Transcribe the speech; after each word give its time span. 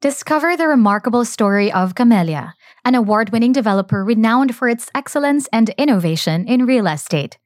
Discover 0.00 0.56
the 0.56 0.66
remarkable 0.66 1.26
story 1.26 1.70
of 1.70 1.94
Camella, 1.94 2.54
an 2.86 2.94
award-winning 2.94 3.52
developer 3.52 4.02
renowned 4.02 4.56
for 4.56 4.66
its 4.66 4.88
excellence 4.94 5.46
and 5.52 5.68
innovation 5.76 6.46
in 6.46 6.64
real 6.64 6.86
estate. 6.86 7.36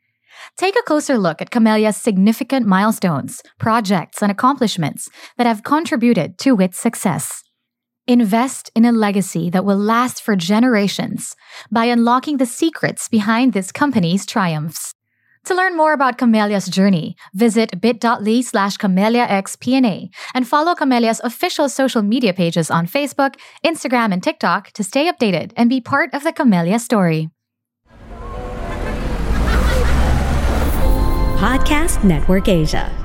Take 0.56 0.76
a 0.78 0.82
closer 0.82 1.18
look 1.18 1.42
at 1.42 1.50
Camella's 1.50 1.96
significant 1.96 2.64
milestones, 2.64 3.42
projects, 3.58 4.22
and 4.22 4.30
accomplishments 4.30 5.08
that 5.36 5.48
have 5.48 5.64
contributed 5.64 6.38
to 6.38 6.60
its 6.60 6.78
success. 6.78 7.42
Invest 8.06 8.70
in 8.76 8.84
a 8.84 8.92
legacy 8.92 9.50
that 9.50 9.64
will 9.64 9.76
last 9.76 10.22
for 10.22 10.36
generations 10.36 11.34
by 11.72 11.86
unlocking 11.86 12.36
the 12.36 12.46
secrets 12.46 13.08
behind 13.08 13.52
this 13.52 13.72
company's 13.72 14.24
triumphs. 14.24 14.94
To 15.44 15.54
learn 15.54 15.76
more 15.76 15.92
about 15.92 16.16
Camella's 16.16 16.68
journey, 16.68 17.16
visit 17.34 17.78
bit.ly 17.78 18.40
slash 18.40 18.78
CamellaXPNA 18.78 20.08
and 20.34 20.48
follow 20.48 20.74
Camella's 20.74 21.20
official 21.22 21.68
social 21.68 22.00
media 22.00 22.32
pages 22.32 22.70
on 22.70 22.86
Facebook, 22.86 23.36
Instagram, 23.64 24.12
and 24.12 24.22
TikTok 24.22 24.70
to 24.72 24.82
stay 24.82 25.10
updated 25.12 25.52
and 25.54 25.68
be 25.68 25.82
part 25.82 26.14
of 26.14 26.24
the 26.24 26.32
Camella 26.32 26.78
story. 26.78 27.28
Podcast 31.36 32.02
Network 32.04 32.48
Asia. 32.48 33.03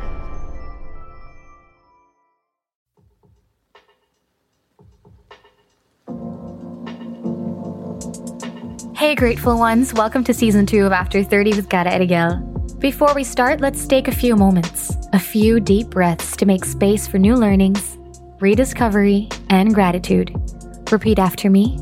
Hey, 8.99 9.15
grateful 9.15 9.57
ones, 9.57 9.93
welcome 9.93 10.25
to 10.25 10.33
season 10.33 10.65
two 10.65 10.85
of 10.85 10.91
After 10.91 11.23
30 11.23 11.55
with 11.55 11.69
Cara 11.69 11.89
Eriguel. 11.89 12.79
Before 12.81 13.13
we 13.13 13.23
start, 13.23 13.61
let's 13.61 13.87
take 13.87 14.09
a 14.09 14.13
few 14.13 14.35
moments, 14.35 14.93
a 15.13 15.19
few 15.19 15.61
deep 15.61 15.87
breaths 15.87 16.35
to 16.35 16.45
make 16.45 16.65
space 16.65 17.07
for 17.07 17.17
new 17.17 17.37
learnings, 17.37 17.97
rediscovery, 18.41 19.29
and 19.49 19.73
gratitude. 19.73 20.35
Repeat 20.91 21.17
after 21.17 21.49
me. 21.49 21.79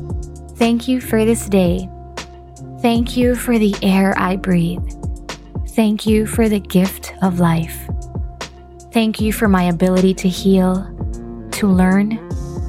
Thank 0.58 0.86
you 0.86 1.00
for 1.00 1.24
this 1.24 1.48
day. 1.48 1.90
Thank 2.82 3.16
you 3.16 3.34
for 3.34 3.58
the 3.58 3.74
air 3.82 4.14
I 4.16 4.36
breathe. 4.36 4.88
Thank 5.70 6.06
you 6.06 6.24
for 6.24 6.48
the 6.48 6.60
gift 6.60 7.14
of 7.20 7.40
life. 7.40 7.90
Thank 8.92 9.20
you 9.20 9.32
for 9.32 9.48
my 9.48 9.64
ability 9.64 10.14
to 10.14 10.28
heal, 10.28 10.84
to 11.50 11.66
learn, 11.66 12.10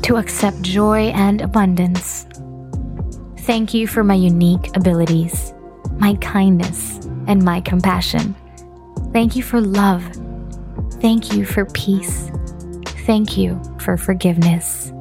to 0.02 0.17
accept 0.17 0.59
joy 0.64 1.09
and 1.09 1.42
abundance. 1.42 2.25
Thank 3.50 3.73
you 3.73 3.88
for 3.88 4.03
my 4.03 4.14
unique 4.14 4.78
abilities, 4.78 5.55
my 5.94 6.14
kindness, 6.17 7.00
and 7.25 7.44
my 7.44 7.61
compassion. 7.61 8.36
Thank 9.11 9.36
you 9.36 9.42
for 9.42 9.59
love. 9.59 10.03
Thank 11.02 11.33
you 11.33 11.45
for 11.45 11.66
peace. 11.66 12.30
Thank 13.08 13.39
you 13.39 13.59
for 13.80 13.97
forgiveness. 13.97 14.94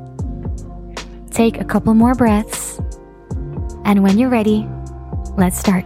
Take 1.31 1.61
a 1.61 1.65
couple 1.67 1.93
more 1.93 2.15
breaths, 2.15 2.81
and 3.85 4.03
when 4.03 4.19
you're 4.19 4.31
ready, 4.31 4.67
let's 5.37 5.59
start. 5.59 5.85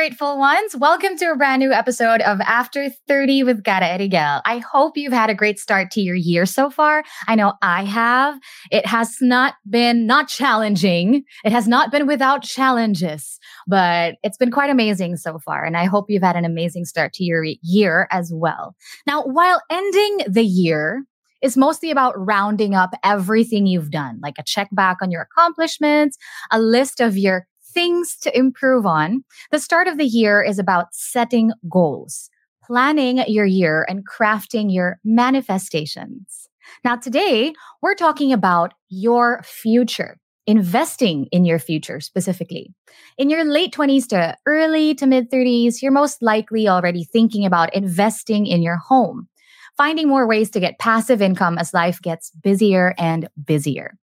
Grateful 0.00 0.38
ones. 0.38 0.74
Welcome 0.74 1.18
to 1.18 1.26
a 1.26 1.36
brand 1.36 1.60
new 1.60 1.74
episode 1.74 2.22
of 2.22 2.40
After 2.40 2.88
30 3.06 3.42
with 3.42 3.64
Cara 3.64 3.98
Eriguel. 3.98 4.40
I 4.46 4.56
hope 4.56 4.96
you've 4.96 5.12
had 5.12 5.28
a 5.28 5.34
great 5.34 5.58
start 5.58 5.90
to 5.90 6.00
your 6.00 6.14
year 6.14 6.46
so 6.46 6.70
far. 6.70 7.04
I 7.28 7.34
know 7.34 7.52
I 7.60 7.84
have. 7.84 8.38
It 8.70 8.86
has 8.86 9.18
not 9.20 9.56
been 9.68 10.06
not 10.06 10.28
challenging. 10.28 11.24
It 11.44 11.52
has 11.52 11.68
not 11.68 11.92
been 11.92 12.06
without 12.06 12.42
challenges, 12.42 13.38
but 13.66 14.14
it's 14.22 14.38
been 14.38 14.50
quite 14.50 14.70
amazing 14.70 15.18
so 15.18 15.38
far. 15.38 15.66
And 15.66 15.76
I 15.76 15.84
hope 15.84 16.06
you've 16.08 16.22
had 16.22 16.34
an 16.34 16.46
amazing 16.46 16.86
start 16.86 17.12
to 17.14 17.24
your 17.24 17.44
year 17.60 18.08
as 18.10 18.32
well. 18.34 18.74
Now, 19.06 19.22
while 19.24 19.60
ending 19.68 20.20
the 20.26 20.44
year, 20.44 21.04
is 21.42 21.56
mostly 21.56 21.90
about 21.90 22.14
rounding 22.16 22.74
up 22.74 22.90
everything 23.02 23.66
you've 23.66 23.90
done, 23.90 24.18
like 24.22 24.34
a 24.38 24.44
check 24.44 24.68
back 24.72 24.98
on 25.02 25.10
your 25.10 25.22
accomplishments, 25.22 26.18
a 26.50 26.60
list 26.60 27.00
of 27.00 27.16
your 27.16 27.46
things 27.72 28.16
to 28.22 28.36
improve 28.36 28.86
on. 28.86 29.24
The 29.50 29.58
start 29.58 29.88
of 29.88 29.98
the 29.98 30.06
year 30.06 30.42
is 30.42 30.58
about 30.58 30.88
setting 30.92 31.52
goals, 31.70 32.30
planning 32.64 33.18
your 33.26 33.46
year, 33.46 33.86
and 33.88 34.06
crafting 34.06 34.72
your 34.72 34.98
manifestations. 35.04 36.48
Now, 36.84 36.96
today, 36.96 37.52
we're 37.82 37.94
talking 37.94 38.32
about 38.32 38.74
your 38.88 39.42
future, 39.44 40.18
investing 40.46 41.26
in 41.32 41.44
your 41.44 41.58
future 41.58 42.00
specifically. 42.00 42.72
In 43.18 43.30
your 43.30 43.44
late 43.44 43.72
20s 43.72 44.06
to 44.08 44.36
early 44.46 44.94
to 44.96 45.06
mid 45.06 45.30
30s, 45.30 45.82
you're 45.82 45.92
most 45.92 46.22
likely 46.22 46.68
already 46.68 47.04
thinking 47.04 47.44
about 47.44 47.74
investing 47.74 48.46
in 48.46 48.62
your 48.62 48.76
home, 48.76 49.28
finding 49.76 50.08
more 50.08 50.26
ways 50.26 50.50
to 50.50 50.60
get 50.60 50.78
passive 50.78 51.22
income 51.22 51.58
as 51.58 51.74
life 51.74 52.00
gets 52.02 52.30
busier 52.42 52.94
and 52.98 53.28
busier. 53.44 53.96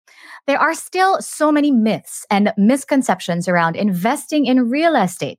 There 0.47 0.61
are 0.61 0.75
still 0.75 1.23
so 1.23 1.51
many 1.51 1.71
myths 1.71 2.27
and 2.31 2.53
misconceptions 2.59 3.49
around 3.49 3.77
investing 3.77 4.45
in 4.45 4.69
real 4.69 4.95
estate. 4.95 5.39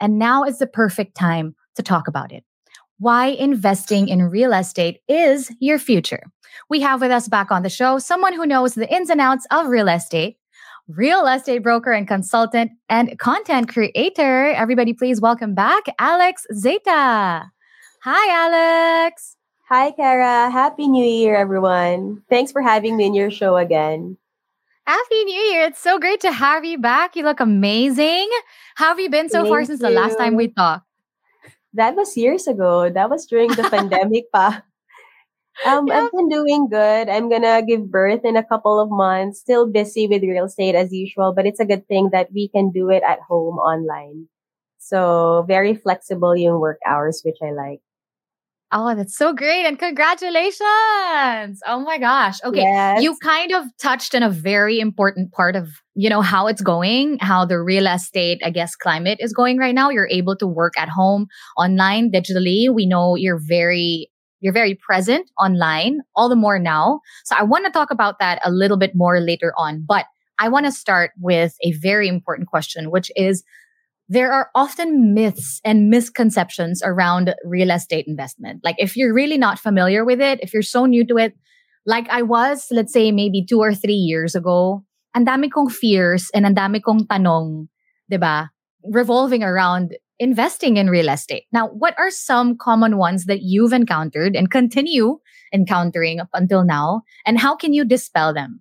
And 0.00 0.18
now 0.18 0.44
is 0.44 0.58
the 0.58 0.66
perfect 0.66 1.16
time 1.16 1.54
to 1.76 1.82
talk 1.82 2.08
about 2.08 2.32
it. 2.32 2.44
Why 2.98 3.26
investing 3.26 4.08
in 4.08 4.22
real 4.22 4.52
estate 4.54 5.00
is 5.06 5.52
your 5.60 5.78
future. 5.78 6.22
We 6.70 6.80
have 6.80 7.00
with 7.00 7.10
us 7.10 7.28
back 7.28 7.50
on 7.50 7.62
the 7.62 7.68
show 7.68 7.98
someone 7.98 8.32
who 8.32 8.46
knows 8.46 8.74
the 8.74 8.92
ins 8.92 9.10
and 9.10 9.20
outs 9.20 9.46
of 9.50 9.66
real 9.66 9.86
estate, 9.86 10.36
real 10.88 11.26
estate 11.26 11.62
broker 11.62 11.92
and 11.92 12.08
consultant, 12.08 12.72
and 12.88 13.18
content 13.18 13.68
creator. 13.68 14.46
Everybody, 14.46 14.94
please 14.94 15.20
welcome 15.20 15.54
back 15.54 15.84
Alex 15.98 16.46
Zeta. 16.54 17.50
Hi, 18.02 19.04
Alex. 19.04 19.36
Hi, 19.68 19.90
Cara. 19.90 20.50
Happy 20.50 20.88
New 20.88 21.04
Year, 21.04 21.36
everyone. 21.36 22.22
Thanks 22.30 22.50
for 22.50 22.62
having 22.62 22.96
me 22.96 23.04
in 23.04 23.14
your 23.14 23.30
show 23.30 23.58
again. 23.58 24.16
Happy 24.88 25.24
New 25.24 25.42
Year. 25.52 25.64
It's 25.64 25.80
so 25.80 25.98
great 25.98 26.20
to 26.20 26.32
have 26.32 26.64
you 26.64 26.78
back. 26.78 27.14
You 27.14 27.22
look 27.22 27.40
amazing. 27.40 28.26
How 28.76 28.88
have 28.88 28.98
you 28.98 29.10
been 29.10 29.28
so 29.28 29.44
Thank 29.44 29.48
far 29.48 29.64
since 29.66 29.80
the 29.80 29.90
last 29.90 30.16
time 30.16 30.34
we 30.34 30.48
talked? 30.48 30.86
That 31.74 31.94
was 31.94 32.16
years 32.16 32.46
ago. 32.48 32.88
That 32.88 33.10
was 33.10 33.26
during 33.26 33.50
the 33.52 33.68
pandemic 33.68 34.32
pa. 34.32 34.64
Um, 35.66 35.88
Yeah. 35.88 36.06
I've 36.06 36.12
been 36.12 36.28
doing 36.28 36.68
good. 36.70 37.08
I'm 37.10 37.28
gonna 37.28 37.66
give 37.66 37.90
birth 37.90 38.22
in 38.22 38.36
a 38.36 38.46
couple 38.46 38.78
of 38.78 38.94
months. 38.94 39.40
Still 39.40 39.66
busy 39.66 40.06
with 40.06 40.22
real 40.22 40.46
estate 40.46 40.76
as 40.76 40.92
usual, 40.92 41.34
but 41.34 41.46
it's 41.46 41.58
a 41.58 41.66
good 41.66 41.82
thing 41.88 42.10
that 42.12 42.30
we 42.32 42.46
can 42.46 42.70
do 42.70 42.90
it 42.90 43.02
at 43.02 43.18
home 43.26 43.58
online. 43.58 44.28
So 44.78 45.44
very 45.48 45.74
flexible 45.74 46.36
yung 46.36 46.60
work 46.60 46.78
hours, 46.86 47.22
which 47.26 47.42
I 47.42 47.50
like. 47.50 47.82
Oh, 48.70 48.94
that's 48.94 49.16
so 49.16 49.32
great. 49.32 49.64
And 49.64 49.78
congratulations. 49.78 51.60
Oh 51.66 51.80
my 51.84 51.96
gosh. 51.98 52.36
Okay. 52.44 52.60
Yes. 52.60 53.02
You 53.02 53.16
kind 53.22 53.52
of 53.52 53.64
touched 53.80 54.14
on 54.14 54.22
a 54.22 54.28
very 54.28 54.78
important 54.78 55.32
part 55.32 55.56
of, 55.56 55.68
you 55.94 56.10
know, 56.10 56.20
how 56.20 56.48
it's 56.48 56.60
going, 56.60 57.18
how 57.20 57.46
the 57.46 57.60
real 57.60 57.86
estate, 57.86 58.40
I 58.44 58.50
guess, 58.50 58.76
climate 58.76 59.18
is 59.20 59.32
going 59.32 59.56
right 59.56 59.74
now. 59.74 59.88
You're 59.88 60.08
able 60.08 60.36
to 60.36 60.46
work 60.46 60.74
at 60.78 60.90
home 60.90 61.28
online 61.56 62.12
digitally. 62.12 62.72
We 62.72 62.86
know 62.86 63.16
you're 63.16 63.40
very 63.42 64.10
you're 64.40 64.52
very 64.52 64.74
present 64.74 65.28
online, 65.40 66.00
all 66.14 66.28
the 66.28 66.36
more 66.36 66.58
now. 66.60 67.00
So 67.24 67.34
I 67.36 67.42
want 67.42 67.64
to 67.64 67.72
talk 67.72 67.90
about 67.90 68.20
that 68.20 68.40
a 68.44 68.52
little 68.52 68.76
bit 68.76 68.92
more 68.94 69.20
later 69.20 69.52
on, 69.56 69.84
but 69.86 70.04
I 70.38 70.48
want 70.48 70.66
to 70.66 70.72
start 70.72 71.10
with 71.18 71.56
a 71.64 71.72
very 71.72 72.06
important 72.06 72.46
question, 72.46 72.90
which 72.90 73.10
is 73.16 73.42
there 74.08 74.32
are 74.32 74.50
often 74.54 75.12
myths 75.12 75.60
and 75.64 75.90
misconceptions 75.90 76.82
around 76.82 77.34
real 77.44 77.70
estate 77.70 78.06
investment. 78.08 78.60
Like 78.64 78.76
if 78.78 78.96
you're 78.96 79.12
really 79.12 79.36
not 79.36 79.58
familiar 79.58 80.04
with 80.04 80.20
it, 80.20 80.40
if 80.42 80.52
you're 80.52 80.62
so 80.62 80.86
new 80.86 81.06
to 81.06 81.16
it, 81.16 81.34
like 81.84 82.08
I 82.08 82.22
was, 82.22 82.66
let's 82.70 82.92
say 82.92 83.12
maybe 83.12 83.44
two 83.44 83.60
or 83.60 83.74
three 83.74 84.00
years 84.00 84.34
ago, 84.34 84.84
ang 85.14 85.26
dami 85.26 85.50
kong 85.50 85.68
fears 85.68 86.30
and 86.34 86.46
ang 86.46 86.54
dami 86.54 86.80
kong 86.82 87.06
tanong, 87.06 87.68
'di 88.08 88.16
ba? 88.20 88.50
Revolving 88.84 89.42
around 89.42 89.96
investing 90.18 90.76
in 90.76 90.90
real 90.90 91.08
estate. 91.08 91.44
Now, 91.52 91.68
what 91.68 91.94
are 91.98 92.10
some 92.10 92.56
common 92.56 92.96
ones 92.96 93.26
that 93.26 93.40
you've 93.42 93.72
encountered 93.72 94.34
and 94.34 94.50
continue 94.50 95.18
encountering 95.54 96.20
up 96.20 96.28
until 96.34 96.64
now? 96.64 97.02
And 97.24 97.38
how 97.38 97.54
can 97.56 97.72
you 97.72 97.84
dispel 97.84 98.34
them? 98.34 98.60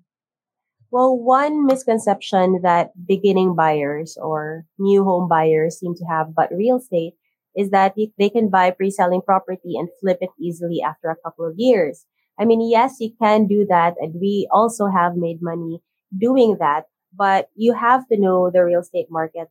Well, 0.92 1.18
one 1.18 1.66
misconception 1.66 2.62
that 2.64 2.92
beginning 3.08 3.56
buyers 3.56 4.18
or 4.22 4.66
new 4.80 5.04
home 5.04 5.28
buyers 5.28 5.80
seem 5.80 5.96
to 5.96 6.06
have 6.06 6.30
about 6.30 6.52
real 6.52 6.78
estate 6.78 7.16
is 7.56 7.72
that 7.72 7.96
they 8.18 8.30
can 8.30 8.50
buy 8.50 8.72
pre-selling 8.72 9.22
property 9.22 9.76
and 9.76 9.90
flip 10.00 10.20
it 10.22 10.30
easily 10.40 10.82
after 10.82 11.10
a 11.10 11.16
couple 11.18 11.46
of 11.46 11.56
years. 11.58 12.06
I 12.40 12.46
mean, 12.46 12.62
yes, 12.62 12.98
you 13.00 13.12
can 13.20 13.48
do 13.48 13.66
that. 13.70 13.96
And 14.00 14.14
we 14.22 14.48
also 14.52 14.88
have 14.88 15.16
made 15.18 15.42
money 15.42 15.82
doing 16.16 16.58
that, 16.60 16.86
but 17.14 17.50
you 17.56 17.74
have 17.74 18.08
to 18.08 18.18
know 18.20 18.50
the 18.52 18.64
real 18.64 18.82
estate 18.82 19.08
market 19.10 19.50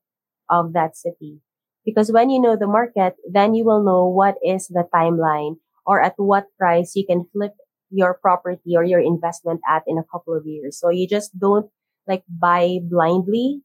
of 0.49 0.73
that 0.73 0.97
city. 0.97 1.41
Because 1.85 2.11
when 2.11 2.31
you 2.31 2.41
know 2.41 2.57
the 2.57 2.67
market, 2.67 3.17
then 3.31 3.55
you 3.55 3.65
will 3.65 3.83
know 3.83 4.07
what 4.07 4.37
is 4.43 4.69
the 4.69 4.89
timeline 4.95 5.57
or 5.85 6.01
at 6.01 6.15
what 6.17 6.47
price 6.59 6.95
you 6.97 7.05
can 7.07 7.27
flip 7.33 7.53
your 7.91 8.15
property 8.15 8.75
or 8.77 8.85
your 8.85 9.01
investment 9.01 9.61
at 9.69 9.83
in 9.87 9.99
a 9.99 10.05
couple 10.11 10.37
of 10.37 10.47
years. 10.47 10.79
So 10.79 10.91
you 10.91 11.07
just 11.09 11.39
don't 11.39 11.71
like 12.07 12.25
buy 12.29 12.79
blindly 12.83 13.63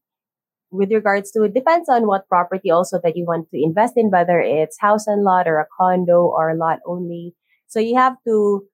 with 0.71 0.91
regards 0.91 1.31
to 1.31 1.43
it 1.43 1.53
depends 1.53 1.89
on 1.89 2.07
what 2.07 2.27
property 2.29 2.71
also 2.71 2.99
that 3.03 3.17
you 3.17 3.25
want 3.25 3.49
to 3.51 3.61
invest 3.61 3.93
in, 3.97 4.09
whether 4.09 4.39
it's 4.39 4.79
house 4.79 5.05
and 5.05 5.23
lot 5.23 5.47
or 5.47 5.59
a 5.59 5.67
condo 5.77 6.21
or 6.21 6.49
a 6.49 6.55
lot 6.55 6.79
only. 6.85 7.35
So 7.67 7.79
you 7.79 7.95
have 7.97 8.15
to 8.25 8.65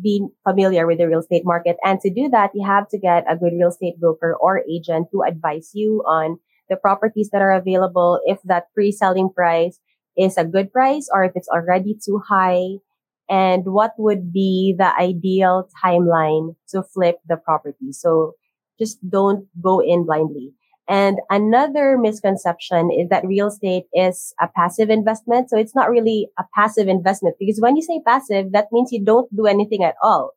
be 0.00 0.26
familiar 0.46 0.86
with 0.86 0.98
the 0.98 1.08
real 1.08 1.20
estate 1.20 1.42
market. 1.44 1.76
And 1.82 2.00
to 2.00 2.12
do 2.12 2.28
that, 2.28 2.50
you 2.54 2.66
have 2.66 2.88
to 2.90 2.98
get 2.98 3.24
a 3.28 3.36
good 3.36 3.52
real 3.58 3.68
estate 3.68 3.98
broker 3.98 4.36
or 4.38 4.62
agent 4.70 5.08
to 5.12 5.22
advise 5.26 5.70
you 5.72 6.02
on 6.06 6.38
the 6.68 6.76
properties 6.76 7.30
that 7.30 7.40
are 7.40 7.52
available, 7.52 8.20
if 8.24 8.38
that 8.44 8.64
pre-selling 8.74 9.30
price 9.30 9.78
is 10.16 10.36
a 10.36 10.44
good 10.44 10.72
price 10.72 11.08
or 11.12 11.24
if 11.24 11.32
it's 11.34 11.48
already 11.48 11.96
too 12.04 12.20
high, 12.28 12.78
and 13.28 13.64
what 13.64 13.92
would 13.98 14.32
be 14.32 14.74
the 14.78 14.94
ideal 14.98 15.68
timeline 15.84 16.54
to 16.68 16.82
flip 16.82 17.16
the 17.28 17.36
property. 17.36 17.92
So 17.92 18.34
just 18.78 18.98
don't 19.08 19.46
go 19.60 19.80
in 19.80 20.04
blindly. 20.04 20.52
And 20.88 21.18
another 21.30 21.98
misconception 21.98 22.90
is 22.92 23.08
that 23.08 23.26
real 23.26 23.48
estate 23.48 23.84
is 23.92 24.32
a 24.40 24.46
passive 24.46 24.88
investment. 24.88 25.50
So 25.50 25.58
it's 25.58 25.74
not 25.74 25.90
really 25.90 26.28
a 26.38 26.44
passive 26.54 26.86
investment 26.86 27.36
because 27.40 27.60
when 27.60 27.74
you 27.76 27.82
say 27.82 28.00
passive, 28.06 28.52
that 28.52 28.68
means 28.70 28.92
you 28.92 29.04
don't 29.04 29.34
do 29.34 29.46
anything 29.46 29.82
at 29.82 29.96
all. 30.00 30.32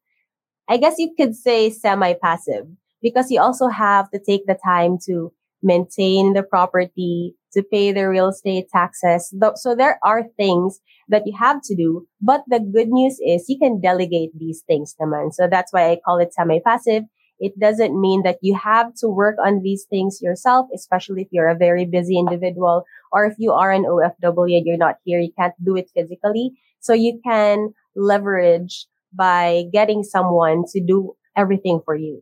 I 0.68 0.78
guess 0.78 0.96
you 0.98 1.14
could 1.16 1.36
say 1.36 1.70
semi-passive 1.70 2.66
because 3.02 3.30
you 3.30 3.40
also 3.40 3.68
have 3.68 4.10
to 4.12 4.20
take 4.20 4.48
the 4.48 4.58
time 4.64 4.98
to 5.06 5.32
maintain 5.62 6.34
the 6.34 6.44
property, 6.44 7.36
to 7.54 7.64
pay 7.64 7.92
the 7.92 8.08
real 8.08 8.30
estate 8.30 8.66
taxes. 8.72 9.34
So 9.56 9.76
there 9.76 10.00
are 10.04 10.24
things 10.38 10.80
that 11.08 11.24
you 11.26 11.34
have 11.38 11.62
to 11.64 11.76
do. 11.76 12.08
But 12.22 12.44
the 12.48 12.60
good 12.60 12.90
news 12.90 13.20
is 13.26 13.50
you 13.50 13.58
can 13.58 13.82
delegate 13.82 14.32
these 14.38 14.64
things 14.68 14.96
naman. 15.02 15.34
So 15.34 15.48
that's 15.50 15.74
why 15.74 15.92
I 15.92 15.98
call 16.06 16.20
it 16.20 16.34
semi-passive 16.34 17.04
it 17.40 17.58
doesn't 17.58 18.00
mean 18.00 18.24
that 18.24 18.38
you 18.42 18.56
have 18.56 18.94
to 18.96 19.08
work 19.08 19.38
on 19.44 19.62
these 19.64 19.86
things 19.90 20.20
yourself, 20.22 20.68
especially 20.76 21.22
if 21.22 21.30
you're 21.32 21.48
a 21.48 21.56
very 21.56 21.86
busy 21.86 22.20
individual 22.20 22.84
or 23.12 23.26
if 23.26 23.36
you 23.38 23.54
are 23.54 23.72
an 23.72 23.86
OFW 23.86 24.56
and 24.56 24.66
you're 24.66 24.78
not 24.78 24.96
here, 25.06 25.20
you 25.20 25.32
can't 25.38 25.54
do 25.64 25.76
it 25.76 25.90
physically. 25.96 26.52
So 26.82 26.94
you 26.94 27.20
can 27.24 27.74
leverage 27.96 28.88
by 29.14 29.64
getting 29.72 30.04
someone 30.04 30.64
to 30.74 30.82
do 30.86 31.14
everything 31.36 31.82
for 31.84 31.96
you. 31.96 32.22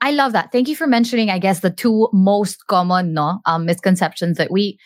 I 0.00 0.12
love 0.12 0.32
that. 0.32 0.52
Thank 0.52 0.68
you 0.68 0.76
for 0.76 0.86
mentioning, 0.86 1.28
I 1.28 1.38
guess, 1.38 1.60
the 1.60 1.70
two 1.70 2.08
most 2.12 2.66
common 2.68 3.14
no, 3.14 3.40
um, 3.46 3.66
misconceptions 3.66 4.38
that 4.38 4.50
we, 4.50 4.78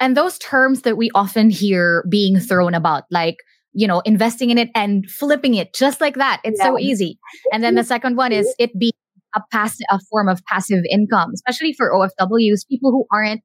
and 0.00 0.16
those 0.16 0.38
terms 0.38 0.82
that 0.82 0.96
we 0.96 1.10
often 1.14 1.50
hear 1.50 2.04
being 2.08 2.38
thrown 2.38 2.74
about, 2.74 3.04
like 3.10 3.36
you 3.78 3.86
know, 3.86 4.00
investing 4.00 4.50
in 4.50 4.58
it 4.58 4.70
and 4.74 5.08
flipping 5.08 5.54
it 5.54 5.74
just 5.74 6.00
like 6.00 6.16
that. 6.16 6.40
It's 6.44 6.58
yeah. 6.58 6.66
so 6.66 6.78
easy. 6.78 7.18
And 7.52 7.62
then 7.62 7.76
the 7.76 7.84
second 7.84 8.16
one 8.16 8.32
is 8.32 8.52
it 8.58 8.76
being 8.78 8.92
a 9.36 9.40
passive, 9.52 9.86
a 9.90 10.00
form 10.10 10.28
of 10.28 10.42
passive 10.46 10.82
income, 10.90 11.30
especially 11.34 11.74
for 11.74 11.92
OFWs, 11.92 12.66
people 12.68 12.90
who 12.90 13.06
aren't 13.12 13.40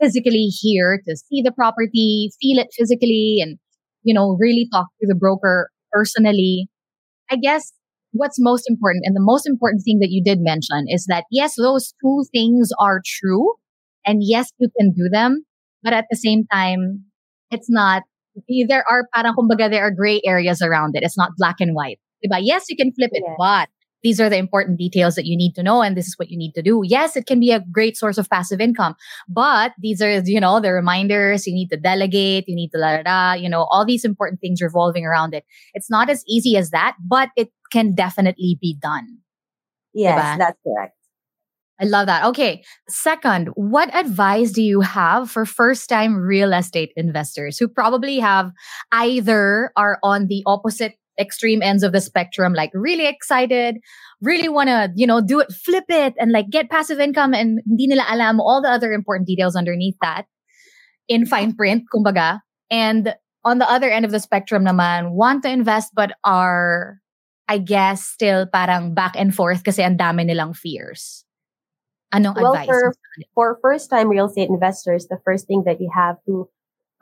physically 0.00 0.48
here 0.60 1.00
to 1.06 1.16
see 1.16 1.42
the 1.42 1.52
property, 1.52 2.30
feel 2.40 2.58
it 2.58 2.68
physically, 2.76 3.38
and, 3.40 3.58
you 4.02 4.14
know, 4.14 4.36
really 4.38 4.68
talk 4.72 4.86
to 5.00 5.06
the 5.08 5.14
broker 5.14 5.70
personally. 5.90 6.68
I 7.30 7.36
guess 7.36 7.72
what's 8.12 8.36
most 8.38 8.68
important 8.68 9.04
and 9.04 9.14
the 9.14 9.22
most 9.22 9.46
important 9.46 9.82
thing 9.84 9.98
that 10.00 10.10
you 10.10 10.22
did 10.22 10.40
mention 10.40 10.86
is 10.88 11.06
that 11.06 11.24
yes, 11.30 11.54
those 11.56 11.94
two 12.02 12.24
things 12.32 12.70
are 12.78 13.02
true. 13.04 13.54
And 14.06 14.20
yes, 14.22 14.50
you 14.58 14.68
can 14.78 14.92
do 14.92 15.08
them. 15.10 15.44
But 15.82 15.92
at 15.92 16.06
the 16.10 16.16
same 16.16 16.46
time, 16.52 17.04
it's 17.50 17.70
not 17.70 18.02
there 18.68 18.84
are 18.88 19.04
parang 19.14 19.34
kumbaga 19.34 19.70
there 19.70 19.82
are 19.82 19.90
gray 19.90 20.20
areas 20.24 20.62
around 20.62 20.96
it. 20.96 21.02
It's 21.02 21.18
not 21.18 21.32
black 21.36 21.56
and 21.60 21.74
white. 21.74 21.98
Diba? 22.24 22.38
Yes, 22.40 22.64
you 22.68 22.76
can 22.76 22.92
flip 22.92 23.10
it, 23.12 23.22
yeah. 23.24 23.34
but 23.38 23.68
these 24.02 24.20
are 24.20 24.28
the 24.28 24.36
important 24.36 24.78
details 24.78 25.14
that 25.16 25.26
you 25.26 25.36
need 25.36 25.54
to 25.54 25.62
know 25.62 25.82
and 25.82 25.96
this 25.96 26.06
is 26.06 26.14
what 26.18 26.30
you 26.30 26.38
need 26.38 26.52
to 26.52 26.62
do. 26.62 26.82
Yes, 26.84 27.16
it 27.16 27.26
can 27.26 27.40
be 27.40 27.50
a 27.50 27.60
great 27.72 27.96
source 27.96 28.18
of 28.18 28.30
passive 28.30 28.60
income, 28.60 28.94
but 29.28 29.72
these 29.78 30.00
are, 30.00 30.20
you 30.20 30.40
know, 30.40 30.60
the 30.60 30.72
reminders 30.72 31.46
you 31.46 31.54
need 31.54 31.68
to 31.70 31.76
delegate, 31.76 32.44
you 32.46 32.54
need 32.54 32.70
to 32.70 32.78
la, 32.78 33.00
la, 33.04 33.32
you 33.32 33.48
know, 33.48 33.66
all 33.70 33.84
these 33.84 34.04
important 34.04 34.40
things 34.40 34.62
revolving 34.62 35.04
around 35.04 35.34
it. 35.34 35.44
It's 35.74 35.90
not 35.90 36.08
as 36.10 36.22
easy 36.28 36.56
as 36.56 36.70
that, 36.70 36.96
but 37.04 37.30
it 37.36 37.50
can 37.72 37.94
definitely 37.94 38.58
be 38.60 38.76
done. 38.80 39.18
Yes, 39.94 40.18
diba? 40.18 40.38
that's 40.38 40.58
correct. 40.66 40.94
I 41.80 41.84
love 41.84 42.06
that. 42.06 42.24
Okay. 42.24 42.64
Second, 42.88 43.48
what 43.54 43.94
advice 43.94 44.50
do 44.50 44.62
you 44.62 44.80
have 44.80 45.30
for 45.30 45.46
first 45.46 45.88
time 45.88 46.16
real 46.16 46.52
estate 46.52 46.90
investors 46.96 47.56
who 47.56 47.68
probably 47.68 48.18
have 48.18 48.50
either 48.90 49.70
are 49.76 49.98
on 50.02 50.26
the 50.26 50.42
opposite 50.44 50.94
extreme 51.20 51.62
ends 51.62 51.82
of 51.82 51.92
the 51.92 52.00
spectrum, 52.00 52.52
like 52.52 52.70
really 52.74 53.06
excited, 53.06 53.76
really 54.22 54.48
want 54.48 54.68
to, 54.68 54.90
you 54.94 55.06
know, 55.06 55.20
do 55.20 55.40
it, 55.40 55.52
flip 55.52 55.84
it 55.88 56.14
and 56.18 56.32
like 56.32 56.48
get 56.50 56.70
passive 56.70 56.98
income 56.98 57.34
and 57.34 57.60
hindi 57.66 57.86
nila 57.88 58.04
alam 58.08 58.40
all 58.40 58.62
the 58.62 58.70
other 58.70 58.92
important 58.92 59.26
details 59.26 59.56
underneath 59.56 59.96
that 60.00 60.26
in 61.08 61.26
fine 61.26 61.54
print, 61.54 61.84
kumbaga. 61.94 62.40
And 62.70 63.14
on 63.44 63.58
the 63.58 63.70
other 63.70 63.90
end 63.90 64.04
of 64.04 64.10
the 64.10 64.20
spectrum 64.20 64.64
naman, 64.64 65.12
want 65.12 65.42
to 65.42 65.50
invest 65.50 65.92
but 65.94 66.12
are, 66.24 66.98
I 67.48 67.58
guess, 67.58 68.04
still 68.04 68.46
parang 68.46 68.92
back 68.92 69.16
and 69.16 69.34
forth 69.34 69.64
kasi 69.64 69.82
ang 69.82 69.96
dami 69.96 70.28
nilang 70.28 70.54
fears. 70.54 71.24
Anong 72.12 72.36
well, 72.36 72.52
advice? 72.52 72.68
For, 72.68 72.92
for 73.34 73.58
first 73.60 73.88
time 73.88 74.08
real 74.08 74.28
estate 74.28 74.52
investors, 74.52 75.08
the 75.08 75.20
first 75.24 75.48
thing 75.48 75.64
that 75.64 75.80
you 75.80 75.90
have 75.92 76.16
to 76.28 76.48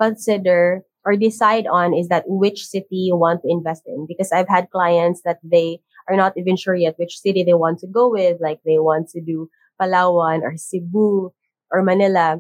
consider 0.01 0.83
or 1.05 1.15
decide 1.15 1.67
on 1.67 1.95
is 1.95 2.09
that 2.09 2.25
which 2.27 2.67
city 2.67 3.11
you 3.11 3.17
want 3.17 3.43
to 3.43 3.51
invest 3.51 3.83
in. 3.87 4.07
Because 4.07 4.31
I've 4.31 4.49
had 4.49 4.71
clients 4.71 5.23
that 5.25 5.39
they 5.43 5.79
are 6.09 6.17
not 6.17 6.35
even 6.39 6.57
sure 6.57 6.75
yet 6.75 6.99
which 6.99 7.19
city 7.19 7.43
they 7.43 7.55
want 7.55 7.79
to 7.81 7.87
go 7.87 8.11
with. 8.11 8.39
Like 8.41 8.61
they 8.65 8.79
want 8.79 9.11
to 9.11 9.21
do 9.21 9.51
Palawan 9.83 10.43
or 10.43 10.55
Cebu 10.57 11.35
or 11.71 11.83
Manila. 11.83 12.39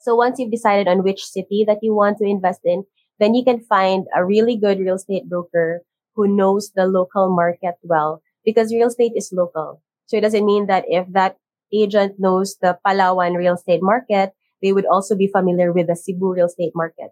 So 0.00 0.14
once 0.14 0.38
you've 0.38 0.52
decided 0.52 0.88
on 0.88 1.02
which 1.02 1.24
city 1.24 1.64
that 1.66 1.80
you 1.80 1.94
want 1.94 2.18
to 2.18 2.24
invest 2.24 2.60
in, 2.64 2.84
then 3.20 3.34
you 3.34 3.44
can 3.44 3.60
find 3.60 4.04
a 4.14 4.24
really 4.24 4.56
good 4.56 4.78
real 4.78 4.96
estate 4.96 5.28
broker 5.28 5.80
who 6.14 6.28
knows 6.28 6.72
the 6.74 6.86
local 6.86 7.34
market 7.34 7.74
well 7.82 8.22
because 8.44 8.72
real 8.72 8.88
estate 8.88 9.12
is 9.16 9.32
local. 9.32 9.82
So 10.06 10.16
it 10.16 10.20
doesn't 10.20 10.46
mean 10.46 10.66
that 10.66 10.84
if 10.88 11.06
that 11.12 11.36
agent 11.72 12.16
knows 12.18 12.56
the 12.60 12.78
Palawan 12.86 13.36
real 13.36 13.54
estate 13.54 13.82
market, 13.82 14.32
they 14.62 14.72
would 14.72 14.86
also 14.86 15.16
be 15.16 15.26
familiar 15.26 15.72
with 15.72 15.88
the 15.88 15.96
Cebu 15.96 16.32
real 16.32 16.46
estate 16.46 16.72
market. 16.74 17.10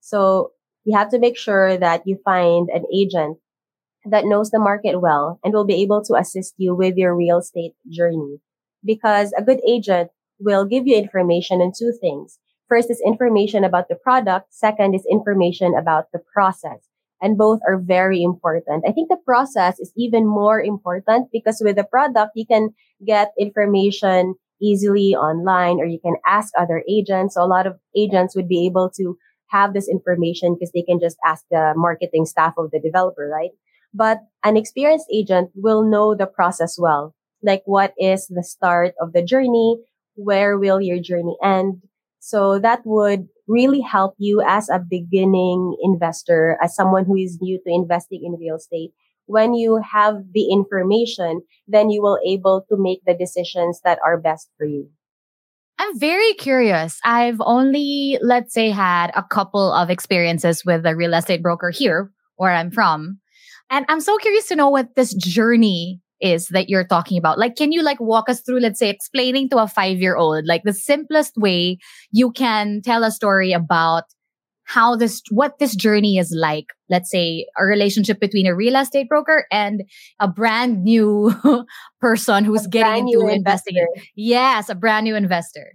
So 0.00 0.52
you 0.84 0.96
have 0.96 1.10
to 1.10 1.18
make 1.18 1.36
sure 1.36 1.76
that 1.76 2.02
you 2.06 2.18
find 2.24 2.68
an 2.70 2.84
agent 2.94 3.38
that 4.04 4.24
knows 4.24 4.50
the 4.50 4.58
market 4.58 5.00
well 5.00 5.38
and 5.44 5.52
will 5.52 5.66
be 5.66 5.82
able 5.82 6.02
to 6.04 6.14
assist 6.14 6.54
you 6.56 6.74
with 6.74 6.96
your 6.96 7.14
real 7.14 7.38
estate 7.38 7.74
journey. 7.90 8.38
Because 8.84 9.34
a 9.36 9.42
good 9.42 9.60
agent 9.68 10.10
will 10.38 10.64
give 10.64 10.86
you 10.86 10.96
information 10.96 11.60
on 11.60 11.72
two 11.76 11.92
things. 12.00 12.38
First 12.68 12.90
is 12.90 13.02
information 13.04 13.64
about 13.64 13.88
the 13.88 13.96
product. 13.96 14.54
Second 14.54 14.94
is 14.94 15.04
information 15.10 15.74
about 15.76 16.06
the 16.12 16.20
process 16.32 16.88
and 17.20 17.38
both 17.38 17.60
are 17.66 17.78
very 17.78 18.22
important. 18.22 18.84
I 18.86 18.92
think 18.92 19.08
the 19.08 19.18
process 19.24 19.78
is 19.78 19.92
even 19.96 20.26
more 20.26 20.60
important 20.60 21.28
because 21.32 21.60
with 21.64 21.76
the 21.76 21.84
product, 21.84 22.32
you 22.34 22.46
can 22.46 22.70
get 23.06 23.32
information 23.38 24.34
easily 24.60 25.14
online 25.14 25.78
or 25.80 25.86
you 25.86 26.00
can 26.00 26.16
ask 26.26 26.52
other 26.58 26.82
agents. 26.88 27.34
So 27.34 27.42
a 27.42 27.46
lot 27.46 27.66
of 27.66 27.78
agents 27.96 28.34
would 28.34 28.48
be 28.48 28.66
able 28.66 28.90
to 28.96 29.16
have 29.50 29.72
this 29.72 29.88
information 29.88 30.54
because 30.54 30.72
they 30.72 30.82
can 30.82 31.00
just 31.00 31.16
ask 31.24 31.44
the 31.50 31.72
marketing 31.76 32.26
staff 32.26 32.54
of 32.58 32.70
the 32.70 32.80
developer, 32.80 33.28
right? 33.28 33.50
But 33.94 34.18
an 34.44 34.56
experienced 34.56 35.06
agent 35.12 35.50
will 35.54 35.82
know 35.82 36.14
the 36.14 36.26
process 36.26 36.76
well. 36.78 37.14
Like 37.42 37.62
what 37.64 37.94
is 37.98 38.26
the 38.26 38.42
start 38.42 38.94
of 39.00 39.12
the 39.12 39.22
journey? 39.22 39.78
Where 40.14 40.58
will 40.58 40.80
your 40.80 40.98
journey 41.00 41.36
end? 41.42 41.82
So 42.18 42.58
that 42.58 42.82
would 42.84 43.28
really 43.48 43.80
help 43.80 44.14
you 44.18 44.42
as 44.46 44.68
a 44.68 44.78
beginning 44.78 45.76
investor, 45.82 46.58
as 46.62 46.76
someone 46.76 47.04
who 47.04 47.16
is 47.16 47.38
new 47.40 47.58
to 47.58 47.70
investing 47.72 48.22
in 48.24 48.38
real 48.38 48.56
estate. 48.56 48.92
When 49.26 49.54
you 49.54 49.82
have 49.92 50.22
the 50.32 50.50
information, 50.52 51.42
then 51.66 51.90
you 51.90 52.02
will 52.02 52.18
able 52.26 52.64
to 52.68 52.76
make 52.78 53.00
the 53.06 53.14
decisions 53.14 53.80
that 53.84 53.98
are 54.04 54.18
best 54.18 54.48
for 54.56 54.66
you. 54.66 54.88
I'm 55.78 55.98
very 55.98 56.34
curious. 56.34 56.98
I've 57.04 57.40
only, 57.40 58.18
let's 58.20 58.52
say, 58.52 58.70
had 58.70 59.12
a 59.14 59.22
couple 59.22 59.72
of 59.72 59.90
experiences 59.90 60.64
with 60.64 60.84
a 60.84 60.96
real 60.96 61.14
estate 61.14 61.42
broker 61.42 61.70
here 61.70 62.10
where 62.36 62.52
I'm 62.52 62.70
from. 62.70 63.20
And 63.70 63.84
I'm 63.88 64.00
so 64.00 64.16
curious 64.16 64.48
to 64.48 64.56
know 64.56 64.70
what 64.70 64.96
this 64.96 65.14
journey 65.14 66.00
is 66.20 66.48
that 66.48 66.68
you're 66.68 66.86
talking 66.86 67.18
about? 67.18 67.38
Like, 67.38 67.56
can 67.56 67.72
you 67.72 67.82
like 67.82 68.00
walk 68.00 68.28
us 68.28 68.40
through, 68.40 68.60
let's 68.60 68.78
say, 68.78 68.90
explaining 68.90 69.48
to 69.50 69.58
a 69.58 69.68
five 69.68 69.98
year 69.98 70.16
old, 70.16 70.46
like 70.46 70.62
the 70.64 70.72
simplest 70.72 71.36
way 71.36 71.78
you 72.10 72.30
can 72.32 72.80
tell 72.84 73.04
a 73.04 73.10
story 73.10 73.52
about 73.52 74.04
how 74.64 74.96
this, 74.96 75.22
what 75.30 75.58
this 75.58 75.74
journey 75.74 76.18
is 76.18 76.34
like. 76.36 76.66
Let's 76.90 77.10
say 77.10 77.46
a 77.58 77.64
relationship 77.64 78.20
between 78.20 78.46
a 78.46 78.54
real 78.54 78.76
estate 78.76 79.08
broker 79.08 79.46
and 79.50 79.82
a 80.20 80.28
brand 80.28 80.84
new 80.84 81.34
person 82.00 82.44
who's 82.44 82.66
A 82.66 82.68
getting 82.68 83.08
into 83.08 83.26
investing. 83.28 83.76
investor. 83.76 84.02
Yes, 84.14 84.68
a 84.68 84.74
brand 84.74 85.04
new 85.04 85.16
investor. 85.16 85.72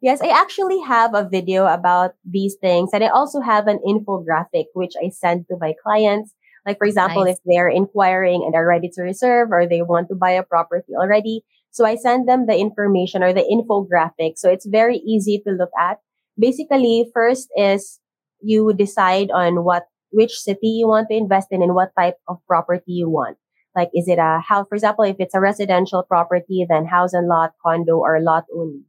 Yes, 0.00 0.20
I 0.20 0.28
actually 0.28 0.80
have 0.80 1.14
a 1.14 1.28
video 1.28 1.66
about 1.66 2.12
these 2.24 2.56
things 2.60 2.90
and 2.92 3.04
I 3.04 3.08
also 3.08 3.40
have 3.40 3.68
an 3.68 3.78
infographic 3.86 4.66
which 4.74 4.94
I 5.02 5.10
send 5.10 5.46
to 5.48 5.56
my 5.60 5.74
clients. 5.82 6.34
Like 6.66 6.78
for 6.78 6.86
example, 6.86 7.24
Nice. 7.24 7.36
if 7.36 7.40
they're 7.44 7.68
inquiring 7.68 8.42
and 8.44 8.54
are 8.54 8.66
ready 8.66 8.88
to 8.94 9.02
reserve 9.02 9.50
or 9.50 9.66
they 9.66 9.82
want 9.82 10.08
to 10.08 10.14
buy 10.14 10.30
a 10.30 10.42
property 10.42 10.94
already. 10.94 11.44
So 11.70 11.84
I 11.84 11.96
send 11.96 12.28
them 12.28 12.46
the 12.46 12.56
information 12.56 13.22
or 13.22 13.32
the 13.32 13.42
infographic. 13.42 14.34
So 14.36 14.50
it's 14.50 14.66
very 14.66 14.98
easy 14.98 15.42
to 15.46 15.52
look 15.52 15.70
at. 15.78 15.98
Basically, 16.38 17.10
first 17.12 17.48
is 17.56 17.98
you 18.40 18.72
decide 18.74 19.30
on 19.30 19.64
what, 19.64 19.84
which 20.10 20.38
city 20.38 20.68
you 20.68 20.86
want 20.86 21.08
to 21.10 21.16
invest 21.16 21.48
in 21.50 21.62
and 21.62 21.74
what 21.74 21.92
type 21.98 22.16
of 22.28 22.38
property 22.46 22.92
you 22.92 23.08
want. 23.08 23.38
Like, 23.74 23.88
is 23.94 24.06
it 24.06 24.18
a 24.18 24.40
house? 24.40 24.66
For 24.68 24.74
example, 24.74 25.04
if 25.04 25.16
it's 25.18 25.34
a 25.34 25.40
residential 25.40 26.02
property, 26.02 26.66
then 26.68 26.84
house 26.84 27.14
and 27.14 27.26
lot, 27.26 27.52
condo, 27.64 27.96
or 27.96 28.20
lot 28.20 28.44
only. 28.54 28.82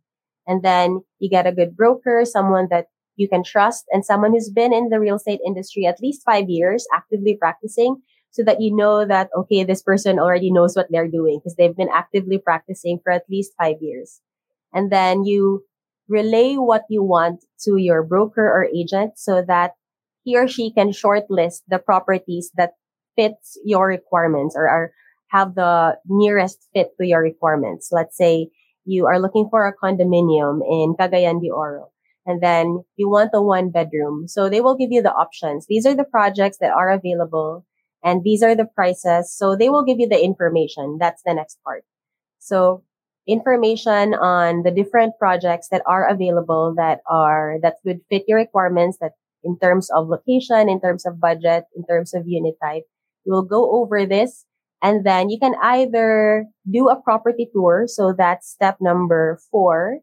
And 0.46 0.62
then 0.62 1.04
you 1.20 1.30
get 1.30 1.48
a 1.48 1.54
good 1.54 1.78
broker, 1.78 2.26
someone 2.26 2.68
that 2.70 2.88
you 3.16 3.30
can 3.30 3.44
trust 3.44 3.86
and 3.92 4.06
someone 4.06 4.32
who's 4.32 4.50
been 4.50 4.74
in 4.74 4.90
the 4.90 5.00
real 5.00 5.16
estate 5.16 5.40
industry 5.46 5.86
at 5.86 6.02
least 6.02 6.24
five 6.26 6.46
years 6.50 6.86
actively 6.94 7.38
practicing 7.40 8.02
so 8.32 8.44
that 8.44 8.60
you 8.60 8.76
know 8.76 9.06
that, 9.06 9.30
okay, 9.38 9.64
this 9.64 9.84
person 9.84 10.18
already 10.18 10.52
knows 10.52 10.76
what 10.76 10.88
they're 10.90 11.08
doing 11.08 11.40
because 11.40 11.56
they've 11.56 11.78
been 11.78 11.94
actively 11.94 12.40
practicing 12.40 13.00
for 13.04 13.12
at 13.12 13.30
least 13.30 13.54
five 13.62 13.76
years. 13.80 14.22
And 14.74 14.92
then 14.92 15.24
you 15.24 15.64
relay 16.10 16.56
what 16.56 16.84
you 16.90 17.04
want 17.04 17.46
to 17.62 17.78
your 17.78 18.02
broker 18.02 18.42
or 18.42 18.68
agent 18.76 19.20
so 19.20 19.44
that 19.48 19.74
he 20.24 20.36
or 20.36 20.48
she 20.48 20.74
can 20.74 20.90
shortlist 20.90 21.62
the 21.68 21.78
properties 21.78 22.52
that 22.58 22.72
fits 23.16 23.58
your 23.64 23.88
requirements 23.88 24.56
or 24.58 24.68
are 24.68 24.92
have 25.28 25.54
the 25.54 25.98
nearest 26.08 26.68
fit 26.74 26.90
to 27.00 27.06
your 27.06 27.22
requirements. 27.22 27.90
Let's 27.92 28.18
say 28.18 28.50
you 28.86 29.06
are 29.06 29.20
looking 29.20 29.48
for 29.50 29.68
a 29.68 29.74
condominium 29.76 30.62
in 30.68 30.96
Cagayan 31.00 31.40
de 31.40 31.52
Oro 31.52 31.93
and 32.26 32.42
then 32.42 32.84
you 32.96 33.10
want 33.10 33.32
the 33.32 33.42
one 33.42 33.70
bedroom. 33.70 34.28
So 34.28 34.50
they 34.50 34.62
will 34.62 34.76
give 34.76 34.92
you 34.92 35.02
the 35.02 35.14
options. 35.14 35.66
These 35.68 35.86
are 35.86 35.96
the 35.96 36.04
projects 36.04 36.58
that 36.60 36.72
are 36.72 36.92
available 36.92 37.66
and 38.04 38.24
these 38.24 38.44
are 38.44 38.56
the 38.56 38.66
prices. 38.66 39.34
So 39.36 39.56
they 39.56 39.70
will 39.70 39.84
give 39.84 40.00
you 40.00 40.08
the 40.08 40.24
information. 40.24 40.98
That's 41.00 41.22
the 41.26 41.34
next 41.34 41.60
part. 41.64 41.84
So 42.40 42.84
information 43.28 44.14
on 44.14 44.64
the 44.64 44.72
different 44.72 45.14
projects 45.18 45.70
that 45.72 45.82
are 45.88 46.08
available 46.10 46.74
that 46.78 47.00
are, 47.10 47.58
that 47.62 47.76
would 47.86 48.02
fit 48.10 48.24
your 48.28 48.38
requirements 48.38 48.98
that 49.00 49.14
in 49.44 49.58
terms 49.60 49.90
of 49.96 50.08
location, 50.08 50.70
in 50.70 50.80
terms 50.80 51.06
of 51.06 51.20
budget, 51.20 51.66
in 51.76 51.86
terms 51.86 52.14
of 52.14 52.24
unit 52.26 52.56
type. 52.64 52.84
We'll 53.26 53.44
go 53.44 53.82
over 53.82 54.06
this 54.06 54.46
and 54.82 55.06
then 55.06 55.30
you 55.30 55.40
can 55.40 55.56
either 55.62 56.46
do 56.70 56.90
a 56.90 57.02
property 57.02 57.50
tour. 57.54 57.86
So 57.88 58.14
that's 58.18 58.50
step 58.50 58.78
number 58.82 59.40
four. 59.50 60.00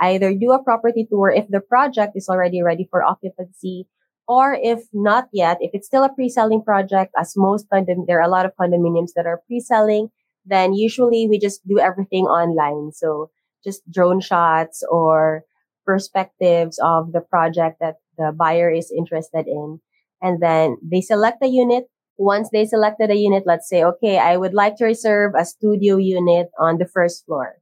Either 0.00 0.34
do 0.34 0.52
a 0.52 0.62
property 0.62 1.06
tour 1.08 1.30
if 1.30 1.48
the 1.48 1.60
project 1.60 2.12
is 2.14 2.28
already 2.28 2.62
ready 2.62 2.86
for 2.90 3.02
occupancy 3.02 3.86
or 4.28 4.58
if 4.62 4.84
not 4.92 5.28
yet, 5.32 5.56
if 5.60 5.70
it's 5.72 5.86
still 5.86 6.04
a 6.04 6.12
pre-selling 6.12 6.62
project, 6.62 7.14
as 7.18 7.32
most 7.34 7.66
condom, 7.72 8.04
there 8.06 8.20
are 8.20 8.28
a 8.28 8.30
lot 8.30 8.44
of 8.44 8.52
condominiums 8.60 9.12
that 9.16 9.26
are 9.26 9.42
pre-selling, 9.46 10.10
then 10.44 10.74
usually 10.74 11.26
we 11.28 11.38
just 11.38 11.66
do 11.66 11.80
everything 11.80 12.26
online. 12.26 12.92
So 12.92 13.30
just 13.64 13.90
drone 13.90 14.20
shots 14.20 14.84
or 14.90 15.44
perspectives 15.86 16.78
of 16.84 17.12
the 17.12 17.22
project 17.22 17.78
that 17.80 17.96
the 18.18 18.32
buyer 18.36 18.70
is 18.70 18.92
interested 18.96 19.46
in. 19.46 19.80
And 20.20 20.42
then 20.42 20.76
they 20.82 21.00
select 21.00 21.42
a 21.42 21.48
unit. 21.48 21.84
Once 22.18 22.50
they 22.52 22.66
selected 22.66 23.10
a 23.10 23.16
unit, 23.16 23.44
let's 23.46 23.68
say, 23.68 23.82
okay, 23.82 24.18
I 24.18 24.36
would 24.36 24.52
like 24.52 24.76
to 24.76 24.84
reserve 24.84 25.32
a 25.38 25.46
studio 25.46 25.96
unit 25.96 26.48
on 26.58 26.76
the 26.76 26.86
first 26.86 27.24
floor. 27.24 27.57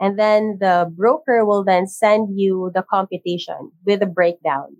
And 0.00 0.18
then 0.18 0.58
the 0.60 0.92
broker 0.94 1.44
will 1.44 1.64
then 1.64 1.86
send 1.86 2.38
you 2.38 2.70
the 2.74 2.82
computation 2.82 3.72
with 3.86 4.02
a 4.02 4.06
breakdown 4.06 4.76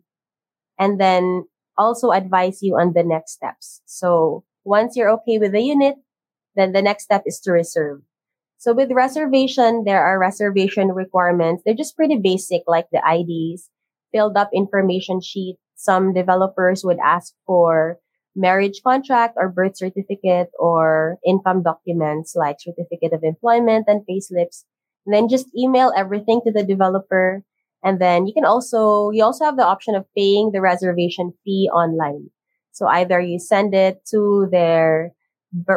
and 0.78 1.00
then 1.00 1.44
also 1.78 2.11
advise 2.11 2.62
you 2.62 2.76
on 2.78 2.92
the 2.94 3.02
next 3.02 3.32
steps. 3.32 3.80
So 3.87 4.44
once 4.64 4.96
you're 4.96 5.11
okay 5.11 5.38
with 5.38 5.52
the 5.52 5.62
unit, 5.62 5.96
then 6.54 6.73
the 6.73 6.82
next 6.82 7.04
step 7.04 7.23
is 7.26 7.40
to 7.40 7.52
reserve. 7.52 8.02
So 8.58 8.75
with 8.75 8.90
reservation, 8.90 9.85
there 9.85 10.02
are 10.02 10.18
reservation 10.18 10.88
requirements. 10.88 11.62
They're 11.64 11.75
just 11.75 11.96
pretty 11.96 12.16
basic, 12.16 12.62
like 12.66 12.87
the 12.90 13.00
IDs, 13.04 13.70
filled 14.12 14.37
up 14.37 14.50
information 14.54 15.20
sheet. 15.20 15.56
Some 15.76 16.14
developers 16.14 16.82
would 16.85 16.99
ask 17.04 17.35
for 17.46 17.99
marriage 18.35 18.80
contract 18.82 19.35
or 19.37 19.49
birth 19.49 19.76
certificate 19.76 20.49
or 20.58 21.18
income 21.26 21.62
documents 21.62 22.35
like 22.35 22.56
certificate 22.61 23.12
of 23.12 23.25
employment 23.25 23.87
and 23.88 24.02
payslips. 24.08 24.64
And 25.07 25.15
then 25.15 25.29
just 25.29 25.47
email 25.57 25.93
everything 25.97 26.41
to 26.45 26.53
the 26.53 26.65
developer. 26.65 27.43
And 27.83 28.01
then 28.01 28.27
you 28.27 28.35
can 28.35 28.45
also, 28.45 29.11
you 29.11 29.23
also 29.23 29.45
have 29.45 29.57
the 29.57 29.65
option 29.65 29.95
of 29.95 30.05
paying 30.17 30.51
the 30.53 30.61
reservation 30.61 31.33
fee 31.45 31.71
online. 31.73 32.31
So 32.73 32.87
either 32.87 33.21
you 33.21 33.39
send 33.39 33.75
it 33.75 34.05
to 34.11 34.49
their 34.51 35.13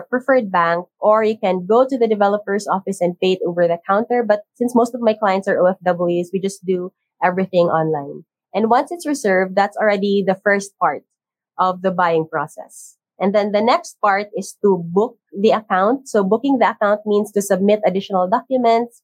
preferred 0.09 0.51
bank 0.51 0.87
or 0.99 1.23
you 1.23 1.37
can 1.37 1.65
go 1.65 1.87
to 1.87 1.97
the 1.97 2.07
developer's 2.07 2.67
office 2.67 2.99
and 2.99 3.19
pay 3.19 3.33
it 3.33 3.39
over 3.45 3.67
the 3.67 3.77
counter. 3.87 4.25
But 4.27 4.41
since 4.55 4.75
most 4.75 4.95
of 4.95 5.01
my 5.01 5.13
clients 5.13 5.47
are 5.47 5.57
OFWs, 5.57 6.27
we 6.33 6.41
just 6.41 6.65
do 6.65 6.91
everything 7.23 7.67
online. 7.67 8.25
And 8.53 8.69
once 8.69 8.91
it's 8.91 9.05
reserved, 9.05 9.55
that's 9.55 9.77
already 9.77 10.23
the 10.25 10.39
first 10.43 10.71
part 10.79 11.03
of 11.57 11.83
the 11.83 11.91
buying 11.91 12.27
process. 12.27 12.97
And 13.19 13.35
then 13.35 13.51
the 13.51 13.61
next 13.61 13.97
part 14.01 14.27
is 14.35 14.55
to 14.63 14.81
book 14.83 15.17
the 15.37 15.51
account. 15.51 16.07
So 16.07 16.23
booking 16.23 16.57
the 16.57 16.71
account 16.71 17.01
means 17.05 17.31
to 17.33 17.41
submit 17.41 17.81
additional 17.85 18.27
documents 18.27 19.03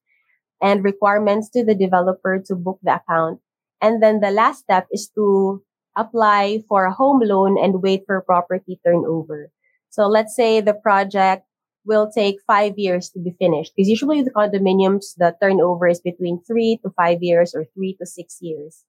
and 0.62 0.83
requirements 0.83 1.50
to 1.50 1.63
the 1.63 1.75
developer 1.75 2.41
to 2.47 2.55
book 2.55 2.79
the 2.83 2.95
account. 2.95 3.39
And 3.81 4.01
then 4.01 4.19
the 4.19 4.31
last 4.31 4.59
step 4.59 4.88
is 4.91 5.09
to 5.15 5.63
apply 5.97 6.63
for 6.67 6.85
a 6.85 6.93
home 6.93 7.21
loan 7.24 7.57
and 7.62 7.81
wait 7.81 8.03
for 8.05 8.21
property 8.21 8.79
turnover. 8.85 9.51
So 9.89 10.07
let's 10.07 10.35
say 10.35 10.62
the 10.62 10.74
project 10.74 11.45
will 11.85 12.09
take 12.12 12.38
five 12.47 12.74
years 12.77 13.09
to 13.12 13.19
be 13.19 13.35
finished 13.38 13.74
because 13.75 13.88
usually 13.88 14.21
the 14.24 14.31
condominiums, 14.31 15.13
the 15.17 15.35
turnover 15.41 15.88
is 15.88 16.01
between 16.01 16.41
three 16.43 16.79
to 16.83 16.91
five 16.97 17.19
years 17.21 17.53
or 17.53 17.65
three 17.74 17.95
to 18.00 18.05
six 18.05 18.39
years. 18.41 18.83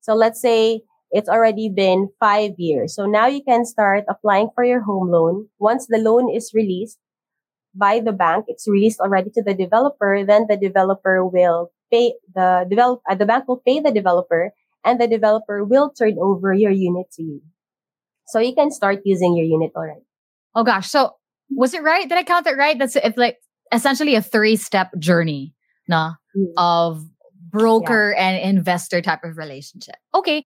So 0.00 0.14
let's 0.14 0.40
say 0.40 0.82
it's 1.10 1.28
already 1.28 1.68
been 1.68 2.10
five 2.20 2.52
years. 2.58 2.94
So 2.94 3.06
now 3.06 3.26
you 3.26 3.42
can 3.42 3.64
start 3.64 4.04
applying 4.08 4.50
for 4.54 4.64
your 4.64 4.82
home 4.82 5.10
loan. 5.10 5.48
Once 5.58 5.86
the 5.86 5.98
loan 5.98 6.30
is 6.30 6.52
released 6.54 6.98
by 7.74 8.00
the 8.00 8.12
bank, 8.12 8.46
it's 8.48 8.68
released 8.68 9.00
already 9.00 9.30
to 9.30 9.42
the 9.42 9.54
developer. 9.54 10.24
Then 10.24 10.46
the 10.48 10.56
developer 10.56 11.24
will 11.24 11.70
pay 11.90 12.14
the 12.34 12.66
develop, 12.68 13.00
uh, 13.10 13.14
the 13.14 13.26
bank 13.26 13.48
will 13.48 13.62
pay 13.66 13.80
the 13.80 13.92
developer 13.92 14.52
and 14.84 15.00
the 15.00 15.06
developer 15.08 15.64
will 15.64 15.90
turn 15.90 16.16
over 16.20 16.52
your 16.52 16.72
unit 16.72 17.06
to 17.12 17.22
you. 17.22 17.42
So 18.26 18.38
you 18.40 18.54
can 18.54 18.70
start 18.70 19.00
using 19.04 19.36
your 19.36 19.46
unit 19.46 19.72
already. 19.76 20.04
Oh 20.54 20.64
gosh. 20.64 20.88
So 20.88 21.14
was 21.50 21.74
it 21.74 21.82
right? 21.82 22.08
Did 22.08 22.18
I 22.18 22.24
count 22.24 22.46
it 22.46 22.56
right? 22.56 22.78
That's 22.78 22.96
it's 22.96 23.16
like 23.18 23.38
essentially 23.72 24.14
a 24.14 24.22
three 24.22 24.56
step 24.56 24.90
journey, 24.98 25.54
nah, 25.88 26.14
Mm. 26.36 26.46
of 26.56 27.04
broker 27.50 28.14
and 28.14 28.38
investor 28.40 29.02
type 29.02 29.22
of 29.22 29.36
relationship. 29.36 29.96
Okay. 30.14 30.46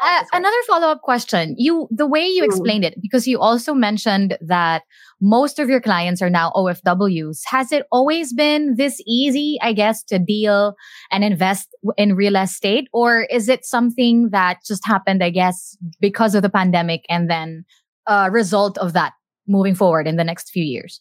Uh, 0.00 0.24
another 0.32 0.56
follow 0.66 0.88
up 0.88 1.02
question. 1.02 1.54
You, 1.58 1.88
the 1.90 2.06
way 2.06 2.26
you 2.26 2.42
Mm. 2.42 2.46
explained 2.46 2.84
it, 2.84 2.94
because 3.00 3.26
you 3.26 3.40
also 3.40 3.74
mentioned 3.74 4.36
that 4.40 4.82
most 5.20 5.58
of 5.58 5.68
your 5.68 5.80
clients 5.80 6.22
are 6.22 6.30
now 6.30 6.52
OFWs. 6.54 7.40
Has 7.46 7.72
it 7.72 7.86
always 7.90 8.32
been 8.32 8.76
this 8.76 9.02
easy, 9.06 9.58
I 9.60 9.72
guess, 9.72 10.02
to 10.04 10.18
deal 10.18 10.74
and 11.10 11.24
invest 11.24 11.74
in 11.96 12.14
real 12.14 12.36
estate? 12.36 12.88
Or 12.92 13.22
is 13.22 13.48
it 13.48 13.64
something 13.64 14.30
that 14.30 14.58
just 14.66 14.86
happened, 14.86 15.22
I 15.22 15.30
guess, 15.30 15.76
because 16.00 16.34
of 16.34 16.42
the 16.42 16.50
pandemic 16.50 17.04
and 17.08 17.28
then 17.28 17.64
a 18.06 18.30
result 18.30 18.78
of 18.78 18.92
that 18.92 19.14
moving 19.46 19.74
forward 19.74 20.06
in 20.06 20.16
the 20.16 20.24
next 20.24 20.50
few 20.50 20.64
years? 20.64 21.00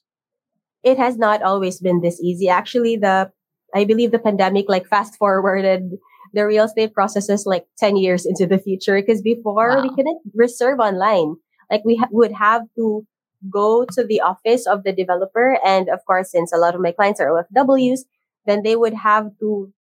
it 0.84 0.98
has 0.98 1.18
not 1.18 1.42
always 1.42 1.82
been 1.82 2.00
this 2.02 2.22
easy. 2.22 2.48
Actually, 2.48 2.96
the 2.96 3.30
I 3.76 3.84
believe 3.84 4.12
the 4.12 4.20
pandemic 4.20 4.66
like 4.70 4.88
fast 4.88 5.18
forwarded 5.18 5.98
the 6.38 6.46
real 6.46 6.66
estate 6.66 6.94
processes 6.94 7.48
like 7.48 7.66
10 7.80 7.98
years 7.98 8.26
into 8.26 8.46
the 8.46 8.60
future 8.60 9.02
because 9.02 9.22
before 9.24 9.82
we 9.82 9.90
couldn't 9.90 10.22
reserve 10.36 10.80
online. 10.80 11.36
Like 11.72 11.82
we 11.84 11.98
ha- 11.98 12.08
would 12.12 12.32
have 12.32 12.62
to 12.76 13.06
go 13.50 13.86
to 13.92 14.06
the 14.06 14.22
office 14.22 14.68
of 14.68 14.84
the 14.84 14.94
developer. 14.94 15.58
And 15.66 15.90
of 15.90 16.06
course, 16.06 16.32
since 16.32 16.54
a 16.54 16.58
lot 16.58 16.76
of 16.76 16.82
my 16.82 16.92
clients 16.92 17.20
are 17.20 17.34
OFWs, 17.34 18.02
then 18.46 18.62
they 18.62 18.76
would 18.76 18.94
have 18.94 19.32
to 19.40 19.74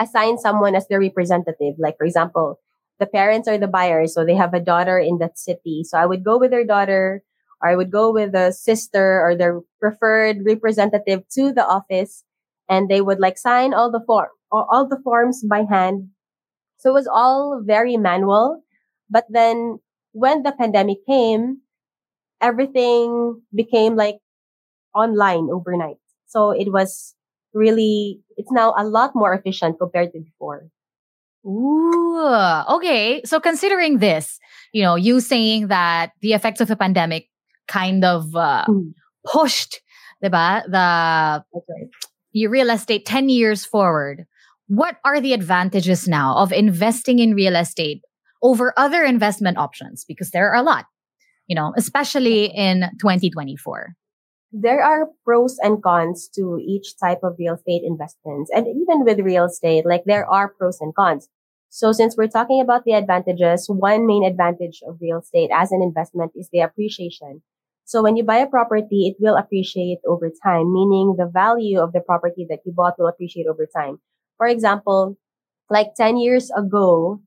assign 0.00 0.38
someone 0.38 0.74
as 0.74 0.88
their 0.88 0.98
representative. 0.98 1.74
Like, 1.78 1.96
for 1.98 2.06
example, 2.06 2.58
the 2.98 3.06
parents 3.06 3.46
are 3.46 3.58
the 3.58 3.68
buyers. 3.68 4.14
So 4.14 4.24
they 4.24 4.34
have 4.34 4.54
a 4.54 4.60
daughter 4.60 4.98
in 4.98 5.18
that 5.18 5.38
city. 5.38 5.84
So 5.84 5.98
I 5.98 6.06
would 6.06 6.24
go 6.24 6.38
with 6.38 6.50
their 6.50 6.64
daughter 6.64 7.22
or 7.60 7.68
I 7.68 7.76
would 7.76 7.90
go 7.90 8.12
with 8.12 8.32
the 8.32 8.50
sister 8.50 9.20
or 9.20 9.36
their 9.36 9.60
preferred 9.78 10.44
representative 10.44 11.28
to 11.36 11.52
the 11.52 11.66
office 11.66 12.24
and 12.68 12.88
they 12.88 13.00
would 13.00 13.20
like 13.20 13.38
sign 13.38 13.74
all 13.74 13.90
the 13.90 14.02
form, 14.06 14.28
all 14.50 14.86
the 14.88 15.00
forms 15.02 15.44
by 15.44 15.64
hand. 15.68 16.08
So 16.78 16.90
it 16.90 16.94
was 16.94 17.08
all 17.10 17.62
very 17.64 17.96
manual. 17.96 18.62
But 19.08 19.24
then 19.28 19.78
when 20.12 20.42
the 20.42 20.52
pandemic 20.52 20.98
came, 21.06 21.62
everything 22.40 23.40
became 23.54 23.96
like 23.96 24.16
online 24.94 25.48
overnight. 25.50 25.96
So 26.26 26.50
it 26.50 26.72
was 26.72 27.14
really, 27.54 28.20
it's 28.36 28.52
now 28.52 28.74
a 28.76 28.84
lot 28.84 29.12
more 29.14 29.32
efficient 29.32 29.78
compared 29.78 30.12
to 30.12 30.20
before. 30.20 30.68
Ooh, 31.46 32.26
okay. 32.76 33.22
So 33.24 33.38
considering 33.38 33.98
this, 33.98 34.38
you 34.72 34.82
know, 34.82 34.96
you 34.96 35.20
saying 35.20 35.68
that 35.68 36.10
the 36.20 36.32
effects 36.32 36.60
of 36.60 36.68
the 36.68 36.76
pandemic 36.76 37.28
kind 37.68 38.04
of 38.04 38.34
uh, 38.34 38.64
mm. 38.66 38.92
pushed 39.24 39.80
diba, 40.22 40.64
the 40.70 41.44
okay. 42.44 42.48
real 42.48 42.70
estate 42.70 43.06
10 43.06 43.28
years 43.28 43.64
forward. 43.64 44.26
What 44.68 44.96
are 45.04 45.20
the 45.20 45.32
advantages 45.32 46.08
now 46.08 46.36
of 46.36 46.52
investing 46.52 47.18
in 47.18 47.34
real 47.34 47.56
estate 47.56 48.02
over 48.42 48.74
other 48.76 49.04
investment 49.04 49.58
options? 49.58 50.04
Because 50.04 50.30
there 50.30 50.50
are 50.50 50.56
a 50.56 50.62
lot, 50.62 50.86
you 51.46 51.54
know, 51.54 51.72
especially 51.76 52.46
in 52.46 52.90
2024. 53.00 53.94
There 54.52 54.82
are 54.82 55.08
pros 55.24 55.58
and 55.62 55.82
cons 55.82 56.28
to 56.34 56.58
each 56.66 56.98
type 56.98 57.20
of 57.22 57.36
real 57.38 57.54
estate 57.54 57.82
investments. 57.84 58.50
And 58.54 58.66
even 58.66 59.04
with 59.04 59.20
real 59.20 59.46
estate, 59.46 59.84
like 59.86 60.04
there 60.06 60.28
are 60.28 60.48
pros 60.48 60.80
and 60.80 60.94
cons. 60.94 61.28
So 61.68 61.92
since 61.92 62.16
we're 62.16 62.28
talking 62.28 62.60
about 62.60 62.84
the 62.84 62.92
advantages, 62.92 63.66
one 63.68 64.06
main 64.06 64.24
advantage 64.24 64.80
of 64.86 64.98
real 65.00 65.18
estate 65.18 65.50
as 65.52 65.72
an 65.72 65.82
investment 65.82 66.32
is 66.34 66.48
the 66.52 66.60
appreciation. 66.60 67.42
So 67.86 68.02
when 68.02 68.16
you 68.16 68.24
buy 68.24 68.38
a 68.38 68.48
property, 68.50 69.06
it 69.06 69.16
will 69.20 69.36
appreciate 69.36 69.98
over 70.06 70.28
time, 70.42 70.74
meaning 70.74 71.14
the 71.16 71.30
value 71.32 71.78
of 71.78 71.92
the 71.92 72.00
property 72.00 72.44
that 72.50 72.58
you 72.66 72.72
bought 72.72 72.98
will 72.98 73.06
appreciate 73.06 73.46
over 73.46 73.64
time. 73.64 73.98
For 74.38 74.48
example, 74.48 75.16
like 75.70 75.94
10 75.96 76.16
years 76.18 76.50
ago 76.50 77.22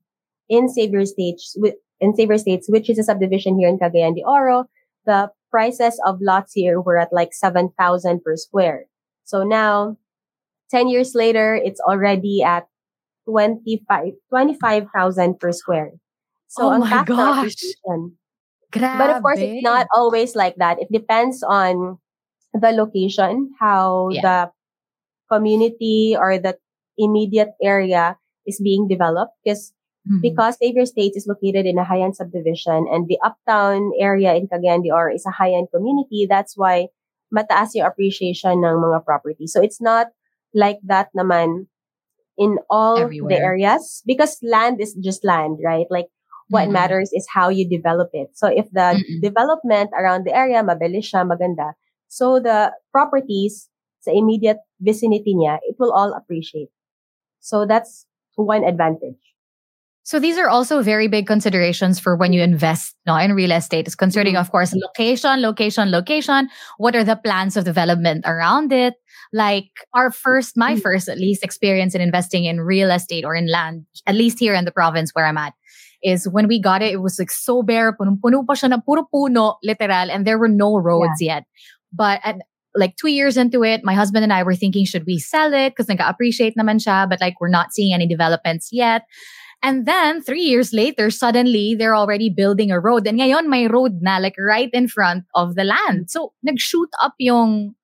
in 0.50 0.68
Xavier 0.68 1.06
States, 1.06 1.56
in 1.98 2.14
Xavier 2.14 2.34
Estates, 2.34 2.68
which 2.68 2.90
is 2.90 2.98
a 2.98 3.04
subdivision 3.04 3.58
here 3.58 3.70
in 3.70 3.78
Cagayan 3.78 4.14
de 4.14 4.22
Oro, 4.22 4.66
the 5.06 5.30
prices 5.50 5.98
of 6.04 6.18
lots 6.20 6.52
here 6.52 6.78
were 6.78 6.98
at 6.98 7.08
like 7.10 7.32
7,000 7.32 8.22
per 8.22 8.36
square. 8.36 8.84
So 9.24 9.42
now 9.42 9.96
10 10.70 10.88
years 10.88 11.14
later, 11.14 11.54
it's 11.54 11.80
already 11.80 12.42
at 12.42 12.68
25, 13.24 14.12
25,000 14.28 15.40
per 15.40 15.52
square. 15.52 15.92
So 16.48 16.70
oh 16.70 16.78
my 16.78 17.02
gosh. 17.04 17.56
Grabe. 18.70 18.98
But 18.98 19.10
of 19.10 19.22
course, 19.22 19.38
it's 19.38 19.62
not 19.62 19.86
always 19.94 20.34
like 20.34 20.56
that. 20.56 20.80
It 20.80 20.88
depends 20.92 21.42
on 21.42 21.98
the 22.54 22.70
location, 22.70 23.50
how 23.58 24.08
yeah. 24.10 24.22
the 24.22 24.38
community 25.30 26.16
or 26.18 26.38
the 26.38 26.58
immediate 26.98 27.54
area 27.62 28.16
is 28.46 28.60
being 28.62 28.88
developed. 28.88 29.34
Because 29.44 29.72
mm-hmm. 30.06 30.20
because 30.22 30.56
Xavier 30.58 30.82
Estates 30.82 31.16
is 31.16 31.26
located 31.26 31.66
in 31.66 31.78
a 31.78 31.84
high-end 31.84 32.16
subdivision 32.16 32.86
and 32.90 33.06
the 33.08 33.18
uptown 33.24 33.92
area 33.98 34.34
in 34.34 34.46
Cagayan 34.46 34.82
de 34.82 34.90
Oro 34.90 35.14
is 35.14 35.26
a 35.26 35.34
high-end 35.34 35.68
community, 35.74 36.26
that's 36.28 36.56
why 36.56 36.88
mataas 37.34 37.74
yung 37.74 37.86
appreciation 37.86 38.62
ng 38.62 38.76
mga 38.82 39.04
property. 39.04 39.46
So 39.46 39.62
it's 39.62 39.80
not 39.80 40.08
like 40.54 40.78
that 40.86 41.10
naman 41.14 41.66
in 42.38 42.58
all 42.68 42.98
Everywhere. 42.98 43.30
the 43.30 43.38
areas 43.38 44.02
because 44.06 44.38
land 44.42 44.80
is 44.80 44.94
just 44.94 45.24
land, 45.24 45.58
right? 45.62 45.86
Like 45.90 46.10
what 46.50 46.64
mm-hmm. 46.64 46.74
matters 46.74 47.10
is 47.14 47.26
how 47.32 47.48
you 47.48 47.66
develop 47.66 48.10
it. 48.12 48.28
So 48.34 48.46
if 48.46 48.66
the 48.70 48.98
mm-hmm. 48.98 49.20
development 49.22 49.90
around 49.96 50.26
the 50.26 50.34
area, 50.34 50.62
mabilis 50.62 51.08
siya, 51.08 51.24
maganda. 51.24 51.72
So 52.08 52.38
the 52.38 52.74
properties 52.92 53.70
sa 54.02 54.10
immediate 54.10 54.58
vicinity 54.80 55.34
niya, 55.34 55.58
it 55.62 55.76
will 55.78 55.92
all 55.92 56.12
appreciate. 56.12 56.68
So 57.40 57.64
that's 57.64 58.04
one 58.34 58.64
advantage. 58.64 59.20
So 60.02 60.18
these 60.18 60.38
are 60.38 60.48
also 60.48 60.82
very 60.82 61.06
big 61.06 61.26
considerations 61.26 62.00
for 62.00 62.16
when 62.16 62.32
you 62.32 62.42
invest 62.42 62.96
no, 63.06 63.14
in 63.16 63.32
real 63.32 63.52
estate. 63.52 63.86
It's 63.86 63.94
concerning, 63.94 64.34
mm-hmm. 64.34 64.40
of 64.40 64.50
course, 64.50 64.74
location, 64.74 65.40
location, 65.40 65.90
location. 65.90 66.48
What 66.78 66.96
are 66.96 67.04
the 67.04 67.16
plans 67.16 67.56
of 67.56 67.64
development 67.64 68.24
around 68.26 68.72
it? 68.72 68.94
Like 69.32 69.70
our 69.94 70.10
first, 70.10 70.56
my 70.56 70.72
mm-hmm. 70.72 70.80
first 70.80 71.08
at 71.08 71.18
least 71.18 71.44
experience 71.44 71.94
in 71.94 72.00
investing 72.00 72.44
in 72.44 72.60
real 72.60 72.90
estate 72.90 73.24
or 73.24 73.36
in 73.36 73.46
land, 73.46 73.86
at 74.06 74.16
least 74.16 74.40
here 74.40 74.54
in 74.54 74.64
the 74.64 74.72
province 74.72 75.10
where 75.12 75.26
I'm 75.26 75.38
at, 75.38 75.52
is 76.02 76.28
when 76.28 76.48
we 76.48 76.60
got 76.60 76.82
it, 76.82 76.92
it 76.92 77.02
was 77.02 77.18
like 77.18 77.30
so 77.30 77.62
bare, 77.62 77.96
punong-puno 77.96 78.46
pa 78.46 78.54
siya 78.54 78.70
na 78.70 78.78
puro 78.78 79.06
puno, 79.12 79.56
literal, 79.62 80.10
and 80.10 80.26
there 80.26 80.38
were 80.38 80.48
no 80.48 80.76
roads 80.76 81.20
yeah. 81.20 81.36
yet. 81.36 81.44
But 81.92 82.20
at, 82.24 82.36
like 82.74 82.96
two 82.96 83.08
years 83.08 83.36
into 83.36 83.64
it, 83.64 83.82
my 83.82 83.94
husband 83.94 84.22
and 84.22 84.32
I 84.32 84.42
were 84.42 84.54
thinking, 84.54 84.84
should 84.84 85.04
we 85.06 85.18
sell 85.18 85.52
it? 85.52 85.74
Because 85.74 85.88
nag-appreciate 85.88 86.54
naman 86.56 86.78
siya, 86.78 87.08
but 87.08 87.20
like 87.20 87.40
we're 87.40 87.48
not 87.50 87.72
seeing 87.72 87.92
any 87.92 88.06
developments 88.06 88.70
yet. 88.70 89.02
And 89.62 89.84
then 89.84 90.22
three 90.22 90.40
years 90.40 90.72
later, 90.72 91.10
suddenly 91.10 91.74
they're 91.74 91.96
already 91.96 92.30
building 92.30 92.70
a 92.70 92.80
road. 92.80 93.06
And 93.06 93.20
ngayon 93.20 93.48
may 93.48 93.68
road 93.68 94.00
na 94.00 94.16
like 94.16 94.36
right 94.38 94.70
in 94.72 94.88
front 94.88 95.24
of 95.34 95.54
the 95.54 95.64
land. 95.64 96.10
So 96.10 96.32
nag-shoot 96.42 96.88
up 97.02 97.12
yung 97.18 97.74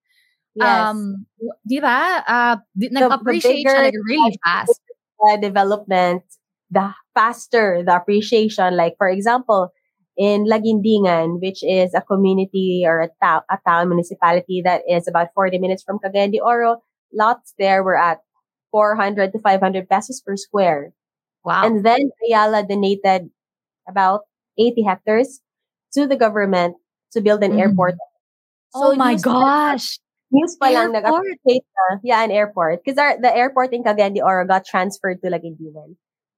yes. 0.54 0.64
um 0.64 1.26
di 1.68 1.80
ba? 1.80 2.24
Uh, 2.24 2.56
nag-appreciate 2.76 3.66
siya 3.66 3.92
like 3.92 3.98
really 4.08 4.38
fast. 4.40 4.80
The 5.20 5.38
development 5.42 6.22
the 6.70 6.92
faster 7.14 7.82
the 7.84 7.96
appreciation. 7.96 8.76
Like, 8.76 8.94
for 8.98 9.08
example, 9.08 9.72
in 10.16 10.46
Laguindingan, 10.46 11.40
which 11.40 11.62
is 11.62 11.94
a 11.94 12.00
community 12.00 12.84
or 12.86 13.02
a, 13.02 13.08
ta- 13.22 13.44
a 13.50 13.58
town 13.66 13.88
municipality 13.88 14.62
that 14.64 14.82
is 14.88 15.06
about 15.06 15.28
40 15.34 15.58
minutes 15.58 15.82
from 15.82 15.98
Cagayan 15.98 16.32
de 16.32 16.40
Oro, 16.40 16.82
lots 17.12 17.54
there 17.58 17.82
were 17.82 17.96
at 17.96 18.18
400 18.72 19.32
to 19.32 19.38
500 19.38 19.88
pesos 19.88 20.20
per 20.20 20.36
square. 20.36 20.92
Wow. 21.44 21.64
And 21.64 21.84
then 21.84 22.10
Ayala 22.26 22.64
donated 22.66 23.30
about 23.88 24.22
80 24.58 24.82
hectares 24.82 25.40
to 25.94 26.06
the 26.06 26.16
government 26.16 26.76
to 27.12 27.20
build 27.20 27.44
an 27.44 27.52
mm. 27.52 27.60
airport. 27.60 27.94
So 28.70 28.92
oh 28.92 28.94
my 28.96 29.14
gosh. 29.14 29.98
News 30.32 30.56
pa 30.58 30.74
lang 30.74 30.90
nag-appreciate 30.90 31.62
na. 31.62 32.02
Yeah, 32.02 32.24
an 32.24 32.32
airport. 32.34 32.82
Because 32.82 32.98
the 32.98 33.30
airport 33.30 33.72
in 33.72 33.84
Cagayan 33.84 34.14
de 34.14 34.24
Oro 34.24 34.44
got 34.44 34.66
transferred 34.66 35.22
to 35.22 35.30
Laguindingan. 35.30 35.94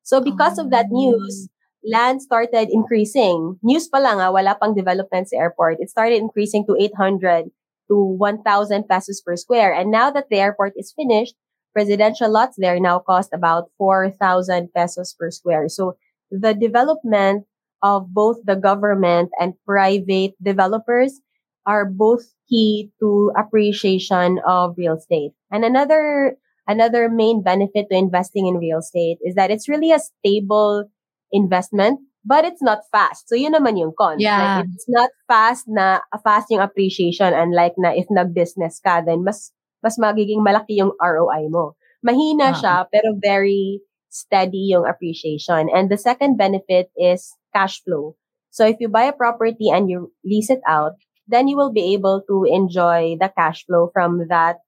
So 0.09 0.25
because 0.25 0.57
of 0.57 0.71
that 0.73 0.89
news, 0.89 1.53
oh. 1.53 1.93
land 1.93 2.23
started 2.25 2.73
increasing. 2.73 3.61
News 3.61 3.93
pa 3.93 4.01
lang, 4.01 4.25
ah, 4.25 4.33
wala 4.33 4.57
pang 4.57 4.73
development 4.73 5.29
sa 5.29 5.37
airport. 5.37 5.85
It 5.85 5.93
started 5.93 6.17
increasing 6.17 6.65
to 6.65 6.81
800 6.81 7.53
to 7.93 7.97
1,000 8.17 8.89
pesos 8.89 9.21
per 9.21 9.37
square. 9.37 9.77
And 9.77 9.93
now 9.93 10.09
that 10.09 10.33
the 10.33 10.41
airport 10.41 10.73
is 10.81 10.97
finished, 10.97 11.37
residential 11.77 12.33
lots 12.33 12.57
there 12.57 12.81
now 12.81 13.05
cost 13.05 13.37
about 13.37 13.69
4,000 13.77 14.73
pesos 14.73 15.13
per 15.13 15.29
square. 15.29 15.69
So 15.69 16.01
the 16.33 16.57
development 16.57 17.45
of 17.85 18.09
both 18.09 18.41
the 18.49 18.57
government 18.57 19.29
and 19.37 19.61
private 19.69 20.33
developers 20.41 21.21
are 21.69 21.85
both 21.85 22.33
key 22.49 22.97
to 22.97 23.29
appreciation 23.37 24.41
of 24.49 24.81
real 24.81 24.97
estate. 24.97 25.37
And 25.53 25.69
another 25.69 26.41
another 26.69 27.09
main 27.09 27.43
benefit 27.43 27.89
to 27.91 27.97
investing 27.97 28.47
in 28.47 28.61
real 28.61 28.79
estate 28.79 29.19
is 29.25 29.35
that 29.35 29.51
it's 29.51 29.69
really 29.69 29.91
a 29.91 29.99
stable 29.99 30.85
investment, 31.33 32.01
but 32.25 32.45
it's 32.45 32.63
not 32.63 32.85
fast. 32.93 33.29
So 33.29 33.35
yun 33.35 33.57
naman 33.57 33.81
yung 33.81 33.97
con. 33.97 34.21
Yeah. 34.21 34.61
Like, 34.61 34.71
it's 34.77 34.89
not 34.89 35.11
fast 35.27 35.65
na 35.67 36.05
fast 36.23 36.53
yung 36.53 36.61
appreciation 36.61 37.33
unlike 37.33 37.75
na 37.81 37.97
if 37.97 38.07
nag-business 38.13 38.79
ka, 38.85 39.01
then 39.01 39.25
mas 39.25 39.51
mas 39.83 39.97
magiging 39.97 40.45
malaki 40.45 40.77
yung 40.77 40.93
ROI 41.01 41.49
mo. 41.49 41.75
Mahina 42.05 42.53
uh-huh. 42.53 42.61
siya, 42.61 42.77
pero 42.93 43.17
very 43.19 43.81
steady 44.13 44.71
yung 44.71 44.87
appreciation. 44.87 45.73
And 45.73 45.91
the 45.91 45.99
second 45.99 46.37
benefit 46.37 46.93
is 46.95 47.35
cash 47.55 47.83
flow. 47.83 48.15
So 48.51 48.67
if 48.67 48.77
you 48.81 48.89
buy 48.89 49.09
a 49.09 49.17
property 49.17 49.71
and 49.71 49.89
you 49.89 50.13
lease 50.25 50.51
it 50.51 50.61
out, 50.67 50.99
then 51.29 51.47
you 51.47 51.57
will 51.57 51.73
be 51.73 51.95
able 51.95 52.25
to 52.27 52.45
enjoy 52.49 53.17
the 53.21 53.31
cash 53.37 53.65
flow 53.67 53.91
from 53.93 54.27
that 54.29 54.65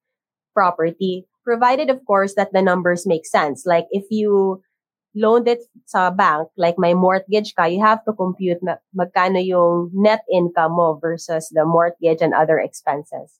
property 0.54 1.26
provided 1.44 1.90
of 1.90 2.04
course 2.06 2.34
that 2.34 2.52
the 2.52 2.62
numbers 2.62 3.06
make 3.06 3.26
sense. 3.26 3.64
Like 3.66 3.86
if 3.90 4.04
you 4.10 4.62
loaned 5.14 5.48
it 5.48 5.60
sa 5.86 6.10
bank, 6.10 6.48
like 6.56 6.78
my 6.78 6.94
mortgage 6.94 7.54
ka, 7.54 7.64
you 7.64 7.82
have 7.82 8.04
to 8.04 8.12
compute 8.12 8.62
na 8.62 8.76
magkano 8.94 9.42
yung 9.42 9.90
net 9.94 10.22
income 10.32 10.76
mo 10.78 10.98
versus 11.00 11.50
the 11.50 11.64
mortgage 11.64 12.22
and 12.22 12.34
other 12.34 12.58
expenses. 12.58 13.38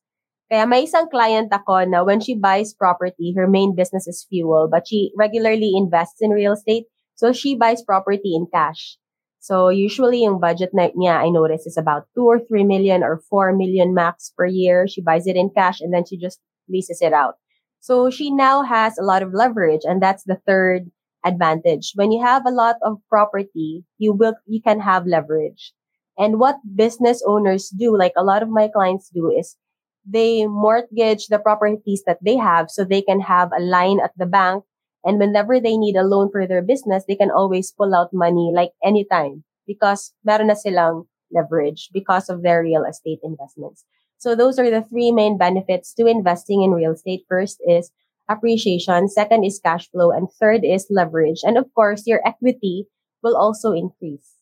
Kaya 0.51 0.67
may 0.67 0.83
isang 0.83 1.07
client 1.07 1.55
ako 1.55 1.87
na 1.87 2.03
when 2.03 2.19
she 2.19 2.35
buys 2.35 2.75
property, 2.75 3.31
her 3.39 3.47
main 3.47 3.79
business 3.79 4.11
is 4.11 4.27
fuel, 4.27 4.67
but 4.67 4.83
she 4.83 5.15
regularly 5.15 5.79
invests 5.79 6.19
in 6.19 6.35
real 6.35 6.59
estate. 6.59 6.91
So 7.15 7.31
she 7.31 7.55
buys 7.55 7.87
property 7.87 8.35
in 8.35 8.51
cash. 8.51 8.99
So 9.39 9.71
usually 9.71 10.27
yung 10.27 10.43
budget 10.43 10.75
na 10.75 10.91
niya, 10.91 11.23
I 11.23 11.31
notice, 11.31 11.71
is 11.71 11.79
about 11.79 12.11
2 12.19 12.27
or 12.27 12.39
3 12.43 12.67
million 12.67 13.07
or 13.07 13.23
4 13.31 13.55
million 13.55 13.95
max 13.95 14.35
per 14.37 14.45
year. 14.45 14.91
She 14.91 15.01
buys 15.01 15.31
it 15.31 15.37
in 15.39 15.55
cash 15.55 15.81
and 15.81 15.95
then 15.95 16.05
she 16.05 16.19
just 16.19 16.43
leases 16.69 17.01
it 17.01 17.15
out. 17.15 17.39
So 17.81 18.11
she 18.11 18.31
now 18.31 18.63
has 18.63 18.99
a 18.99 19.03
lot 19.03 19.23
of 19.23 19.33
leverage 19.33 19.83
and 19.85 20.03
that's 20.03 20.25
the 20.25 20.41
third 20.47 20.91
advantage. 21.25 21.93
When 21.95 22.13
you 22.13 22.23
have 22.23 22.45
a 22.47 22.51
lot 22.51 22.77
of 22.83 22.99
property, 23.09 23.85
you 23.99 24.13
will, 24.13 24.35
you 24.47 24.61
can 24.63 24.81
have 24.81 25.07
leverage. 25.07 25.73
And 26.19 26.39
what 26.39 26.57
business 26.75 27.23
owners 27.27 27.71
do, 27.71 27.97
like 27.97 28.13
a 28.17 28.25
lot 28.25 28.43
of 28.43 28.49
my 28.49 28.69
clients 28.69 29.09
do, 29.09 29.31
is 29.31 29.57
they 30.05 30.47
mortgage 30.47 31.29
the 31.29 31.39
properties 31.39 32.03
that 32.07 32.19
they 32.23 32.37
have 32.37 32.71
so 32.71 32.85
they 32.85 33.03
can 33.03 33.21
have 33.21 33.51
a 33.57 33.63
line 33.63 34.01
at 34.01 34.13
the 34.17 34.27
bank. 34.27 34.65
And 35.05 35.19
whenever 35.19 35.61
they 35.61 35.79
need 35.79 35.97
a 35.97 36.05
loan 36.05 36.31
for 36.31 36.47
their 36.47 36.63
business, 36.63 37.05
they 37.09 37.17
can 37.17 37.31
always 37.31 37.73
pull 37.73 37.95
out 37.95 38.13
money 38.13 38.53
like 38.55 38.73
anytime 38.85 39.45
because 39.67 40.13
meron 40.25 40.49
na 40.49 40.55
silang 40.55 41.05
leverage 41.33 41.89
because 41.93 42.29
of 42.29 42.43
their 42.43 42.63
real 42.63 42.85
estate 42.85 43.21
investments. 43.23 43.85
So 44.21 44.37
those 44.37 44.59
are 44.59 44.71
the 44.71 44.83
three 44.83 45.13
main 45.13 45.39
benefits 45.39 45.95
to 45.95 46.07
investing 46.07 46.63
in 46.63 46.73
real 46.73 46.93
estate. 46.93 47.25
First 47.27 47.59
is 47.67 47.91
appreciation. 48.29 49.09
Second 49.09 49.45
is 49.45 49.59
cash 49.59 49.91
flow. 49.91 50.11
And 50.13 50.29
third 50.39 50.61
is 50.63 50.87
leverage. 50.91 51.41
And 51.43 51.57
of 51.57 51.65
course, 51.75 52.07
your 52.07 52.21
equity 52.27 52.85
will 53.23 53.35
also 53.35 53.73
increase. 53.73 54.37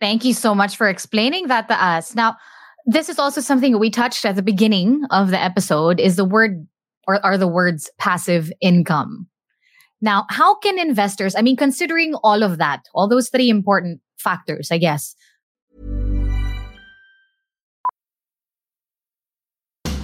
Thank 0.00 0.24
you 0.24 0.34
so 0.34 0.56
much 0.56 0.76
for 0.76 0.88
explaining 0.88 1.46
that 1.46 1.68
to 1.68 1.74
us. 1.74 2.16
Now, 2.16 2.36
this 2.84 3.08
is 3.08 3.20
also 3.20 3.40
something 3.40 3.78
we 3.78 3.90
touched 3.90 4.24
at 4.24 4.34
the 4.34 4.42
beginning 4.42 5.02
of 5.10 5.30
the 5.30 5.40
episode 5.40 6.00
is 6.00 6.16
the 6.16 6.24
word 6.24 6.66
or 7.06 7.24
are 7.24 7.38
the 7.38 7.46
words 7.46 7.90
passive 7.98 8.50
income. 8.60 9.28
Now, 10.00 10.26
how 10.30 10.56
can 10.56 10.80
investors, 10.80 11.36
I 11.36 11.42
mean, 11.42 11.56
considering 11.56 12.14
all 12.24 12.42
of 12.42 12.58
that, 12.58 12.80
all 12.92 13.08
those 13.08 13.28
three 13.28 13.48
important 13.48 14.00
factors, 14.18 14.72
I 14.72 14.78
guess. 14.78 15.14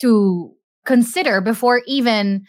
To 0.00 0.52
consider 0.86 1.40
before 1.40 1.82
even 1.86 2.44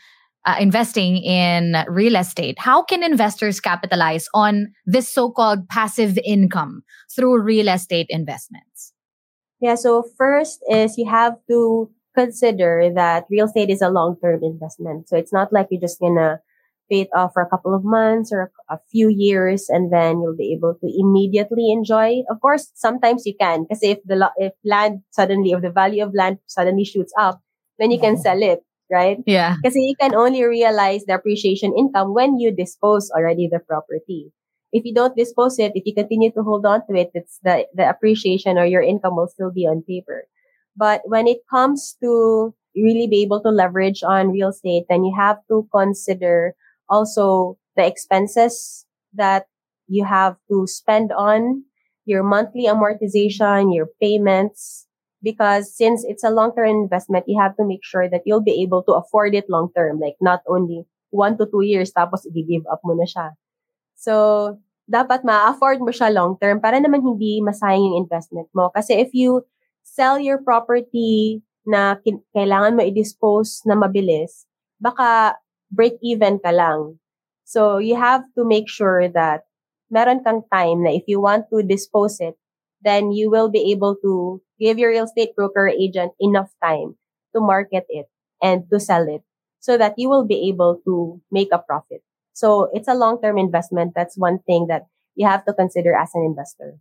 uh, 0.46 0.56
investing 0.60 1.18
in 1.18 1.76
real 1.88 2.16
estate. 2.16 2.58
How 2.58 2.84
can 2.84 3.04
investors 3.04 3.60
capitalize 3.60 4.28
on 4.34 4.74
this 4.86 5.14
so 5.14 5.32
called 5.32 5.68
passive 5.70 6.18
income 6.26 6.84
through 7.16 7.42
real 7.44 7.68
estate 7.68 8.08
investments? 8.10 8.94
Yeah, 9.60 9.76
so 9.76 10.04
first 10.18 10.64
is 10.70 10.98
you 10.98 11.08
have 11.10 11.36
to 11.50 11.92
consider 12.18 12.92
that 12.96 13.26
real 13.30 13.46
estate 13.46 13.70
is 13.70 13.82
a 13.82 13.90
long 13.90 14.18
term 14.22 14.44
investment. 14.44 15.08
So 15.08 15.16
it's 15.16 15.32
not 15.32 15.54
like 15.54 15.68
you're 15.70 15.82
just 15.82 16.00
gonna 16.00 16.40
pay 16.90 17.02
it 17.02 17.10
off 17.16 17.34
for 17.34 17.44
a 17.44 17.50
couple 17.50 17.76
of 17.76 17.84
months 17.84 18.32
or 18.34 18.52
a 18.72 18.80
few 18.90 19.10
years 19.10 19.68
and 19.70 19.92
then 19.92 20.22
you'll 20.22 20.36
be 20.36 20.56
able 20.58 20.74
to 20.80 20.88
immediately 20.88 21.72
enjoy. 21.72 22.24
Of 22.32 22.40
course, 22.42 22.72
sometimes 22.74 23.26
you 23.26 23.36
can 23.40 23.64
because 23.64 23.84
if 23.84 24.00
the 24.06 24.32
if 24.38 24.54
land 24.64 25.02
suddenly 25.12 25.52
if 25.52 25.62
the 25.62 25.70
value 25.70 26.04
of 26.04 26.16
land 26.16 26.40
suddenly 26.48 26.86
shoots 26.86 27.14
up, 27.20 27.42
then 27.78 27.92
you 27.92 28.00
can 28.00 28.16
mm-hmm. 28.16 28.24
sell 28.24 28.42
it 28.42 28.64
right? 28.92 29.18
Yeah. 29.26 29.56
Because 29.56 29.76
you 29.76 29.96
can 30.00 30.14
only 30.14 30.44
realize 30.44 31.06
the 31.06 31.16
appreciation 31.16 31.74
income 31.78 32.14
when 32.14 32.38
you 32.38 32.54
dispose 32.54 33.10
already 33.10 33.48
the 33.50 33.60
property. 33.60 34.32
If 34.74 34.86
you 34.86 34.94
don't 34.94 35.16
dispose 35.16 35.58
it, 35.60 35.72
if 35.76 35.84
you 35.86 35.96
continue 35.96 36.32
to 36.34 36.44
hold 36.44 36.66
on 36.66 36.86
to 36.88 36.96
it, 36.96 37.12
it's 37.14 37.40
the, 37.44 37.66
the 37.74 37.90
appreciation 37.90 38.58
or 38.58 38.66
your 38.66 38.82
income 38.82 39.16
will 39.16 39.28
still 39.28 39.52
be 39.52 39.66
on 39.66 39.84
paper. 39.88 40.26
But 40.76 41.02
when 41.06 41.28
it 41.28 41.40
comes 41.50 41.98
to 42.04 42.54
really 42.76 43.08
be 43.08 43.24
able 43.24 43.42
to 43.42 43.50
leverage 43.50 44.04
on 44.04 44.32
real 44.32 44.50
estate, 44.50 44.86
then 44.90 45.04
you 45.04 45.14
have 45.18 45.38
to 45.50 45.68
consider 45.74 46.56
also 46.90 47.58
the 47.76 47.86
expenses 47.86 48.86
that 49.14 49.46
you 49.88 50.06
have 50.06 50.36
to 50.50 50.68
spend 50.68 51.12
on 51.12 51.64
your 52.06 52.24
monthly 52.24 52.66
amortization, 52.66 53.76
your 53.76 53.88
payments, 54.02 54.88
because 55.22 55.76
since 55.76 56.04
it's 56.04 56.24
a 56.24 56.32
long-term 56.32 56.68
investment, 56.68 57.26
you 57.28 57.40
have 57.40 57.56
to 57.58 57.66
make 57.66 57.84
sure 57.84 58.10
that 58.10 58.22
you'll 58.26 58.44
be 58.44 58.62
able 58.62 58.84
to 58.84 58.94
afford 58.94 59.36
it 59.36 59.46
long-term, 59.50 60.00
like 60.00 60.16
not 60.22 60.42
only 60.48 60.86
one 61.12 61.38
to 61.38 61.46
two 61.46 61.62
years 61.62 61.92
tapos 61.92 62.26
i-give 62.26 62.66
up 62.72 62.82
mo 62.84 62.96
na 62.96 63.06
siya. 63.06 63.36
So, 63.96 64.58
dapat 64.90 65.24
ma-afford 65.24 65.80
mo 65.80 65.94
siya 65.94 66.10
long-term 66.10 66.60
para 66.60 66.80
naman 66.82 67.06
hindi 67.06 67.40
masayang 67.40 67.92
yung 67.92 68.00
investment 68.02 68.50
mo. 68.56 68.74
Kasi 68.74 68.98
if 68.98 69.14
you 69.14 69.46
sell 69.84 70.18
your 70.18 70.42
property 70.42 71.44
na 71.68 72.02
kailangan 72.34 72.76
mo 72.76 72.82
i-dispose 72.82 73.62
na 73.70 73.78
mabilis, 73.78 74.50
baka 74.82 75.38
break 75.70 75.96
even 76.02 76.42
ka 76.42 76.50
lang. 76.50 76.98
So, 77.52 77.84
you 77.84 78.00
have 78.00 78.24
to 78.40 78.48
make 78.48 78.72
sure 78.72 79.12
that 79.12 79.44
meron 79.92 80.24
kang 80.24 80.48
time 80.48 80.88
na 80.88 80.96
if 80.96 81.04
you 81.12 81.20
want 81.20 81.52
to 81.52 81.60
dispose 81.60 82.24
it, 82.24 82.40
then 82.80 83.12
you 83.12 83.28
will 83.28 83.52
be 83.52 83.76
able 83.76 84.00
to 84.00 84.40
give 84.56 84.80
your 84.80 84.96
real 84.96 85.04
estate 85.04 85.36
broker 85.36 85.68
agent 85.68 86.16
enough 86.16 86.48
time 86.64 86.96
to 87.36 87.44
market 87.44 87.84
it 87.92 88.08
and 88.42 88.64
to 88.72 88.80
sell 88.80 89.04
it 89.04 89.20
so 89.60 89.76
that 89.76 90.00
you 90.00 90.08
will 90.08 90.24
be 90.24 90.48
able 90.48 90.80
to 90.88 91.20
make 91.28 91.52
a 91.52 91.60
profit. 91.60 92.00
So 92.32 92.72
it's 92.72 92.88
a 92.88 92.96
long-term 92.96 93.38
investment. 93.38 94.00
That's 94.00 94.18
one 94.18 94.40
thing 94.48 94.68
that 94.72 94.88
you 95.20 95.28
have 95.28 95.44
to 95.44 95.54
consider 95.54 95.92
as 95.92 96.10
an 96.16 96.24
investor. 96.24 96.80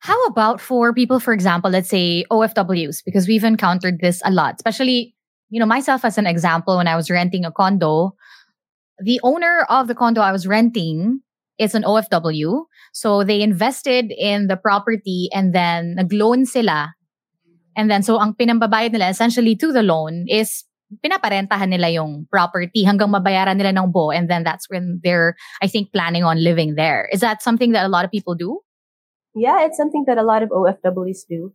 How 0.00 0.20
about 0.26 0.60
for 0.60 0.92
people, 0.92 1.18
for 1.18 1.32
example, 1.32 1.70
let's 1.70 1.88
say 1.88 2.28
OFWs, 2.30 3.02
because 3.02 3.26
we've 3.26 3.42
encountered 3.42 4.04
this 4.04 4.20
a 4.24 4.30
lot, 4.30 4.56
especially, 4.56 5.16
you 5.48 5.58
know, 5.58 5.66
myself 5.66 6.04
as 6.04 6.18
an 6.18 6.26
example, 6.26 6.76
when 6.76 6.88
I 6.88 6.94
was 6.94 7.08
renting 7.08 7.46
a 7.46 7.50
condo, 7.50 8.14
the 8.98 9.20
owner 9.22 9.66
of 9.68 9.88
the 9.88 9.94
condo 9.94 10.20
I 10.20 10.32
was 10.32 10.46
renting 10.46 11.20
is 11.58 11.74
an 11.74 11.82
OFW. 11.82 12.64
So 12.92 13.24
they 13.24 13.42
invested 13.42 14.12
in 14.16 14.46
the 14.46 14.56
property 14.56 15.28
and 15.32 15.54
then 15.54 15.94
nag-loan 15.96 16.46
sila. 16.46 16.94
And 17.76 17.90
then 17.90 18.02
so 18.02 18.20
ang 18.20 18.34
pinambabayad 18.34 18.92
nila 18.92 19.10
essentially 19.10 19.56
to 19.56 19.72
the 19.72 19.82
loan 19.82 20.26
is 20.28 20.64
pinaparentahan 21.02 21.70
nila 21.70 21.90
yung 21.90 22.26
property 22.30 22.84
hanggang 22.84 23.10
mabayaran 23.10 23.58
nila 23.58 23.74
ng 23.74 23.90
buo 23.90 24.14
and 24.14 24.30
then 24.30 24.44
that's 24.44 24.70
when 24.70 25.00
they're 25.02 25.34
I 25.58 25.66
think 25.66 25.90
planning 25.92 26.22
on 26.22 26.42
living 26.42 26.74
there. 26.76 27.08
Is 27.10 27.20
that 27.20 27.42
something 27.42 27.72
that 27.72 27.86
a 27.86 27.90
lot 27.90 28.04
of 28.04 28.10
people 28.10 28.34
do? 28.34 28.60
Yeah, 29.34 29.66
it's 29.66 29.76
something 29.76 30.04
that 30.06 30.18
a 30.18 30.22
lot 30.22 30.42
of 30.42 30.50
OFWs 30.50 31.26
do. 31.28 31.52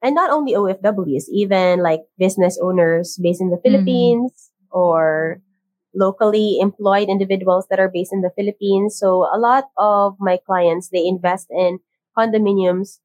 And 0.00 0.14
not 0.14 0.30
only 0.30 0.54
OFWs, 0.54 1.28
even 1.28 1.82
like 1.82 2.00
business 2.18 2.58
owners 2.62 3.18
based 3.20 3.42
in 3.42 3.50
the 3.50 3.56
mm-hmm. 3.56 3.68
Philippines 3.68 4.32
mm-hmm. 4.32 4.78
or 4.78 5.42
locally 5.94 6.58
employed 6.60 7.08
individuals 7.08 7.66
that 7.70 7.80
are 7.80 7.90
based 7.92 8.12
in 8.12 8.20
the 8.20 8.32
Philippines. 8.36 8.98
So 8.98 9.26
a 9.32 9.38
lot 9.38 9.64
of 9.76 10.16
my 10.20 10.38
clients, 10.44 10.90
they 10.90 11.06
invest 11.06 11.48
in 11.50 11.80
condominiums 12.16 12.98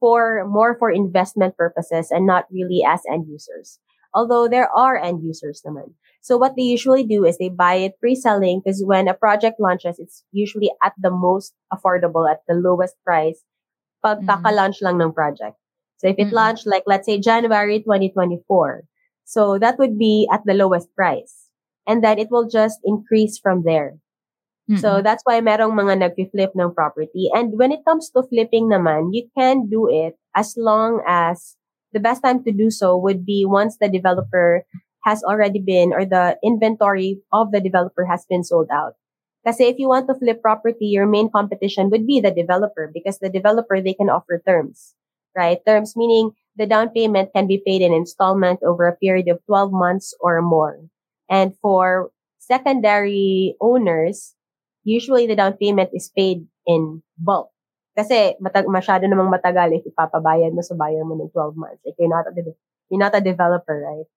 for 0.00 0.46
more 0.46 0.76
for 0.78 0.90
investment 0.90 1.56
purposes 1.56 2.10
and 2.10 2.26
not 2.26 2.44
really 2.50 2.82
as 2.86 3.00
end 3.10 3.26
users. 3.28 3.78
Although 4.14 4.48
there 4.48 4.70
are 4.70 4.96
end 4.96 5.22
users 5.22 5.62
naman. 5.66 5.92
So 6.20 6.36
what 6.36 6.56
they 6.56 6.62
usually 6.62 7.04
do 7.04 7.24
is 7.24 7.38
they 7.38 7.50
buy 7.50 7.74
it 7.74 8.00
pre-selling 8.00 8.62
because 8.64 8.82
when 8.84 9.08
a 9.08 9.14
project 9.14 9.60
launches, 9.60 9.98
it's 9.98 10.24
usually 10.32 10.70
at 10.82 10.92
the 10.98 11.10
most 11.10 11.54
affordable, 11.72 12.30
at 12.30 12.40
the 12.48 12.54
lowest 12.54 12.96
price. 13.04 13.44
Pag 14.02 14.24
mm-hmm. 14.24 14.54
launch 14.54 14.80
lang 14.80 15.00
ng 15.00 15.12
project. 15.12 15.56
So 15.98 16.08
if 16.08 16.16
it 16.18 16.28
mm-hmm. 16.28 16.34
launched 16.34 16.66
like, 16.66 16.84
let's 16.86 17.06
say 17.06 17.20
January 17.20 17.80
2024, 17.80 18.84
so 19.24 19.58
that 19.58 19.78
would 19.78 19.98
be 19.98 20.28
at 20.32 20.42
the 20.44 20.54
lowest 20.54 20.94
price 20.94 21.45
and 21.86 22.02
then 22.02 22.18
it 22.18 22.28
will 22.30 22.48
just 22.48 22.80
increase 22.84 23.38
from 23.38 23.62
there. 23.62 23.98
Mm-hmm. 24.68 24.82
So 24.82 25.00
that's 25.00 25.22
why 25.22 25.40
merong 25.40 25.78
mga 25.78 26.02
nag-flip 26.02 26.52
ng 26.58 26.74
property. 26.74 27.30
And 27.32 27.54
when 27.54 27.70
it 27.70 27.86
comes 27.86 28.10
to 28.10 28.26
flipping 28.26 28.66
naman, 28.66 29.14
you 29.14 29.30
can 29.38 29.70
do 29.70 29.86
it 29.86 30.18
as 30.34 30.58
long 30.58 31.02
as 31.06 31.56
the 31.92 32.00
best 32.02 32.22
time 32.22 32.42
to 32.42 32.50
do 32.50 32.70
so 32.70 32.96
would 32.98 33.24
be 33.24 33.46
once 33.46 33.78
the 33.78 33.88
developer 33.88 34.66
has 35.06 35.22
already 35.22 35.62
been 35.62 35.94
or 35.94 36.04
the 36.04 36.36
inventory 36.42 37.22
of 37.32 37.52
the 37.52 37.60
developer 37.60 38.04
has 38.04 38.26
been 38.28 38.42
sold 38.42 38.66
out. 38.74 38.98
Kasi 39.46 39.70
if 39.70 39.78
you 39.78 39.86
want 39.86 40.10
to 40.10 40.18
flip 40.18 40.42
property, 40.42 40.90
your 40.90 41.06
main 41.06 41.30
competition 41.30 41.88
would 41.90 42.04
be 42.04 42.18
the 42.18 42.34
developer 42.34 42.90
because 42.92 43.22
the 43.22 43.30
developer, 43.30 43.80
they 43.80 43.94
can 43.94 44.10
offer 44.10 44.42
terms, 44.42 44.98
right? 45.36 45.62
Terms 45.64 45.94
meaning 45.94 46.34
the 46.56 46.66
down 46.66 46.90
payment 46.90 47.30
can 47.32 47.46
be 47.46 47.62
paid 47.64 47.82
in 47.82 47.94
installment 47.94 48.58
over 48.66 48.88
a 48.88 48.96
period 48.98 49.28
of 49.28 49.38
12 49.46 49.70
months 49.70 50.12
or 50.18 50.42
more. 50.42 50.90
And 51.28 51.54
for 51.58 52.10
secondary 52.38 53.56
owners, 53.60 54.34
usually 54.84 55.26
the 55.26 55.36
down 55.36 55.54
payment 55.54 55.90
is 55.92 56.10
paid 56.14 56.46
in 56.66 57.02
bulk. 57.18 57.50
Kasi 57.96 58.36
matag 58.38 58.68
masyado 58.68 59.08
namang 59.08 59.32
matagal 59.32 59.80
if 59.80 59.88
ipapabayad 59.88 60.52
mo 60.52 60.60
sa 60.60 60.76
buyer 60.76 61.02
mo 61.02 61.16
ng 61.16 61.32
12 61.32 61.56
months. 61.56 61.80
Like 61.82 61.96
you're 61.98 62.12
not 62.12 62.28
a, 62.28 62.32
you're 62.92 63.00
not 63.02 63.16
a 63.16 63.24
developer, 63.24 63.82
right? 63.82 64.08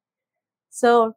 So 0.70 1.16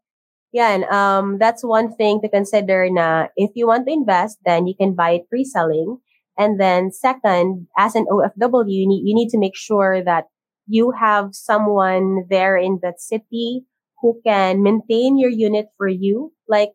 Yeah, 0.53 0.85
um, 0.93 1.39
that's 1.41 1.65
one 1.65 1.97
thing 1.97 2.21
to 2.21 2.29
consider 2.29 2.87
na 2.93 3.29
if 3.37 3.51
you 3.55 3.67
want 3.67 3.87
to 3.89 3.93
invest, 3.93 4.39
then 4.45 4.67
you 4.67 4.77
can 4.77 4.95
buy 4.95 5.13
it 5.13 5.29
pre-selling. 5.31 5.97
And 6.37 6.61
then 6.61 6.93
second, 6.93 7.69
as 7.77 7.95
an 7.95 8.05
OFW, 8.05 8.69
you 8.69 8.87
need, 8.87 9.03
you 9.05 9.15
need 9.15 9.31
to 9.31 9.39
make 9.39 9.57
sure 9.57 10.05
that 10.05 10.29
you 10.69 10.93
have 10.93 11.35
someone 11.35 12.27
there 12.29 12.57
in 12.57 12.81
that 12.83 13.01
city 13.01 13.65
who 14.03 14.21
can 14.27 14.63
maintain 14.63 15.19
your 15.19 15.31
unit 15.31 15.67
for 15.79 15.89
you. 15.89 16.33
Like 16.49 16.71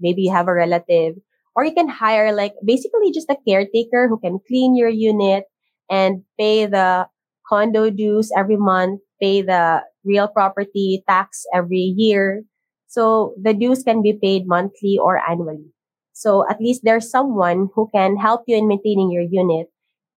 maybe 0.00 0.22
you 0.22 0.32
have 0.32 0.48
a 0.48 0.54
relative 0.54 1.14
or 1.54 1.64
you 1.64 1.74
can 1.74 1.88
hire 1.88 2.32
like 2.32 2.54
basically 2.64 3.12
just 3.12 3.30
a 3.30 3.36
caretaker 3.46 4.08
who 4.08 4.18
can 4.18 4.40
clean 4.48 4.76
your 4.76 4.88
unit 4.88 5.44
and 5.90 6.22
pay 6.38 6.66
the 6.66 7.06
condo 7.48 7.90
dues 7.90 8.32
every 8.36 8.56
month, 8.56 9.00
pay 9.20 9.42
the 9.42 9.82
real 10.04 10.28
property 10.28 11.04
tax 11.06 11.44
every 11.54 11.92
year 11.96 12.42
so 12.90 13.34
the 13.40 13.54
dues 13.54 13.84
can 13.84 14.02
be 14.02 14.12
paid 14.12 14.48
monthly 14.48 14.98
or 14.98 15.18
annually. 15.18 15.70
So 16.12 16.44
at 16.50 16.60
least 16.60 16.82
there's 16.82 17.10
someone 17.10 17.68
who 17.74 17.88
can 17.94 18.16
help 18.16 18.42
you 18.46 18.56
in 18.56 18.66
maintaining 18.66 19.12
your 19.12 19.22
unit. 19.22 19.68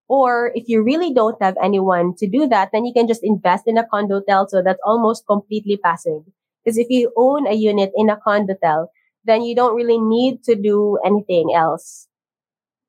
Or 0.08 0.50
if 0.54 0.64
you 0.68 0.82
really 0.82 1.14
don't 1.14 1.40
have 1.40 1.56
anyone 1.62 2.14
to 2.18 2.28
do 2.28 2.46
that, 2.48 2.70
then 2.72 2.84
you 2.84 2.92
can 2.92 3.06
just 3.08 3.22
invest 3.22 3.64
in 3.66 3.78
a 3.78 3.86
condotel. 3.86 4.48
So 4.48 4.60
that's 4.62 4.80
almost 4.84 5.24
completely 5.26 5.78
passive. 5.78 6.22
Because 6.64 6.78
if 6.78 6.88
you 6.90 7.12
own 7.16 7.46
a 7.46 7.54
unit 7.54 7.92
in 7.96 8.08
a 8.10 8.16
condotel, 8.16 8.88
then 9.24 9.42
you 9.42 9.54
don't 9.54 9.76
really 9.76 9.98
need 9.98 10.42
to 10.44 10.54
do 10.54 10.98
anything 11.04 11.52
else 11.54 12.08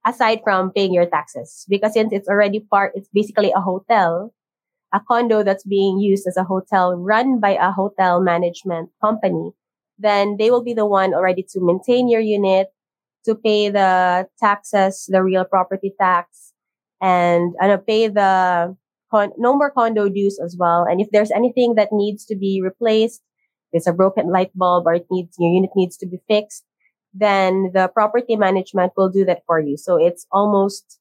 aside 0.06 0.42
from 0.44 0.72
paying 0.72 0.94
your 0.94 1.06
taxes. 1.06 1.66
Because 1.70 1.94
since 1.94 2.14
it's 2.14 2.30
already 2.30 2.60
part, 2.60 2.94
it's 2.96 3.10
basically 3.14 3.52
a 3.52 3.62
hotel, 3.62 4.34
a 4.94 5.02
condo 5.08 5.44
that's 5.44 5.64
being 5.66 6.00
used 6.00 6.28
as 6.28 6.38
a 6.38 6.44
hotel 6.44 6.96
run 6.96 7.40
by 7.40 7.52
a 7.52 7.72
hotel 7.72 8.22
management 8.22 8.90
company 9.02 9.52
then 9.98 10.38
they 10.38 10.52
will 10.52 10.64
be 10.64 10.74
the 10.74 10.86
one 10.86 11.14
already 11.14 11.44
to 11.44 11.60
maintain 11.62 12.10
your 12.10 12.22
unit, 12.22 12.68
to 13.26 13.36
pay 13.36 13.70
the 13.70 14.28
taxes, 14.40 15.06
the 15.08 15.24
real 15.24 15.46
property 15.46 15.94
tax, 16.00 16.54
and 17.02 17.54
uh, 17.62 17.78
pay 17.78 18.08
the 18.08 18.76
con- 19.12 19.32
no 19.38 19.56
more 19.56 19.72
condo 19.72 20.10
dues 20.10 20.40
as 20.44 20.56
well. 20.58 20.86
And 20.90 21.02
if 21.02 21.08
there's 21.12 21.32
anything 21.32 21.76
that 21.76 21.90
needs 21.92 22.26
to 22.26 22.36
be 22.36 22.62
replaced, 22.64 23.22
there's 23.76 23.88
a 23.88 23.94
broken 23.94 24.32
light 24.32 24.52
bulb 24.56 24.88
or 24.88 24.94
it 24.94 25.06
needs 25.12 25.36
your 25.38 25.52
unit 25.52 25.72
needs 25.76 25.98
to 25.98 26.08
be 26.08 26.18
fixed, 26.30 26.64
then 27.14 27.72
the 27.74 27.90
property 27.90 28.38
management 28.38 28.94
will 28.96 29.10
do 29.10 29.26
that 29.26 29.44
for 29.46 29.60
you. 29.60 29.76
So 29.76 29.98
it's 29.98 30.26
almost 30.32 30.98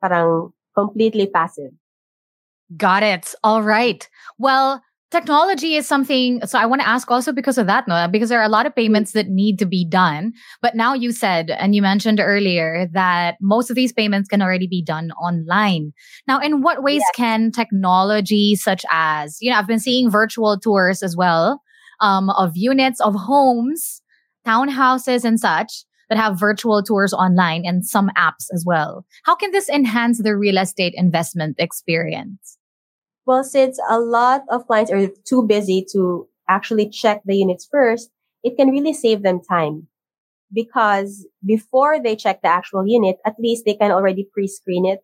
parang 0.00 0.54
completely 0.74 1.26
passive. 1.26 1.72
Got 2.78 3.02
it. 3.02 3.34
All 3.44 3.62
right. 3.62 4.08
Well, 4.38 4.82
technology 5.10 5.76
is 5.76 5.86
something 5.86 6.44
so 6.44 6.58
i 6.58 6.66
want 6.66 6.80
to 6.80 6.88
ask 6.88 7.08
also 7.08 7.30
because 7.30 7.56
of 7.56 7.68
that 7.68 7.86
no 7.86 8.08
because 8.10 8.30
there 8.30 8.40
are 8.40 8.44
a 8.44 8.48
lot 8.48 8.66
of 8.66 8.70
mm-hmm. 8.70 8.80
payments 8.80 9.12
that 9.12 9.28
need 9.28 9.60
to 9.60 9.64
be 9.64 9.84
done 9.84 10.32
but 10.60 10.74
now 10.74 10.92
you 10.92 11.12
said 11.12 11.50
and 11.50 11.72
you 11.72 11.80
mentioned 11.80 12.18
earlier 12.18 12.88
that 12.92 13.36
most 13.40 13.70
of 13.70 13.76
these 13.76 13.92
payments 13.92 14.28
can 14.28 14.42
already 14.42 14.66
be 14.66 14.82
done 14.82 15.12
online 15.12 15.92
now 16.26 16.40
in 16.40 16.62
what 16.62 16.82
ways 16.82 17.02
yes. 17.02 17.10
can 17.14 17.52
technology 17.52 18.56
such 18.56 18.84
as 18.90 19.36
you 19.40 19.52
know 19.52 19.56
i've 19.56 19.68
been 19.68 19.78
seeing 19.78 20.10
virtual 20.10 20.58
tours 20.58 21.00
as 21.00 21.16
well 21.16 21.62
um, 22.00 22.30
of 22.30 22.52
units 22.54 23.00
of 23.00 23.14
homes 23.14 24.02
townhouses 24.46 25.24
and 25.24 25.40
such 25.40 25.84
that 26.08 26.18
have 26.18 26.38
virtual 26.38 26.82
tours 26.82 27.12
online 27.12 27.64
and 27.64 27.86
some 27.86 28.10
apps 28.16 28.46
as 28.52 28.64
well. 28.66 29.06
How 29.24 29.34
can 29.34 29.52
this 29.52 29.68
enhance 29.68 30.22
the 30.22 30.36
real 30.36 30.58
estate 30.58 30.94
investment 30.96 31.56
experience? 31.58 32.58
Well, 33.26 33.42
since 33.42 33.80
a 33.88 33.98
lot 33.98 34.42
of 34.50 34.66
clients 34.66 34.92
are 34.92 35.08
too 35.26 35.46
busy 35.46 35.84
to 35.92 36.28
actually 36.48 36.90
check 36.90 37.22
the 37.24 37.36
units 37.36 37.66
first, 37.70 38.10
it 38.42 38.56
can 38.56 38.68
really 38.68 38.92
save 38.92 39.22
them 39.22 39.40
time. 39.40 39.88
Because 40.52 41.26
before 41.44 42.00
they 42.00 42.14
check 42.16 42.42
the 42.42 42.48
actual 42.48 42.86
unit, 42.86 43.16
at 43.24 43.34
least 43.38 43.64
they 43.64 43.74
can 43.74 43.90
already 43.90 44.28
pre-screen 44.32 44.84
it 44.84 45.00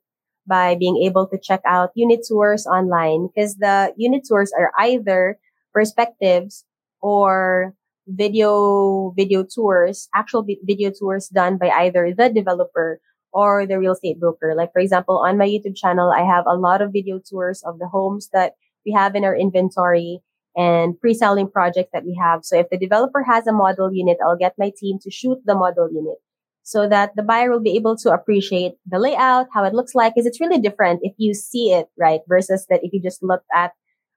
by 0.47 0.77
being 0.77 1.03
able 1.03 1.27
to 1.29 1.39
check 1.43 1.61
out 1.67 1.91
unit 1.95 2.21
tours 2.29 2.67
online. 2.67 3.29
Because 3.29 3.57
the 3.57 3.93
unit 3.97 4.23
tours 4.29 4.53
are 4.57 4.71
either 4.79 5.39
perspectives 5.73 6.65
or 7.01 7.75
video, 8.07 9.13
video 9.17 9.45
tours, 9.45 10.09
actual 10.15 10.45
video 10.65 10.91
tours 10.91 11.29
done 11.29 11.59
by 11.59 11.71
either 11.71 12.13
the 12.17 12.29
developer 12.29 13.01
or 13.33 13.67
the 13.67 13.79
real 13.79 13.93
estate 13.93 14.19
broker. 14.19 14.55
Like, 14.57 14.73
for 14.73 14.81
example, 14.81 15.19
on 15.19 15.39
my 15.39 15.47
YouTube 15.47 15.77
channel, 15.77 16.11
I 16.11 16.23
have 16.23 16.45
a 16.47 16.57
lot 16.57 16.83
of 16.83 16.93
video 16.93 17.21
tours 17.21 17.63
of 17.65 17.79
the 17.79 17.87
homes 17.87 18.29
that 18.33 18.55
we 18.85 18.93
have 18.93 19.15
in 19.15 19.25
our 19.25 19.37
inventory 19.37 20.21
and 20.57 20.99
pre-selling 21.01 21.49
projects 21.49 21.91
that 21.93 22.05
we 22.05 22.19
have. 22.21 22.45
So 22.45 22.59
if 22.59 22.67
the 22.71 22.79
developer 22.79 23.23
has 23.23 23.47
a 23.47 23.53
model 23.53 23.93
unit, 23.93 24.19
I'll 24.25 24.37
get 24.37 24.55
my 24.59 24.73
team 24.77 24.99
to 25.03 25.11
shoot 25.11 25.39
the 25.45 25.55
model 25.55 25.89
unit 25.93 26.19
so 26.63 26.89
that 26.89 27.15
the 27.15 27.23
buyer 27.23 27.51
will 27.51 27.61
be 27.61 27.77
able 27.77 27.97
to 27.99 28.13
appreciate 28.13 28.73
the 28.87 28.99
layout, 28.99 29.47
how 29.53 29.65
it 29.65 29.75
looks 29.75 29.95
like, 29.95 30.15
because 30.15 30.27
it's 30.27 30.41
really 30.41 30.61
different 30.61 31.01
if 31.03 31.15
you 31.17 31.35
see 31.35 31.73
it, 31.73 31.87
right? 31.99 32.21
Versus 32.29 32.67
that 32.69 32.81
if 32.83 32.93
you 32.93 33.01
just 33.01 33.23
look 33.23 33.43
at 33.55 33.73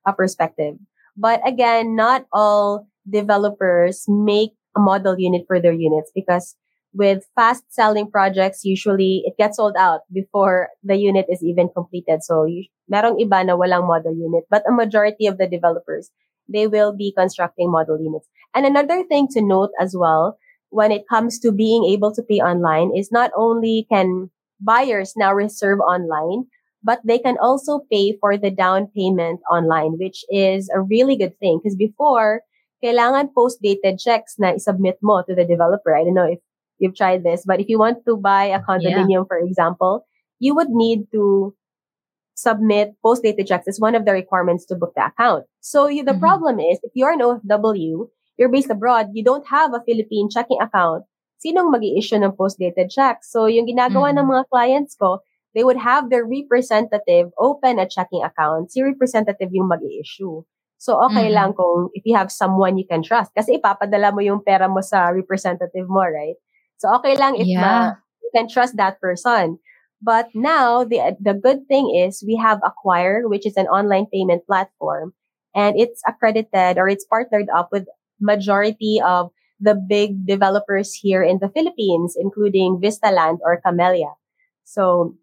a 0.07 0.13
perspective. 0.13 0.75
But 1.15 1.41
again, 1.47 1.95
not 1.95 2.25
all 2.33 2.87
developers 3.07 4.05
make 4.07 4.51
a 4.75 4.79
model 4.79 5.15
unit 5.17 5.43
for 5.47 5.59
their 5.59 5.73
units 5.73 6.11
because 6.15 6.55
with 6.93 7.25
fast 7.35 7.63
selling 7.69 8.09
projects, 8.09 8.63
usually 8.63 9.23
it 9.25 9.33
gets 9.37 9.57
sold 9.57 9.75
out 9.77 10.01
before 10.13 10.69
the 10.83 10.95
unit 10.95 11.25
is 11.29 11.43
even 11.43 11.69
completed. 11.73 12.23
So, 12.23 12.45
you, 12.45 12.65
merong 12.91 13.17
iba 13.17 13.45
na 13.45 13.57
walang 13.57 13.87
model 13.87 14.13
unit, 14.13 14.45
but 14.49 14.63
a 14.69 14.71
majority 14.71 15.25
of 15.25 15.37
the 15.37 15.47
developers, 15.47 16.11
they 16.47 16.67
will 16.67 16.93
be 16.95 17.13
constructing 17.17 17.71
model 17.71 17.97
units. 17.99 18.27
And 18.53 18.65
another 18.65 19.03
thing 19.03 19.27
to 19.33 19.41
note 19.41 19.71
as 19.79 19.95
well, 19.97 20.37
when 20.69 20.91
it 20.91 21.09
comes 21.09 21.39
to 21.39 21.51
being 21.51 21.85
able 21.85 22.13
to 22.13 22.23
pay 22.23 22.41
online 22.41 22.91
is 22.95 23.11
not 23.11 23.31
only 23.37 23.85
can 23.91 24.29
buyers 24.59 25.13
now 25.17 25.33
reserve 25.33 25.79
online, 25.79 26.45
but 26.83 26.99
they 27.03 27.17
can 27.17 27.37
also 27.41 27.81
pay 27.91 28.17
for 28.19 28.37
the 28.37 28.51
down 28.51 28.87
payment 28.95 29.39
online, 29.49 29.97
which 29.97 30.23
is 30.29 30.69
a 30.69 30.81
really 30.81 31.15
good 31.15 31.39
thing. 31.39 31.59
Because 31.63 31.75
before, 31.75 32.41
kailangan 32.83 33.33
post-dated 33.33 33.97
checks 33.97 34.35
na 34.37 34.51
isubmit 34.53 34.99
mo 35.01 35.23
to 35.23 35.33
the 35.33 35.47
developer. 35.47 35.95
I 35.95 36.03
don't 36.03 36.13
know 36.13 36.27
if 36.27 36.39
you've 36.79 36.95
tried 36.95 37.23
this, 37.23 37.47
but 37.47 37.63
if 37.63 37.69
you 37.69 37.79
want 37.79 38.03
to 38.05 38.17
buy 38.17 38.51
a 38.51 38.59
condominium, 38.59 39.23
yeah. 39.23 39.31
for 39.31 39.39
example, 39.39 40.05
you 40.39 40.53
would 40.53 40.69
need 40.69 41.07
to 41.15 41.55
submit 42.35 42.99
post-dated 43.01 43.47
checks 43.47 43.67
as 43.67 43.79
one 43.79 43.95
of 43.95 44.05
the 44.05 44.11
requirements 44.11 44.65
to 44.65 44.75
book 44.75 44.91
the 44.95 45.05
account. 45.07 45.45
So 45.61 45.87
you, 45.87 46.03
the 46.03 46.11
mm-hmm. 46.11 46.19
problem 46.19 46.59
is 46.59 46.79
if 46.83 46.91
you're 46.93 47.13
an 47.13 47.21
OFW, 47.23 48.09
you're 48.37 48.49
based 48.51 48.69
abroad, 48.69 49.13
you 49.13 49.23
don't 49.23 49.47
have 49.47 49.73
a 49.73 49.83
Philippine 49.85 50.29
checking 50.29 50.59
account. 50.59 51.05
Sinong 51.39 51.71
mag 51.71 51.83
issue 51.83 52.17
ng 52.17 52.35
post-dated 52.35 52.89
checks? 52.89 53.31
So 53.31 53.45
yung 53.45 53.67
ginagawa 53.67 54.11
mm-hmm. 54.11 54.19
ng 54.19 54.27
mga 54.27 54.43
clients 54.49 54.95
ko, 54.99 55.21
they 55.53 55.63
would 55.63 55.77
have 55.77 56.09
their 56.09 56.25
representative 56.25 57.29
open 57.37 57.79
a 57.79 57.87
checking 57.87 58.23
account. 58.23 58.71
Si 58.71 58.81
representative 58.81 59.49
yung 59.53 59.69
mag 59.69 59.81
issue 59.85 60.43
So, 60.83 60.99
okay 61.07 61.31
mm-hmm. 61.31 61.39
lang 61.39 61.49
kung 61.55 61.95
if 61.95 62.03
you 62.03 62.11
have 62.19 62.27
someone 62.27 62.75
you 62.75 62.83
can 62.83 62.99
trust. 62.99 63.31
Kasi 63.31 63.55
ipapadala 63.55 64.11
mo 64.11 64.19
yung 64.19 64.43
pera 64.43 64.67
mo 64.67 64.83
sa 64.83 65.15
representative 65.15 65.87
mo, 65.87 66.03
right? 66.03 66.35
So 66.75 66.91
okay 66.99 67.15
lang 67.15 67.39
if 67.39 67.47
yeah. 67.47 67.63
ma, 67.63 67.73
you 68.19 68.31
can 68.35 68.51
trust 68.51 68.75
that 68.75 68.99
person. 68.99 69.63
But 70.03 70.27
now 70.35 70.83
the 70.83 71.15
the 71.23 71.39
good 71.39 71.71
thing 71.71 71.87
is 71.87 72.19
we 72.27 72.35
have 72.35 72.59
Acquire, 72.59 73.23
which 73.31 73.47
is 73.47 73.55
an 73.55 73.71
online 73.71 74.11
payment 74.11 74.43
platform, 74.43 75.15
and 75.55 75.79
it's 75.79 76.03
accredited 76.03 76.75
or 76.75 76.91
it's 76.91 77.07
partnered 77.07 77.47
up 77.55 77.71
with 77.71 77.87
majority 78.19 78.99
of 78.99 79.31
the 79.63 79.79
big 79.79 80.27
developers 80.27 80.91
here 80.91 81.23
in 81.23 81.39
the 81.39 81.47
Philippines, 81.47 82.19
including 82.19 82.83
Vistaland 82.83 83.39
or 83.47 83.63
Camellia. 83.63 84.19
So 84.67 85.15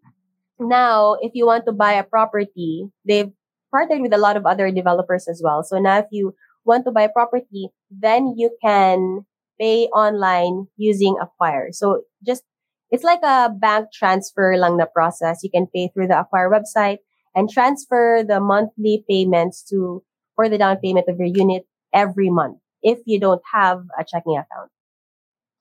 now, 0.61 1.17
if 1.21 1.31
you 1.33 1.45
want 1.45 1.65
to 1.65 1.73
buy 1.73 1.93
a 1.93 2.03
property, 2.03 2.85
they've 3.07 3.31
partnered 3.71 4.01
with 4.01 4.13
a 4.13 4.17
lot 4.17 4.37
of 4.37 4.45
other 4.45 4.71
developers 4.71 5.27
as 5.27 5.41
well. 5.43 5.63
So 5.63 5.79
now 5.79 5.99
if 5.99 6.05
you 6.11 6.35
want 6.65 6.85
to 6.85 6.91
buy 6.91 7.07
property, 7.07 7.69
then 7.89 8.35
you 8.37 8.55
can 8.61 9.25
pay 9.59 9.87
online 9.87 10.67
using 10.77 11.17
Aqwire. 11.21 11.73
So 11.73 12.03
just, 12.25 12.43
it's 12.91 13.03
like 13.03 13.21
a 13.23 13.49
bank 13.49 13.87
transfer 13.93 14.55
lang 14.57 14.77
na 14.77 14.85
process. 14.85 15.39
You 15.43 15.49
can 15.49 15.67
pay 15.73 15.89
through 15.93 16.07
the 16.07 16.23
Aqwire 16.25 16.51
website 16.51 16.97
and 17.33 17.49
transfer 17.49 18.23
the 18.27 18.39
monthly 18.39 19.03
payments 19.09 19.63
to, 19.69 20.03
for 20.35 20.49
the 20.49 20.57
down 20.57 20.77
payment 20.77 21.07
of 21.07 21.17
your 21.17 21.27
unit 21.27 21.63
every 21.93 22.29
month 22.29 22.57
if 22.83 22.99
you 23.05 23.19
don't 23.19 23.41
have 23.53 23.83
a 23.97 24.03
checking 24.03 24.33
account. 24.33 24.69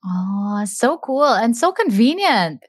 Oh, 0.05 0.65
so 0.65 0.99
cool 0.99 1.25
and 1.25 1.57
so 1.57 1.73
convenient. 1.73 2.65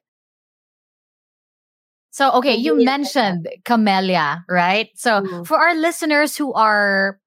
So, 2.11 2.31
okay, 2.33 2.55
you 2.55 2.83
mentioned 2.83 3.47
Camella, 3.63 4.43
right? 4.49 4.89
So, 4.95 5.21
mm-hmm. 5.21 5.43
for 5.43 5.57
our 5.57 5.73
listeners 5.73 6.35
who 6.35 6.53
are 6.53 7.19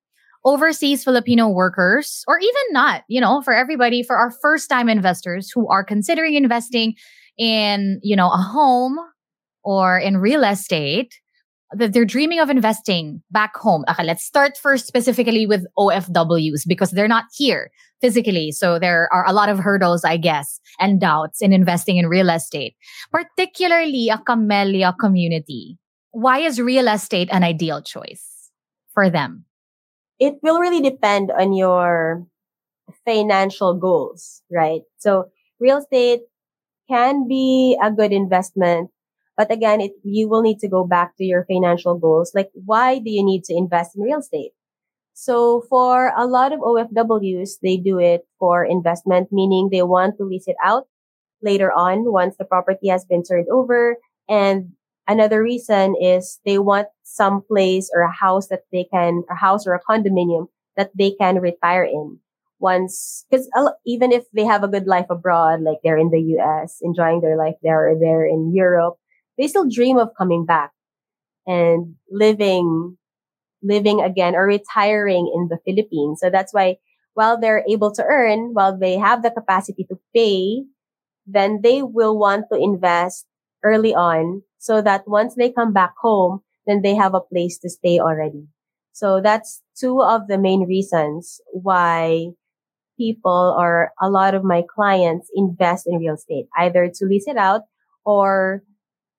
overseas 0.45 1.03
Filipino 1.03 1.49
workers, 1.49 2.23
or 2.29 2.39
even 2.39 2.63
not, 2.71 3.03
you 3.09 3.21
know, 3.21 3.41
for 3.41 3.55
everybody, 3.55 4.03
for 4.03 4.17
our 4.17 4.31
first 4.31 4.69
time 4.69 4.91
investors 4.91 5.51
who 5.51 5.67
are 5.69 5.83
considering 5.83 6.35
investing 6.35 6.95
in, 7.39 7.99
you 8.03 8.15
know, 8.15 8.31
a 8.31 8.37
home 8.37 8.99
or 9.65 9.99
in 9.99 10.19
real 10.19 10.45
estate, 10.45 11.19
that 11.73 11.93
they're 11.93 12.05
dreaming 12.05 12.41
of 12.41 12.51
investing 12.51 13.23
back 13.31 13.57
home. 13.57 13.85
Okay, 13.91 14.05
let's 14.05 14.25
start 14.25 14.57
first 14.57 14.87
specifically 14.87 15.47
with 15.47 15.67
OFWs 15.79 16.67
because 16.67 16.91
they're 16.91 17.09
not 17.09 17.25
here 17.35 17.71
physically. 18.01 18.53
So 18.53 18.79
there 18.79 19.09
are 19.13 19.27
a 19.27 19.33
lot 19.33 19.49
of 19.49 19.59
hurdles, 19.59 20.05
I 20.05 20.17
guess, 20.17 20.61
and 20.79 21.01
doubts 21.01 21.41
in 21.41 21.53
investing 21.53 21.97
in 21.97 22.07
real 22.07 22.31
estate, 22.31 22.77
particularly 23.11 24.09
a 24.09 24.19
Camella 24.19 24.95
community. 25.01 25.79
Why 26.13 26.39
is 26.39 26.61
real 26.61 26.87
estate 26.87 27.29
an 27.33 27.43
ideal 27.43 27.83
choice 27.83 28.51
for 28.93 29.11
them? 29.11 29.45
It 30.21 30.35
will 30.43 30.61
really 30.61 30.81
depend 30.81 31.33
on 31.33 31.53
your 31.53 32.25
financial 33.05 33.75
goals, 33.75 34.43
right? 34.51 34.83
So 34.99 35.31
real 35.59 35.79
estate 35.79 36.21
can 36.89 37.27
be 37.27 37.77
a 37.83 37.91
good 37.91 38.13
investment 38.13 38.91
but 39.37 39.51
again, 39.51 39.81
it, 39.81 39.93
you 40.03 40.29
will 40.29 40.43
need 40.43 40.59
to 40.61 40.69
go 40.69 40.85
back 40.85 41.17
to 41.17 41.25
your 41.25 41.45
financial 41.45 41.99
goals. 41.99 42.33
Like, 42.35 42.51
why 42.55 42.99
do 42.99 43.11
you 43.11 43.25
need 43.25 43.45
to 43.45 43.55
invest 43.55 43.97
in 43.97 44.03
real 44.03 44.21
estate? 44.21 44.53
So 45.15 45.63
for 45.69 46.13
a 46.17 46.27
lot 46.27 46.53
of 46.53 46.61
OFWs, 46.61 47.61
they 47.63 47.77
do 47.77 47.99
it 47.99 48.27
for 48.39 48.65
investment, 48.65 49.29
meaning 49.31 49.69
they 49.71 49.83
want 49.83 50.17
to 50.19 50.25
lease 50.25 50.49
it 50.49 50.57
out 50.63 50.87
later 51.41 51.73
on 51.73 52.11
once 52.11 52.37
the 52.37 52.45
property 52.45 52.89
has 52.89 53.05
been 53.05 53.23
turned 53.23 53.47
over. 53.49 53.97
And 54.29 54.73
another 55.07 55.43
reason 55.43 55.95
is 56.01 56.41
they 56.45 56.59
want 56.59 56.89
some 57.05 57.43
place 57.43 57.91
or 57.95 58.03
a 58.03 58.13
house 58.13 58.49
that 58.49 58.63
they 58.73 58.85
can, 58.93 59.23
a 59.31 59.37
house 59.37 59.67
or 59.67 59.75
a 59.75 59.83
condominium 59.89 60.49
that 60.77 60.91
they 60.99 61.13
can 61.13 61.39
retire 61.39 61.85
in 61.85 62.19
once, 62.59 63.25
because 63.31 63.49
even 63.87 64.11
if 64.11 64.25
they 64.33 64.45
have 64.45 64.65
a 64.65 64.69
good 64.69 64.87
life 64.87 65.07
abroad, 65.11 65.61
like 65.61 65.79
they're 65.85 65.99
in 65.99 66.11
the 66.11 66.39
US, 66.39 66.79
enjoying 66.83 67.21
their 67.21 67.37
life 67.37 67.55
there 67.63 67.91
or 67.91 67.99
they're 67.99 68.27
in 68.27 68.53
Europe, 68.55 68.97
they 69.39 69.47
still 69.47 69.69
dream 69.69 69.99
of 69.99 70.11
coming 70.17 70.45
back 70.45 70.73
and 71.47 71.95
living, 72.11 72.97
living 73.63 74.01
again 74.01 74.35
or 74.35 74.47
retiring 74.47 75.31
in 75.35 75.49
the 75.49 75.59
Philippines. 75.65 76.21
So 76.21 76.31
that's 76.31 76.53
why 76.53 76.77
while 77.15 77.39
they're 77.41 77.65
able 77.69 77.93
to 77.93 78.05
earn, 78.05 78.55
while 78.55 78.77
they 78.77 78.97
have 78.99 79.23
the 79.23 79.31
capacity 79.31 79.85
to 79.85 79.99
pay, 80.15 80.65
then 81.27 81.61
they 81.63 81.83
will 81.83 82.19
want 82.19 82.47
to 82.53 82.59
invest 82.59 83.27
early 83.63 83.95
on 83.95 84.43
so 84.59 84.83
that 84.83 85.09
once 85.09 85.35
they 85.35 85.51
come 85.51 85.73
back 85.73 85.95
home, 86.01 86.41
then 86.67 86.83
they 86.83 86.95
have 86.95 87.15
a 87.15 87.21
place 87.21 87.59
to 87.59 87.71
stay 87.71 87.99
already. 87.99 88.47
So 88.93 89.21
that's 89.21 89.63
two 89.79 90.03
of 90.03 90.29
the 90.29 90.39
main 90.39 90.67
reasons 90.67 91.41
why 91.53 92.29
people 92.97 93.57
or 93.59 93.91
a 94.01 94.09
lot 94.09 94.35
of 94.35 94.45
my 94.45 94.63
clients 94.75 95.29
invest 95.35 95.87
in 95.87 95.99
real 95.99 96.15
estate, 96.15 96.47
either 96.57 96.91
to 96.95 97.07
lease 97.07 97.27
it 97.27 97.37
out 97.37 97.63
or 98.05 98.63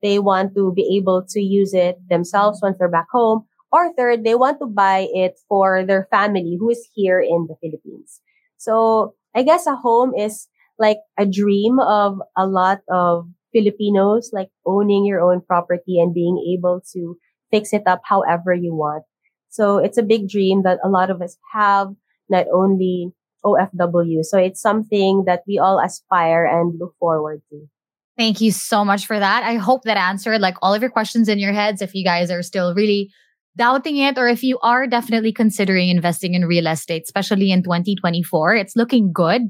they 0.06 0.20
want 0.20 0.54
to 0.54 0.72
be 0.74 0.86
able 1.02 1.26
to 1.30 1.41
use 1.41 1.74
it 1.74 1.98
themselves 2.08 2.62
once 2.62 2.78
they're 2.78 2.88
back 2.88 3.08
home. 3.12 3.46
Or 3.72 3.91
third, 3.98 4.24
they 4.24 4.36
want 4.36 4.60
to 4.60 4.68
buy 4.68 5.08
it 5.12 5.39
for 5.50 5.84
their 5.84 6.08
family 6.12 6.58
who 6.60 6.70
is 6.70 6.88
here 6.94 7.20
in 7.20 7.48
the 7.50 7.56
Philippines. 7.60 8.22
So 8.58 9.15
I 9.34 9.41
guess 9.41 9.65
a 9.65 9.76
home 9.76 10.13
is 10.13 10.48
like 10.78 11.00
a 11.18 11.26
dream 11.26 11.80
of 11.80 12.20
a 12.38 12.46
lot 12.46 12.82
of 12.88 13.28
Filipinos, 13.52 14.30
like 14.32 14.50
owning 14.65 15.06
your 15.06 15.22
own 15.22 15.41
property 15.41 16.00
and 16.00 16.13
being 16.13 16.38
able 16.54 16.82
to 16.94 17.18
fix 17.50 17.74
it 17.74 17.84
up 17.88 18.02
however 18.06 18.54
you 18.54 18.76
want. 18.76 19.04
So 19.50 19.78
it's 19.80 19.98
a 19.98 20.04
big 20.04 20.30
dream 20.30 20.62
that 20.63 20.80
a 20.84 20.89
lot 20.89 21.10
of 21.10 21.22
us 21.22 21.38
have, 21.52 21.88
not 22.30 22.46
only 22.54 23.12
OFW. 23.44 24.24
So 24.24 24.38
it's 24.38 24.62
something 24.62 25.24
that 25.26 25.41
we 25.48 25.58
all 25.58 25.80
aspire 25.84 26.46
and 26.46 26.78
look 26.80 26.94
forward 27.00 27.41
to. 27.50 27.68
Thank 28.17 28.39
you 28.39 28.51
so 28.51 28.86
much 28.86 29.06
for 29.06 29.19
that. 29.19 29.43
I 29.43 29.56
hope 29.56 29.84
that 29.84 29.97
answered 29.97 30.39
like 30.39 30.56
all 30.62 30.73
of 30.73 30.82
your 30.82 30.91
questions 30.91 31.28
in 31.28 31.38
your 31.38 31.51
heads. 31.51 31.82
If 31.82 31.93
you 31.93 32.04
guys 32.04 32.32
are 32.32 32.43
still 32.43 32.73
really 32.73 33.12
doubting 33.58 33.97
it, 33.97 34.17
or 34.17 34.28
if 34.28 34.43
you 34.43 34.58
are 34.60 34.88
definitely 34.88 35.34
considering 35.34 35.89
investing 35.89 36.34
in 36.34 36.45
real 36.45 36.67
estate, 36.67 37.04
especially 37.06 37.51
in 37.51 37.63
2024, 37.63 38.56
it's 38.56 38.75
looking 38.75 39.12
good. 39.13 39.41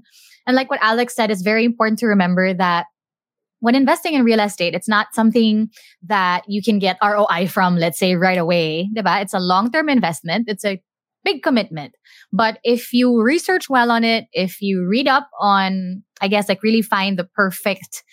And 0.47 0.55
like 0.55 0.69
what 0.69 0.79
Alex 0.81 1.15
said, 1.15 1.31
it's 1.31 1.41
very 1.41 1.65
important 1.65 1.99
to 1.99 2.07
remember 2.07 2.53
that 2.53 2.85
when 3.59 3.75
investing 3.75 4.13
in 4.13 4.23
real 4.23 4.39
estate, 4.39 4.75
it's 4.75 4.87
not 4.87 5.07
something 5.13 5.69
that 6.03 6.43
you 6.47 6.61
can 6.61 6.77
get 6.77 6.97
ROI 7.03 7.47
from, 7.47 7.77
let's 7.77 7.97
say, 7.97 8.15
right 8.15 8.37
away. 8.37 8.89
Diba? 8.95 9.21
It's 9.21 9.33
a 9.33 9.39
long 9.39 9.71
term 9.71 9.89
investment. 9.89 10.45
It's 10.47 10.65
a 10.65 10.81
big 11.23 11.41
commitment. 11.41 11.95
But 12.31 12.59
if 12.63 12.93
you 12.93 13.21
research 13.21 13.69
well 13.69 13.89
on 13.89 14.03
it, 14.03 14.25
if 14.33 14.61
you 14.61 14.87
read 14.87 15.07
up 15.07 15.29
on, 15.39 16.03
I 16.21 16.27
guess, 16.27 16.47
like 16.47 16.61
really 16.61 16.83
find 16.83 17.17
the 17.17 17.23
perfect 17.23 18.03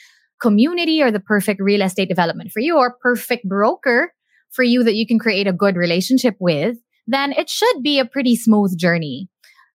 community 0.43 1.01
or 1.01 1.11
the 1.11 1.21
perfect 1.21 1.61
real 1.63 1.81
estate 1.81 2.09
development 2.09 2.51
for 2.51 2.61
you 2.61 2.77
or 2.77 2.97
perfect 3.01 3.49
broker 3.49 4.13
for 4.51 4.63
you 4.65 4.83
that 4.83 4.97
you 4.97 5.07
can 5.07 5.19
create 5.19 5.47
a 5.47 5.53
good 5.53 5.77
relationship 5.77 6.35
with, 6.41 6.77
then 7.07 7.33
it 7.33 7.49
should 7.49 7.83
be 7.83 7.99
a 7.99 8.05
pretty 8.05 8.37
smooth 8.37 8.77
journey. 8.77 9.29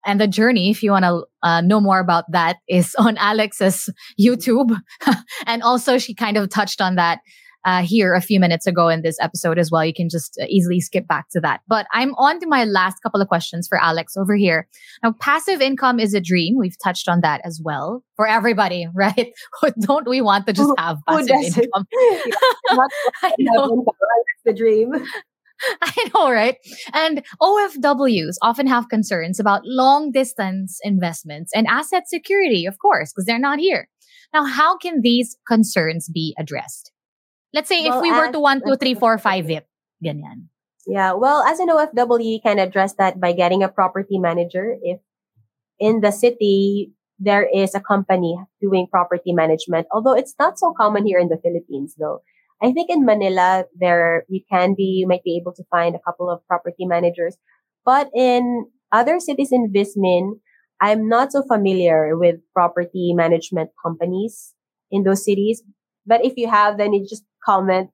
And 0.05 0.19
the 0.19 0.27
journey, 0.27 0.69
if 0.69 0.83
you 0.83 0.91
want 0.91 1.05
to 1.05 1.25
uh, 1.41 1.61
know 1.61 1.79
more 1.79 1.99
about 1.99 2.25
that, 2.31 2.57
is 2.67 2.93
on 2.99 3.17
Alex's 3.17 3.89
YouTube. 4.19 4.77
and 5.47 5.63
also, 5.63 5.97
she 5.97 6.13
kind 6.13 6.37
of 6.37 6.49
touched 6.49 6.81
on 6.81 6.95
that 6.95 7.19
uh, 7.65 7.81
here 7.81 8.13
a 8.13 8.21
few 8.21 8.39
minutes 8.39 8.67
ago 8.67 8.87
in 8.87 9.01
this 9.01 9.17
episode 9.19 9.57
as 9.57 9.71
well. 9.71 9.83
You 9.83 9.93
can 9.93 10.07
just 10.07 10.37
uh, 10.41 10.45
easily 10.47 10.79
skip 10.79 11.07
back 11.07 11.29
to 11.31 11.39
that. 11.41 11.61
But 11.67 11.87
I'm 11.91 12.13
on 12.15 12.39
to 12.39 12.47
my 12.47 12.63
last 12.63 13.01
couple 13.01 13.21
of 13.21 13.27
questions 13.27 13.67
for 13.67 13.81
Alex 13.81 14.15
over 14.15 14.35
here. 14.35 14.67
Now, 15.03 15.13
passive 15.19 15.61
income 15.61 15.99
is 15.99 16.13
a 16.13 16.21
dream. 16.21 16.55
We've 16.57 16.77
touched 16.81 17.09
on 17.09 17.21
that 17.21 17.41
as 17.43 17.59
well 17.63 18.03
for 18.15 18.27
everybody, 18.27 18.87
right? 18.95 19.33
Don't 19.79 20.07
we 20.07 20.21
want 20.21 20.45
to 20.47 20.53
just 20.53 20.71
have 20.77 20.99
passive 21.07 21.29
income? 21.29 21.85
I 23.23 23.33
know. 23.39 23.83
the 24.45 24.53
dream. 24.53 24.91
I 25.81 26.09
know, 26.13 26.29
right? 26.31 26.57
And 26.93 27.23
OFWs 27.41 28.35
often 28.41 28.67
have 28.67 28.89
concerns 28.89 29.39
about 29.39 29.61
long 29.63 30.11
distance 30.11 30.79
investments 30.83 31.51
and 31.55 31.65
asset 31.67 32.07
security, 32.07 32.65
of 32.65 32.77
course, 32.79 33.11
because 33.11 33.25
they're 33.25 33.39
not 33.39 33.59
here. 33.59 33.87
Now, 34.33 34.43
how 34.43 34.77
can 34.77 35.01
these 35.01 35.37
concerns 35.47 36.09
be 36.09 36.35
addressed? 36.37 36.91
Let's 37.55 37.69
say 37.71 37.87
well, 37.87 37.97
if 37.97 38.01
we 38.03 38.11
were 38.11 38.31
to 38.31 38.39
one, 38.39 38.59
two, 38.59 38.75
three, 38.75 38.95
four, 38.95 39.17
five 39.17 39.49
it, 39.49 39.65
ganyan. 40.03 40.51
Yeah, 40.85 41.13
well, 41.13 41.41
as 41.41 41.57
an 41.59 41.69
OFW, 41.69 42.19
you 42.19 42.39
can 42.43 42.59
address 42.59 42.93
that 42.99 43.19
by 43.19 43.31
getting 43.31 43.63
a 43.63 43.69
property 43.69 44.19
manager. 44.19 44.75
If 44.83 44.99
in 45.79 46.01
the 46.01 46.11
city 46.11 46.91
there 47.17 47.47
is 47.47 47.73
a 47.73 47.79
company 47.79 48.35
doing 48.61 48.87
property 48.91 49.31
management, 49.31 49.87
although 49.95 50.13
it's 50.13 50.35
not 50.37 50.59
so 50.59 50.75
common 50.75 51.07
here 51.07 51.17
in 51.17 51.29
the 51.29 51.39
Philippines, 51.39 51.95
though. 51.97 52.19
I 52.61 52.73
think 52.73 52.89
in 52.89 53.05
Manila 53.05 53.63
there 53.79 54.25
you 54.27 54.41
can 54.51 54.75
be 54.75 54.99
you 54.99 55.07
might 55.07 55.23
be 55.23 55.39
able 55.39 55.53
to 55.53 55.63
find 55.71 55.95
a 55.95 56.03
couple 56.03 56.29
of 56.29 56.45
property 56.47 56.85
managers, 56.85 57.37
but 57.85 58.11
in 58.13 58.67
other 58.91 59.19
cities 59.19 59.51
in 59.51 59.71
Vismin, 59.71 60.43
I'm 60.81 61.07
not 61.07 61.31
so 61.31 61.41
familiar 61.43 62.17
with 62.17 62.35
property 62.53 63.13
management 63.15 63.71
companies 63.81 64.53
in 64.91 65.03
those 65.03 65.23
cities. 65.23 65.63
But 66.05 66.25
if 66.25 66.33
you 66.37 66.49
have, 66.49 66.77
then 66.77 66.93
you 66.93 67.05
just 67.07 67.23
comment 67.43 67.89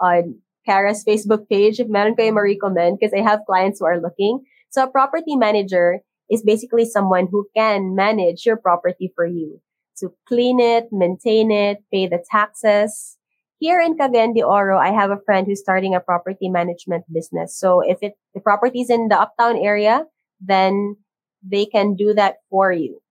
on 0.00 0.40
Cara's 0.66 1.04
Facebook 1.04 1.48
page 1.48 1.80
if 1.80 1.88
meron 1.88 2.16
kayo 2.16 2.32
ma-recommend 2.32 2.98
because 2.98 3.14
I 3.16 3.22
have 3.22 3.46
clients 3.46 3.80
who 3.80 3.86
are 3.86 4.00
looking. 4.00 4.44
So 4.70 4.84
a 4.84 4.90
property 4.90 5.36
manager 5.36 6.00
is 6.30 6.42
basically 6.42 6.84
someone 6.84 7.28
who 7.30 7.48
can 7.56 7.94
manage 7.94 8.46
your 8.46 8.56
property 8.56 9.12
for 9.14 9.26
you. 9.26 9.60
To 9.98 10.12
clean 10.28 10.60
it, 10.60 10.88
maintain 10.92 11.50
it, 11.50 11.82
pay 11.92 12.06
the 12.06 12.22
taxes. 12.30 13.16
Here 13.58 13.80
in 13.80 13.98
Cagayan 13.98 14.34
de 14.34 14.42
Oro, 14.42 14.78
I 14.78 14.92
have 14.92 15.10
a 15.10 15.20
friend 15.26 15.46
who's 15.46 15.60
starting 15.60 15.94
a 15.94 16.00
property 16.00 16.48
management 16.48 17.04
business. 17.12 17.58
So 17.58 17.80
if 17.80 17.98
it, 18.00 18.14
the 18.32 18.40
property 18.40 18.80
is 18.80 18.88
in 18.88 19.08
the 19.08 19.20
uptown 19.20 19.58
area, 19.58 20.06
then 20.40 20.96
they 21.42 21.66
can 21.66 21.96
do 21.96 22.14
that 22.14 22.36
for 22.48 22.72
you. 22.72 23.02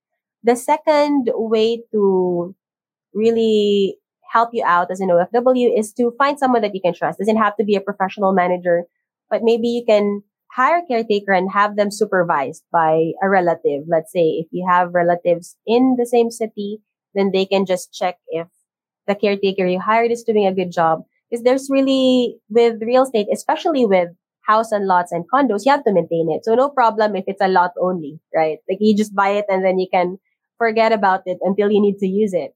The 0.43 0.55
second 0.55 1.29
way 1.35 1.83
to 1.91 2.55
really 3.13 3.97
help 4.31 4.49
you 4.53 4.63
out 4.65 4.91
as 4.91 4.99
an 4.99 5.09
OFW 5.09 5.77
is 5.77 5.91
to 5.93 6.13
find 6.17 6.37
someone 6.37 6.61
that 6.61 6.75
you 6.75 6.81
can 6.81 6.93
trust. 6.93 7.19
Doesn't 7.19 7.37
have 7.37 7.57
to 7.57 7.63
be 7.63 7.75
a 7.75 7.81
professional 7.81 8.33
manager, 8.33 8.83
but 9.29 9.41
maybe 9.43 9.67
you 9.67 9.83
can 9.85 10.21
hire 10.51 10.77
a 10.77 10.85
caretaker 10.85 11.31
and 11.31 11.51
have 11.51 11.75
them 11.75 11.91
supervised 11.91 12.63
by 12.71 13.11
a 13.21 13.29
relative. 13.29 13.83
Let's 13.87 14.11
say 14.11 14.41
if 14.41 14.47
you 14.51 14.67
have 14.69 14.93
relatives 14.93 15.55
in 15.65 15.95
the 15.97 16.05
same 16.05 16.31
city, 16.31 16.79
then 17.13 17.31
they 17.31 17.45
can 17.45 17.65
just 17.65 17.93
check 17.93 18.17
if 18.27 18.47
the 19.07 19.15
caretaker 19.15 19.65
you 19.65 19.79
hired 19.79 20.11
is 20.11 20.23
doing 20.23 20.45
a 20.45 20.53
good 20.53 20.71
job. 20.71 21.03
Because 21.29 21.43
there's 21.43 21.67
really, 21.69 22.37
with 22.49 22.81
real 22.81 23.03
estate, 23.03 23.27
especially 23.31 23.85
with 23.85 24.09
house 24.41 24.71
and 24.71 24.87
lots 24.87 25.11
and 25.11 25.25
condos, 25.31 25.61
you 25.65 25.71
have 25.71 25.83
to 25.83 25.93
maintain 25.93 26.29
it. 26.31 26.43
So 26.43 26.55
no 26.55 26.69
problem 26.69 27.15
if 27.15 27.25
it's 27.27 27.41
a 27.41 27.47
lot 27.47 27.71
only, 27.79 28.19
right? 28.35 28.57
Like 28.67 28.79
you 28.81 28.95
just 28.95 29.13
buy 29.13 29.29
it 29.29 29.45
and 29.47 29.63
then 29.63 29.77
you 29.77 29.87
can 29.91 30.17
forget 30.57 30.91
about 30.91 31.21
it 31.25 31.37
until 31.41 31.69
you 31.71 31.81
need 31.81 31.99
to 31.99 32.07
use 32.07 32.33
it. 32.33 32.53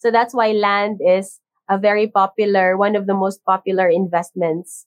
So 0.00 0.10
that's 0.10 0.34
why 0.34 0.52
land 0.52 1.00
is 1.06 1.40
a 1.68 1.78
very 1.78 2.08
popular, 2.08 2.76
one 2.76 2.96
of 2.96 3.06
the 3.06 3.14
most 3.14 3.44
popular 3.44 3.88
investments 3.88 4.86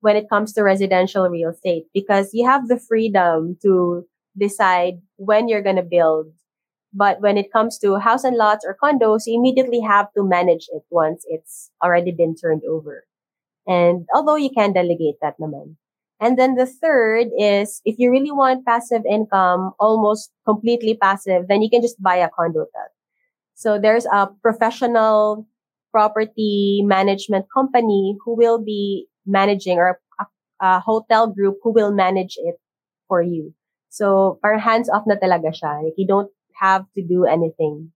when 0.00 0.16
it 0.16 0.28
comes 0.28 0.52
to 0.54 0.62
residential 0.62 1.28
real 1.28 1.50
estate 1.50 1.86
because 1.94 2.30
you 2.32 2.46
have 2.46 2.68
the 2.68 2.78
freedom 2.78 3.56
to 3.62 4.04
decide 4.36 4.94
when 5.16 5.48
you're 5.48 5.62
going 5.62 5.76
to 5.76 5.82
build. 5.82 6.26
But 6.92 7.20
when 7.20 7.38
it 7.38 7.52
comes 7.52 7.78
to 7.80 7.96
house 7.98 8.24
and 8.24 8.36
lots 8.36 8.64
or 8.64 8.76
condos, 8.82 9.22
you 9.26 9.38
immediately 9.38 9.80
have 9.80 10.12
to 10.14 10.24
manage 10.24 10.66
it 10.72 10.82
once 10.90 11.24
it's 11.28 11.70
already 11.82 12.12
been 12.12 12.34
turned 12.36 12.62
over. 12.64 13.04
And 13.66 14.06
although 14.14 14.36
you 14.36 14.50
can 14.50 14.72
delegate 14.72 15.16
that 15.22 15.38
naman. 15.40 15.76
And 16.20 16.38
then 16.38 16.54
the 16.54 16.66
third 16.66 17.28
is 17.38 17.82
if 17.84 17.96
you 17.98 18.10
really 18.10 18.32
want 18.32 18.66
passive 18.66 19.02
income, 19.08 19.72
almost 19.80 20.30
completely 20.46 20.96
passive, 20.96 21.48
then 21.48 21.62
you 21.62 21.70
can 21.70 21.82
just 21.82 22.00
buy 22.02 22.16
a 22.16 22.30
condo 22.30 22.66
So 23.54 23.78
there's 23.78 24.06
a 24.06 24.28
professional 24.42 25.46
property 25.92 26.82
management 26.84 27.46
company 27.54 28.16
who 28.24 28.36
will 28.36 28.62
be 28.62 29.06
managing 29.26 29.78
or 29.78 30.00
a, 30.20 30.26
a 30.60 30.80
hotel 30.80 31.28
group 31.28 31.58
who 31.62 31.72
will 31.72 31.92
manage 31.92 32.34
it 32.36 32.56
for 33.08 33.22
you. 33.22 33.54
So 33.90 34.38
parang 34.42 34.58
hands 34.58 34.90
off 34.90 35.04
na 35.06 35.14
talaga 35.14 35.54
siya. 35.54 35.84
Like 35.84 35.94
you 35.96 36.06
don't 36.06 36.30
have 36.60 36.84
to 36.96 37.02
do 37.02 37.24
anything. 37.24 37.92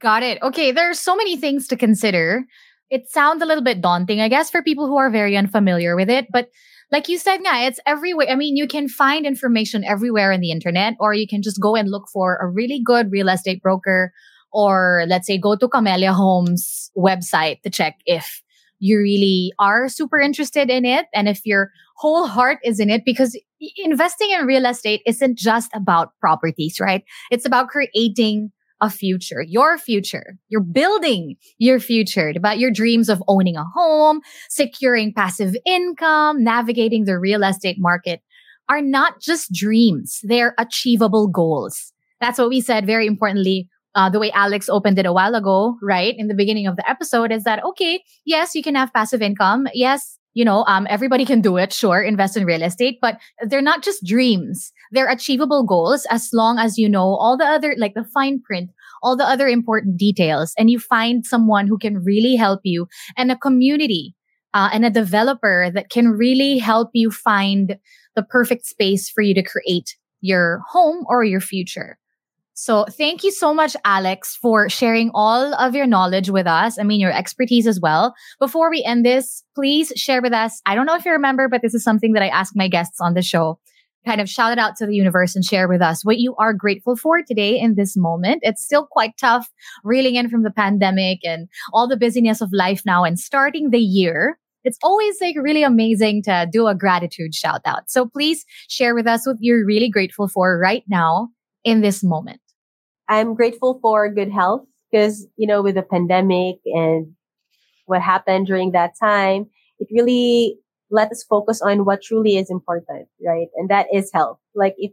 Got 0.00 0.22
it. 0.22 0.42
Okay, 0.42 0.72
there 0.72 0.90
are 0.90 0.94
so 0.94 1.16
many 1.16 1.36
things 1.36 1.68
to 1.68 1.76
consider. 1.76 2.44
It 2.90 3.08
sounds 3.10 3.42
a 3.42 3.46
little 3.46 3.64
bit 3.64 3.80
daunting, 3.80 4.20
I 4.20 4.28
guess, 4.28 4.50
for 4.50 4.62
people 4.62 4.86
who 4.86 4.96
are 4.96 5.10
very 5.10 5.36
unfamiliar 5.36 5.96
with 5.96 6.10
it. 6.10 6.26
But 6.30 6.48
like 6.92 7.08
you 7.08 7.18
said, 7.18 7.40
yeah, 7.42 7.66
it's 7.66 7.80
everywhere. 7.86 8.28
I 8.28 8.36
mean, 8.36 8.56
you 8.56 8.68
can 8.68 8.88
find 8.88 9.26
information 9.26 9.82
everywhere 9.84 10.30
in 10.30 10.40
the 10.40 10.52
internet, 10.52 10.94
or 11.00 11.14
you 11.14 11.26
can 11.26 11.42
just 11.42 11.60
go 11.60 11.74
and 11.74 11.90
look 11.90 12.06
for 12.12 12.36
a 12.36 12.46
really 12.46 12.80
good 12.84 13.10
real 13.10 13.28
estate 13.28 13.62
broker, 13.62 14.12
or 14.56 15.04
let's 15.06 15.26
say 15.26 15.36
go 15.36 15.54
to 15.54 15.68
Camella 15.68 16.14
Homes 16.14 16.90
website 16.96 17.60
to 17.60 17.68
check 17.68 17.96
if 18.06 18.42
you 18.78 18.96
really 18.96 19.52
are 19.58 19.86
super 19.88 20.18
interested 20.18 20.70
in 20.70 20.86
it 20.86 21.06
and 21.14 21.28
if 21.28 21.44
your 21.44 21.70
whole 21.96 22.26
heart 22.26 22.58
is 22.64 22.80
in 22.80 22.88
it 22.88 23.04
because 23.04 23.38
investing 23.76 24.30
in 24.30 24.46
real 24.46 24.64
estate 24.64 25.02
isn't 25.06 25.36
just 25.36 25.70
about 25.74 26.12
properties, 26.20 26.80
right? 26.80 27.04
It's 27.30 27.44
about 27.44 27.68
creating 27.68 28.50
a 28.80 28.88
future, 28.88 29.42
your 29.42 29.76
future. 29.76 30.38
You're 30.48 30.62
building 30.62 31.36
your 31.58 31.78
future 31.78 32.32
about 32.34 32.58
your 32.58 32.70
dreams 32.70 33.10
of 33.10 33.22
owning 33.28 33.56
a 33.56 33.64
home, 33.74 34.20
securing 34.48 35.12
passive 35.12 35.54
income, 35.66 36.42
navigating 36.42 37.04
the 37.04 37.18
real 37.18 37.42
estate 37.42 37.76
market 37.78 38.22
are 38.68 38.80
not 38.80 39.20
just 39.20 39.52
dreams. 39.52 40.20
They're 40.22 40.54
achievable 40.58 41.28
goals. 41.28 41.92
That's 42.20 42.38
what 42.38 42.48
we 42.48 42.60
said 42.60 42.86
very 42.86 43.06
importantly. 43.06 43.68
Uh, 43.96 44.10
the 44.10 44.20
way 44.20 44.30
Alex 44.32 44.68
opened 44.68 44.98
it 44.98 45.06
a 45.06 45.12
while 45.12 45.34
ago, 45.34 45.76
right? 45.82 46.14
In 46.18 46.28
the 46.28 46.34
beginning 46.34 46.66
of 46.66 46.76
the 46.76 46.88
episode 46.88 47.32
is 47.32 47.44
that, 47.44 47.64
okay, 47.64 48.02
yes, 48.26 48.54
you 48.54 48.62
can 48.62 48.74
have 48.74 48.92
passive 48.92 49.22
income. 49.22 49.66
Yes, 49.72 50.18
you 50.34 50.44
know, 50.44 50.64
um, 50.66 50.86
everybody 50.90 51.24
can 51.24 51.40
do 51.40 51.56
it. 51.56 51.72
Sure, 51.72 52.02
invest 52.02 52.36
in 52.36 52.44
real 52.44 52.62
estate, 52.62 52.98
but 53.00 53.18
they're 53.40 53.62
not 53.62 53.82
just 53.82 54.04
dreams. 54.04 54.70
They're 54.92 55.08
achievable 55.08 55.64
goals 55.64 56.06
as 56.10 56.28
long 56.34 56.58
as 56.58 56.76
you 56.76 56.90
know 56.90 57.16
all 57.16 57.38
the 57.38 57.46
other, 57.46 57.74
like 57.78 57.94
the 57.94 58.04
fine 58.04 58.42
print, 58.42 58.68
all 59.02 59.16
the 59.16 59.24
other 59.24 59.48
important 59.48 59.96
details, 59.96 60.52
and 60.58 60.68
you 60.68 60.78
find 60.78 61.24
someone 61.24 61.66
who 61.66 61.78
can 61.78 62.04
really 62.04 62.36
help 62.36 62.60
you 62.64 62.86
and 63.16 63.32
a 63.32 63.36
community 63.38 64.14
uh, 64.52 64.68
and 64.74 64.84
a 64.84 64.90
developer 64.90 65.70
that 65.72 65.88
can 65.88 66.08
really 66.08 66.58
help 66.58 66.90
you 66.92 67.10
find 67.10 67.78
the 68.14 68.22
perfect 68.22 68.66
space 68.66 69.08
for 69.08 69.22
you 69.22 69.32
to 69.32 69.42
create 69.42 69.96
your 70.20 70.60
home 70.70 71.04
or 71.08 71.24
your 71.24 71.40
future. 71.40 71.98
So 72.58 72.86
thank 72.86 73.22
you 73.22 73.30
so 73.32 73.52
much, 73.52 73.76
Alex, 73.84 74.34
for 74.34 74.70
sharing 74.70 75.10
all 75.12 75.54
of 75.56 75.74
your 75.74 75.86
knowledge 75.86 76.30
with 76.30 76.46
us. 76.46 76.78
I 76.78 76.84
mean, 76.84 77.00
your 77.00 77.12
expertise 77.12 77.66
as 77.66 77.78
well. 77.78 78.14
Before 78.40 78.70
we 78.70 78.82
end 78.82 79.04
this, 79.04 79.44
please 79.54 79.92
share 79.94 80.22
with 80.22 80.32
us. 80.32 80.62
I 80.64 80.74
don't 80.74 80.86
know 80.86 80.96
if 80.96 81.04
you 81.04 81.12
remember, 81.12 81.50
but 81.50 81.60
this 81.60 81.74
is 81.74 81.84
something 81.84 82.14
that 82.14 82.22
I 82.22 82.28
ask 82.28 82.54
my 82.56 82.66
guests 82.66 82.98
on 82.98 83.12
the 83.12 83.20
show. 83.20 83.58
Kind 84.06 84.22
of 84.22 84.30
shout 84.30 84.52
it 84.52 84.58
out 84.58 84.74
to 84.76 84.86
the 84.86 84.94
universe 84.94 85.36
and 85.36 85.44
share 85.44 85.68
with 85.68 85.82
us 85.82 86.02
what 86.02 86.16
you 86.16 86.34
are 86.36 86.54
grateful 86.54 86.96
for 86.96 87.22
today 87.22 87.60
in 87.60 87.74
this 87.74 87.94
moment. 87.94 88.38
It's 88.40 88.64
still 88.64 88.86
quite 88.90 89.18
tough 89.20 89.50
reeling 89.84 90.14
in 90.14 90.30
from 90.30 90.42
the 90.42 90.50
pandemic 90.50 91.18
and 91.24 91.48
all 91.74 91.86
the 91.86 91.98
busyness 91.98 92.40
of 92.40 92.48
life 92.54 92.80
now 92.86 93.04
and 93.04 93.18
starting 93.18 93.68
the 93.70 93.80
year 93.80 94.38
it's 94.64 94.78
always 94.82 95.14
like 95.20 95.36
really 95.40 95.62
amazing 95.62 96.24
to 96.24 96.48
do 96.50 96.66
a 96.66 96.74
gratitude 96.74 97.32
shout 97.36 97.60
out. 97.64 97.88
So 97.88 98.04
please 98.04 98.44
share 98.68 98.96
with 98.96 99.06
us 99.06 99.24
what 99.24 99.36
you're 99.38 99.64
really 99.64 99.88
grateful 99.88 100.26
for 100.26 100.58
right 100.58 100.82
now 100.88 101.28
in 101.62 101.82
this 101.82 102.02
moment. 102.02 102.40
I'm 103.08 103.34
grateful 103.34 103.78
for 103.80 104.08
good 104.08 104.30
health 104.30 104.66
because, 104.90 105.26
you 105.36 105.46
know, 105.46 105.62
with 105.62 105.76
the 105.76 105.82
pandemic 105.82 106.56
and 106.66 107.14
what 107.86 108.02
happened 108.02 108.46
during 108.46 108.72
that 108.72 108.92
time, 109.00 109.46
it 109.78 109.88
really 109.90 110.58
let 110.90 111.10
us 111.10 111.22
focus 111.22 111.62
on 111.62 111.84
what 111.84 112.02
truly 112.02 112.36
is 112.36 112.50
important, 112.50 113.08
right? 113.24 113.48
And 113.56 113.68
that 113.70 113.86
is 113.92 114.10
health. 114.12 114.38
Like 114.54 114.74
if, 114.78 114.92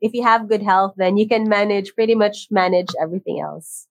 if 0.00 0.12
you 0.14 0.22
have 0.22 0.48
good 0.48 0.62
health, 0.62 0.94
then 0.96 1.16
you 1.16 1.28
can 1.28 1.48
manage, 1.48 1.94
pretty 1.94 2.14
much 2.14 2.46
manage 2.50 2.88
everything 3.00 3.40
else. 3.40 3.86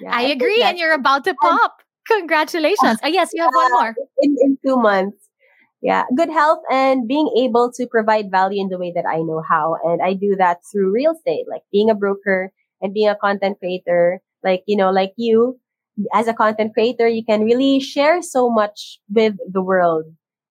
Yeah, 0.00 0.10
I, 0.14 0.24
I 0.24 0.26
agree. 0.28 0.62
And 0.62 0.78
you're 0.78 0.92
about 0.92 1.24
to 1.24 1.34
pop. 1.34 1.82
Congratulations. 2.06 2.98
Oh, 3.02 3.08
yes, 3.08 3.30
you 3.34 3.42
have 3.42 3.52
one 3.54 3.72
more. 3.72 3.94
In, 4.22 4.36
in 4.40 4.58
two 4.64 4.76
months. 4.76 5.27
Yeah, 5.80 6.04
good 6.16 6.30
health 6.30 6.58
and 6.70 7.06
being 7.06 7.30
able 7.38 7.70
to 7.74 7.86
provide 7.86 8.32
value 8.32 8.60
in 8.60 8.68
the 8.68 8.78
way 8.78 8.92
that 8.96 9.06
I 9.06 9.18
know 9.18 9.42
how. 9.48 9.76
And 9.84 10.02
I 10.02 10.12
do 10.14 10.34
that 10.36 10.58
through 10.72 10.92
real 10.92 11.12
estate, 11.12 11.46
like 11.48 11.62
being 11.70 11.88
a 11.88 11.94
broker 11.94 12.50
and 12.82 12.92
being 12.92 13.08
a 13.08 13.14
content 13.14 13.58
creator. 13.60 14.20
Like, 14.42 14.64
you 14.66 14.76
know, 14.76 14.90
like 14.90 15.12
you, 15.16 15.60
as 16.12 16.26
a 16.26 16.34
content 16.34 16.74
creator, 16.74 17.06
you 17.06 17.24
can 17.24 17.42
really 17.44 17.78
share 17.78 18.22
so 18.22 18.50
much 18.50 18.98
with 19.08 19.34
the 19.50 19.62
world. 19.62 20.04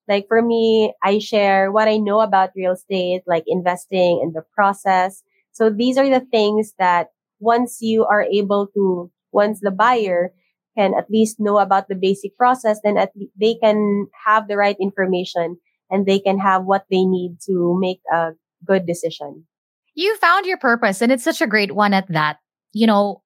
Like 0.07 0.28
for 0.30 0.41
me, 0.41 0.93
I 1.03 1.19
share 1.19 1.71
what 1.73 1.89
I 1.89 1.97
know 1.97 2.21
about 2.21 2.51
real 2.55 2.71
estate, 2.73 3.23
like 3.28 3.43
investing 3.47 4.21
and 4.23 4.34
the 4.34 4.43
process. 4.55 5.23
So 5.51 5.69
these 5.69 5.97
are 5.97 6.09
the 6.09 6.25
things 6.32 6.73
that 6.80 7.09
once 7.39 7.80
you 7.82 8.05
are 8.05 8.23
able 8.23 8.67
to, 8.75 9.11
once 9.34 9.59
the 9.59 9.71
buyer 9.71 10.32
can 10.78 10.93
at 10.97 11.09
least 11.09 11.38
know 11.39 11.57
about 11.57 11.88
the 11.88 11.95
basic 11.95 12.38
process, 12.38 12.80
then 12.84 12.97
at 12.97 13.11
least 13.15 13.32
they 13.39 13.55
can 13.55 14.07
have 14.25 14.47
the 14.47 14.57
right 14.57 14.78
information 14.80 15.57
and 15.89 16.05
they 16.05 16.19
can 16.19 16.39
have 16.39 16.65
what 16.65 16.86
they 16.91 17.05
need 17.05 17.38
to 17.47 17.78
make 17.80 17.99
a 18.13 18.32
good 18.65 18.86
decision. 18.86 19.45
You 19.95 20.15
found 20.17 20.45
your 20.45 20.57
purpose 20.57 21.01
and 21.01 21.11
it's 21.11 21.23
such 21.23 21.41
a 21.41 21.47
great 21.47 21.73
one 21.73 21.93
at 21.93 22.07
that. 22.09 22.38
You 22.73 22.88
know, 22.88 23.23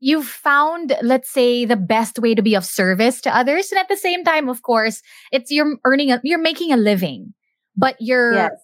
you've 0.00 0.26
found, 0.26 0.96
let's 1.02 1.30
say, 1.30 1.64
the 1.64 1.76
best 1.76 2.18
way 2.18 2.34
to 2.34 2.42
be 2.42 2.54
of 2.54 2.64
service 2.64 3.20
to 3.22 3.36
others. 3.36 3.70
And 3.70 3.78
at 3.78 3.88
the 3.88 3.96
same 3.96 4.24
time, 4.24 4.48
of 4.48 4.62
course, 4.62 5.02
it's 5.32 5.50
you're 5.50 5.76
earning, 5.84 6.12
a, 6.12 6.20
you're 6.24 6.38
making 6.38 6.72
a 6.72 6.76
living, 6.76 7.34
but 7.76 7.96
you're 8.00 8.34
yes 8.34 8.63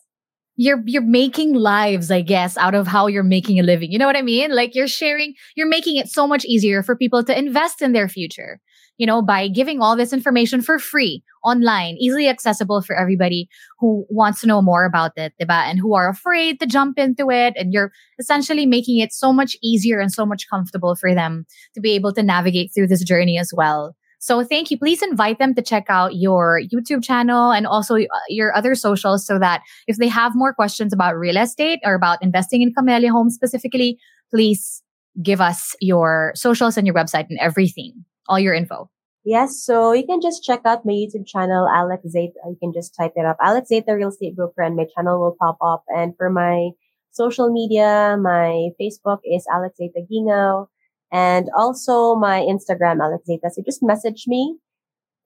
you're 0.61 0.83
you're 0.85 1.01
making 1.03 1.55
lives 1.55 2.11
i 2.11 2.21
guess 2.21 2.59
out 2.59 2.75
of 2.75 2.87
how 2.87 3.07
you're 3.07 3.23
making 3.23 3.59
a 3.59 3.63
living. 3.63 3.91
You 3.91 3.99
know 3.99 4.07
what 4.07 4.17
i 4.17 4.23
mean? 4.23 4.55
Like 4.55 4.75
you're 4.75 4.89
sharing 4.89 5.35
you're 5.57 5.69
making 5.69 5.97
it 5.97 6.09
so 6.09 6.27
much 6.27 6.45
easier 6.45 6.83
for 6.83 6.95
people 6.95 7.25
to 7.25 7.39
invest 7.39 7.81
in 7.81 7.93
their 7.93 8.09
future 8.09 8.61
you 8.99 9.07
know 9.07 9.23
by 9.23 9.49
giving 9.49 9.81
all 9.81 9.97
this 9.97 10.13
information 10.13 10.61
for 10.61 10.79
free 10.79 11.23
online 11.43 11.97
easily 11.99 12.29
accessible 12.29 12.83
for 12.83 12.95
everybody 12.95 13.49
who 13.79 14.05
wants 14.11 14.43
to 14.43 14.47
know 14.47 14.61
more 14.61 14.85
about 14.85 15.13
it 15.17 15.33
diba? 15.41 15.63
and 15.71 15.79
who 15.79 15.95
are 15.95 16.11
afraid 16.11 16.61
to 16.61 16.67
jump 16.67 16.99
into 16.99 17.31
it. 17.31 17.55
And 17.57 17.73
you're 17.73 17.91
essentially 18.19 18.67
making 18.67 18.99
it 18.99 19.15
so 19.15 19.33
much 19.33 19.57
easier 19.63 19.99
and 19.99 20.13
so 20.13 20.27
much 20.27 20.47
comfortable 20.51 20.95
for 20.95 21.15
them 21.15 21.47
to 21.75 21.81
be 21.81 21.93
able 21.93 22.13
to 22.13 22.23
navigate 22.23 22.73
through 22.75 22.89
this 22.89 23.03
journey 23.03 23.39
as 23.39 23.51
well 23.57 23.97
so 24.21 24.45
thank 24.45 24.71
you. 24.71 24.79
Please 24.79 25.03
invite 25.03 25.39
them 25.39 25.55
to 25.55 25.63
check 25.63 25.87
out 25.89 26.15
your 26.15 26.61
YouTube 26.73 27.03
channel 27.03 27.53
and 27.53 27.67
also 27.67 27.97
uh, 27.97 28.07
your 28.29 28.55
other 28.55 28.75
socials 28.75 29.27
so 29.27 29.39
that 29.39 29.63
if 29.87 29.97
they 29.97 30.09
have 30.09 30.33
more 30.35 30.53
questions 30.53 30.93
about 30.93 31.17
real 31.17 31.39
estate 31.39 31.81
or 31.85 31.95
about 31.95 32.23
investing 32.23 32.61
in 32.61 32.75
Camella 32.75 33.09
Homes 33.09 33.35
specifically, 33.35 33.99
please 34.31 34.83
give 35.23 35.41
us 35.41 35.75
your 35.81 36.33
socials 36.35 36.77
and 36.77 36.87
your 36.87 36.95
website 36.95 37.27
and 37.31 37.39
everything, 37.41 38.05
all 38.29 38.39
your 38.39 38.53
info. 38.53 38.91
Yes, 39.25 39.63
so 39.65 39.93
you 39.93 40.05
can 40.07 40.21
just 40.21 40.45
check 40.45 40.61
out 40.67 40.85
my 40.85 40.93
YouTube 40.93 41.27
channel, 41.27 41.67
Alex 41.69 42.07
Zeta. 42.09 42.41
You 42.47 42.57
can 42.61 42.73
just 42.75 42.95
type 42.95 43.13
it 43.17 43.25
up, 43.25 43.39
Alex 43.43 43.69
Zeta 43.69 43.95
Real 43.95 44.09
Estate 44.09 44.37
Broker, 44.37 44.63
and 44.63 44.77
my 44.77 44.85
channel 44.95 45.19
will 45.19 45.37
pop 45.41 45.57
up. 45.65 45.85
And 45.89 46.15
for 46.17 46.29
my 46.29 46.71
social 47.11 47.51
media, 47.51 48.17
my 48.21 48.69
Facebook 48.81 49.21
is 49.25 49.47
Alex 49.51 49.79
Zeta 49.79 50.01
Gingaw 50.11 50.67
and 51.13 51.49
also 51.57 52.15
my 52.15 52.41
Instagram, 52.41 53.01
Alex 53.01 53.27
Zeta. 53.27 53.51
So 53.51 53.63
just 53.63 53.83
message 53.83 54.25
me 54.27 54.59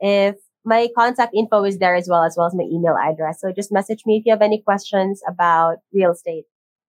if 0.00 0.36
my 0.64 0.88
contact 0.96 1.34
info 1.34 1.64
is 1.64 1.78
there 1.78 1.94
as 1.94 2.08
well, 2.08 2.24
as 2.24 2.36
well 2.36 2.46
as 2.46 2.54
my 2.54 2.64
email 2.64 2.96
address. 2.96 3.40
So 3.40 3.52
just 3.52 3.72
message 3.72 4.02
me 4.06 4.16
if 4.16 4.24
you 4.24 4.32
have 4.32 4.42
any 4.42 4.62
questions 4.62 5.22
about 5.28 5.76
real 5.92 6.12
estate. 6.12 6.44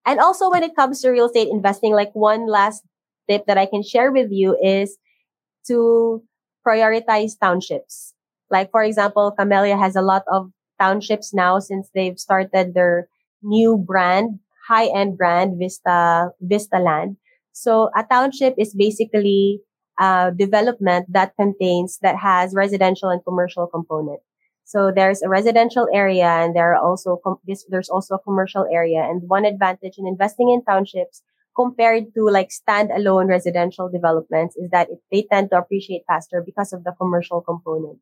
And 0.05 0.19
also 0.19 0.49
when 0.49 0.63
it 0.63 0.75
comes 0.75 1.01
to 1.01 1.09
real 1.09 1.25
estate 1.25 1.49
investing, 1.51 1.93
like 1.93 2.11
one 2.13 2.47
last 2.47 2.83
tip 3.29 3.45
that 3.47 3.57
I 3.57 3.65
can 3.65 3.83
share 3.83 4.11
with 4.11 4.31
you 4.31 4.57
is 4.61 4.97
to 5.67 6.23
prioritize 6.65 7.33
townships. 7.39 8.13
Like, 8.49 8.71
for 8.71 8.83
example, 8.83 9.31
Camella 9.37 9.75
has 9.75 9.95
a 9.95 10.01
lot 10.01 10.23
of 10.31 10.51
townships 10.79 11.33
now 11.33 11.59
since 11.59 11.89
they've 11.93 12.19
started 12.19 12.73
their 12.73 13.07
new 13.41 13.77
brand, 13.77 14.39
high 14.67 14.87
end 14.87 15.17
brand, 15.17 15.57
Vista, 15.59 16.29
Vista 16.39 16.77
Land. 16.77 17.17
So 17.55 17.89
a 17.95 18.03
township 18.03 18.55
is 18.57 18.75
basically 18.75 19.61
a 19.97 20.31
development 20.35 21.05
that 21.09 21.31
contains, 21.39 21.99
that 22.01 22.17
has 22.17 22.53
residential 22.53 23.09
and 23.09 23.23
commercial 23.23 23.65
component. 23.65 24.19
So 24.65 24.91
there's 24.93 25.21
a 25.21 25.29
residential 25.29 25.87
area 25.93 26.27
and 26.27 26.53
there 26.53 26.73
are 26.73 26.77
also, 26.77 27.17
com- 27.23 27.39
this, 27.47 27.63
there's 27.69 27.89
also 27.89 28.15
a 28.15 28.19
commercial 28.19 28.67
area. 28.69 28.99
And 29.03 29.21
one 29.27 29.45
advantage 29.45 29.93
in 29.97 30.05
investing 30.05 30.49
in 30.49 30.65
townships 30.65 31.21
compared 31.55 32.13
to 32.15 32.27
like 32.27 32.49
standalone 32.49 33.29
residential 33.29 33.89
developments 33.89 34.57
is 34.57 34.69
that 34.71 34.89
it, 34.89 34.99
they 35.09 35.25
tend 35.31 35.51
to 35.51 35.57
appreciate 35.57 36.01
faster 36.07 36.43
because 36.45 36.73
of 36.73 36.83
the 36.83 36.91
commercial 36.99 37.39
component. 37.39 37.99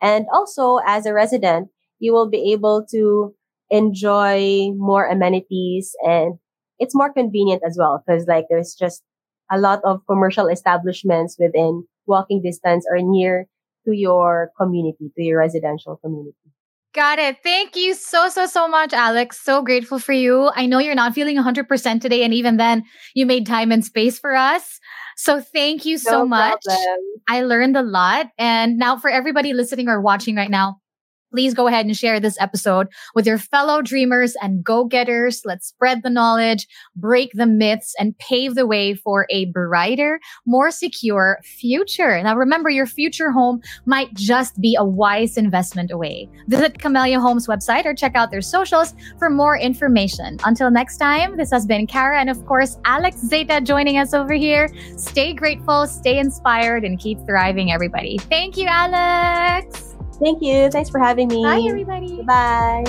And 0.00 0.26
also 0.32 0.78
as 0.86 1.04
a 1.04 1.12
resident, 1.12 1.68
you 1.98 2.12
will 2.12 2.30
be 2.30 2.52
able 2.52 2.86
to 2.92 3.34
enjoy 3.70 4.70
more 4.76 5.08
amenities 5.08 5.96
and 6.06 6.38
it's 6.84 6.94
more 6.94 7.12
convenient 7.12 7.62
as 7.66 7.76
well 7.78 8.04
because 8.06 8.26
like 8.28 8.44
there's 8.50 8.74
just 8.74 9.02
a 9.50 9.58
lot 9.58 9.80
of 9.84 10.00
commercial 10.06 10.48
establishments 10.48 11.36
within 11.38 11.84
walking 12.06 12.42
distance 12.42 12.84
or 12.90 12.98
near 13.00 13.46
to 13.86 13.92
your 13.92 14.50
community, 14.60 15.10
to 15.16 15.22
your 15.22 15.38
residential 15.38 15.96
community. 15.96 16.36
Got 16.94 17.18
it. 17.18 17.38
Thank 17.42 17.74
you 17.74 17.94
so, 17.94 18.28
so, 18.28 18.46
so 18.46 18.68
much, 18.68 18.92
Alex. 18.92 19.40
So 19.40 19.62
grateful 19.62 19.98
for 19.98 20.12
you. 20.12 20.50
I 20.54 20.66
know 20.66 20.78
you're 20.78 20.94
not 20.94 21.12
feeling 21.12 21.36
100% 21.36 22.00
today. 22.00 22.22
And 22.22 22.32
even 22.32 22.56
then, 22.56 22.84
you 23.14 23.26
made 23.26 23.46
time 23.46 23.72
and 23.72 23.84
space 23.84 24.18
for 24.18 24.34
us. 24.36 24.78
So 25.16 25.40
thank 25.40 25.84
you 25.84 25.98
so 25.98 26.24
much. 26.24 26.60
problem. 26.64 26.98
I 27.28 27.42
learned 27.42 27.76
a 27.76 27.82
lot. 27.82 28.26
And 28.38 28.78
now, 28.78 28.96
for 28.96 29.10
everybody 29.10 29.52
listening 29.52 29.88
or 29.88 30.00
watching 30.00 30.36
right 30.36 30.50
now, 30.50 30.76
please 31.34 31.52
go 31.52 31.66
ahead 31.66 31.84
and 31.84 31.96
share 31.96 32.20
this 32.20 32.40
episode 32.40 32.86
with 33.16 33.26
your 33.26 33.38
fellow 33.38 33.82
dreamers 33.82 34.36
and 34.40 34.62
go 34.62 34.84
getters. 34.84 35.42
Let's 35.44 35.66
spread 35.66 36.04
the 36.04 36.10
knowledge, 36.10 36.68
break 36.94 37.32
the 37.34 37.46
myths, 37.46 37.92
and 37.98 38.16
pave 38.18 38.54
the 38.54 38.66
way 38.66 38.94
for 38.94 39.26
a 39.30 39.46
brighter, 39.46 40.20
more 40.46 40.70
secure 40.70 41.40
future. 41.42 42.22
Now, 42.22 42.36
remember, 42.36 42.70
your 42.70 42.86
future 42.86 43.32
home 43.32 43.60
might 43.84 44.14
just 44.14 44.60
be 44.60 44.76
a 44.78 44.84
wise 44.84 45.36
investment 45.36 45.90
away. 45.90 46.28
Visit 46.46 46.78
Camella 46.78 47.18
Homes 47.18 47.48
website 47.48 47.84
or 47.84 47.94
check 47.94 48.14
out 48.14 48.30
their 48.30 48.40
socials 48.40 48.94
for 49.18 49.28
more 49.28 49.58
information. 49.58 50.38
Until 50.44 50.70
next 50.70 50.98
time, 50.98 51.36
this 51.36 51.50
has 51.50 51.66
been 51.66 51.88
Cara 51.88 52.20
and, 52.20 52.30
of 52.30 52.46
course, 52.46 52.78
Alex 52.84 53.16
Zeta 53.16 53.60
joining 53.60 53.98
us 53.98 54.14
over 54.14 54.34
here. 54.34 54.68
Stay 54.96 55.32
grateful, 55.32 55.88
stay 55.88 56.18
inspired, 56.18 56.84
and 56.84 57.00
keep 57.00 57.18
thriving, 57.26 57.72
everybody. 57.72 58.18
Thank 58.18 58.56
you, 58.56 58.66
Alex. 58.68 59.93
Thank 60.18 60.42
you. 60.42 60.70
Thanks 60.70 60.90
for 60.90 60.98
having 60.98 61.28
me. 61.28 61.42
Bye, 61.42 61.62
everybody. 61.68 62.22
Bye. 62.22 62.84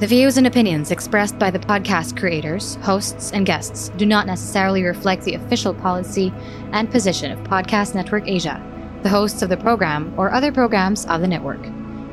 The 0.00 0.06
views 0.06 0.36
and 0.36 0.46
opinions 0.46 0.92
expressed 0.92 1.40
by 1.40 1.50
the 1.50 1.58
podcast 1.58 2.16
creators, 2.16 2.76
hosts, 2.76 3.32
and 3.32 3.44
guests 3.44 3.88
do 3.96 4.06
not 4.06 4.28
necessarily 4.28 4.84
reflect 4.84 5.24
the 5.24 5.34
official 5.34 5.74
policy 5.74 6.32
and 6.70 6.88
position 6.88 7.32
of 7.32 7.40
Podcast 7.40 7.96
Network 7.96 8.28
Asia, 8.28 8.62
the 9.02 9.08
hosts 9.08 9.42
of 9.42 9.48
the 9.48 9.56
program, 9.56 10.14
or 10.16 10.30
other 10.30 10.52
programs 10.52 11.04
of 11.06 11.20
the 11.20 11.26
network. 11.26 11.66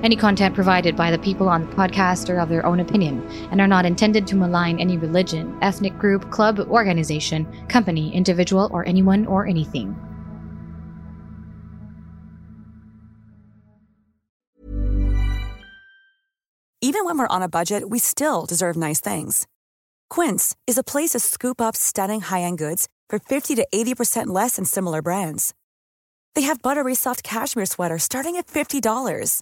Any 0.05 0.15
content 0.15 0.53
provided 0.53 0.95
by 0.95 1.09
the 1.09 1.17
people 1.17 1.49
on 1.49 1.67
the 1.67 1.75
podcast 1.75 2.29
are 2.29 2.37
of 2.37 2.47
their 2.47 2.63
own 2.63 2.79
opinion 2.79 3.27
and 3.49 3.59
are 3.59 3.65
not 3.65 3.87
intended 3.87 4.27
to 4.27 4.35
malign 4.35 4.79
any 4.79 4.97
religion, 4.97 5.57
ethnic 5.63 5.97
group, 5.97 6.29
club, 6.29 6.59
organization, 6.59 7.47
company, 7.69 8.13
individual, 8.13 8.69
or 8.71 8.87
anyone 8.87 9.25
or 9.25 9.47
anything. 9.47 9.95
Even 16.81 17.03
when 17.03 17.17
we're 17.17 17.25
on 17.27 17.41
a 17.41 17.49
budget, 17.49 17.89
we 17.89 17.97
still 17.97 18.45
deserve 18.45 18.75
nice 18.75 18.99
things. 18.99 19.47
Quince 20.11 20.55
is 20.67 20.77
a 20.77 20.83
place 20.83 21.13
to 21.13 21.19
scoop 21.19 21.59
up 21.59 21.75
stunning 21.75 22.21
high-end 22.21 22.59
goods 22.59 22.87
for 23.09 23.17
50 23.17 23.55
to 23.55 23.67
80% 23.73 24.27
less 24.27 24.57
than 24.57 24.65
similar 24.65 25.01
brands. 25.01 25.55
They 26.35 26.43
have 26.43 26.61
buttery 26.61 26.93
soft 26.93 27.23
cashmere 27.23 27.65
sweaters 27.65 28.03
starting 28.03 28.35
at 28.35 28.45
$50, 28.45 29.41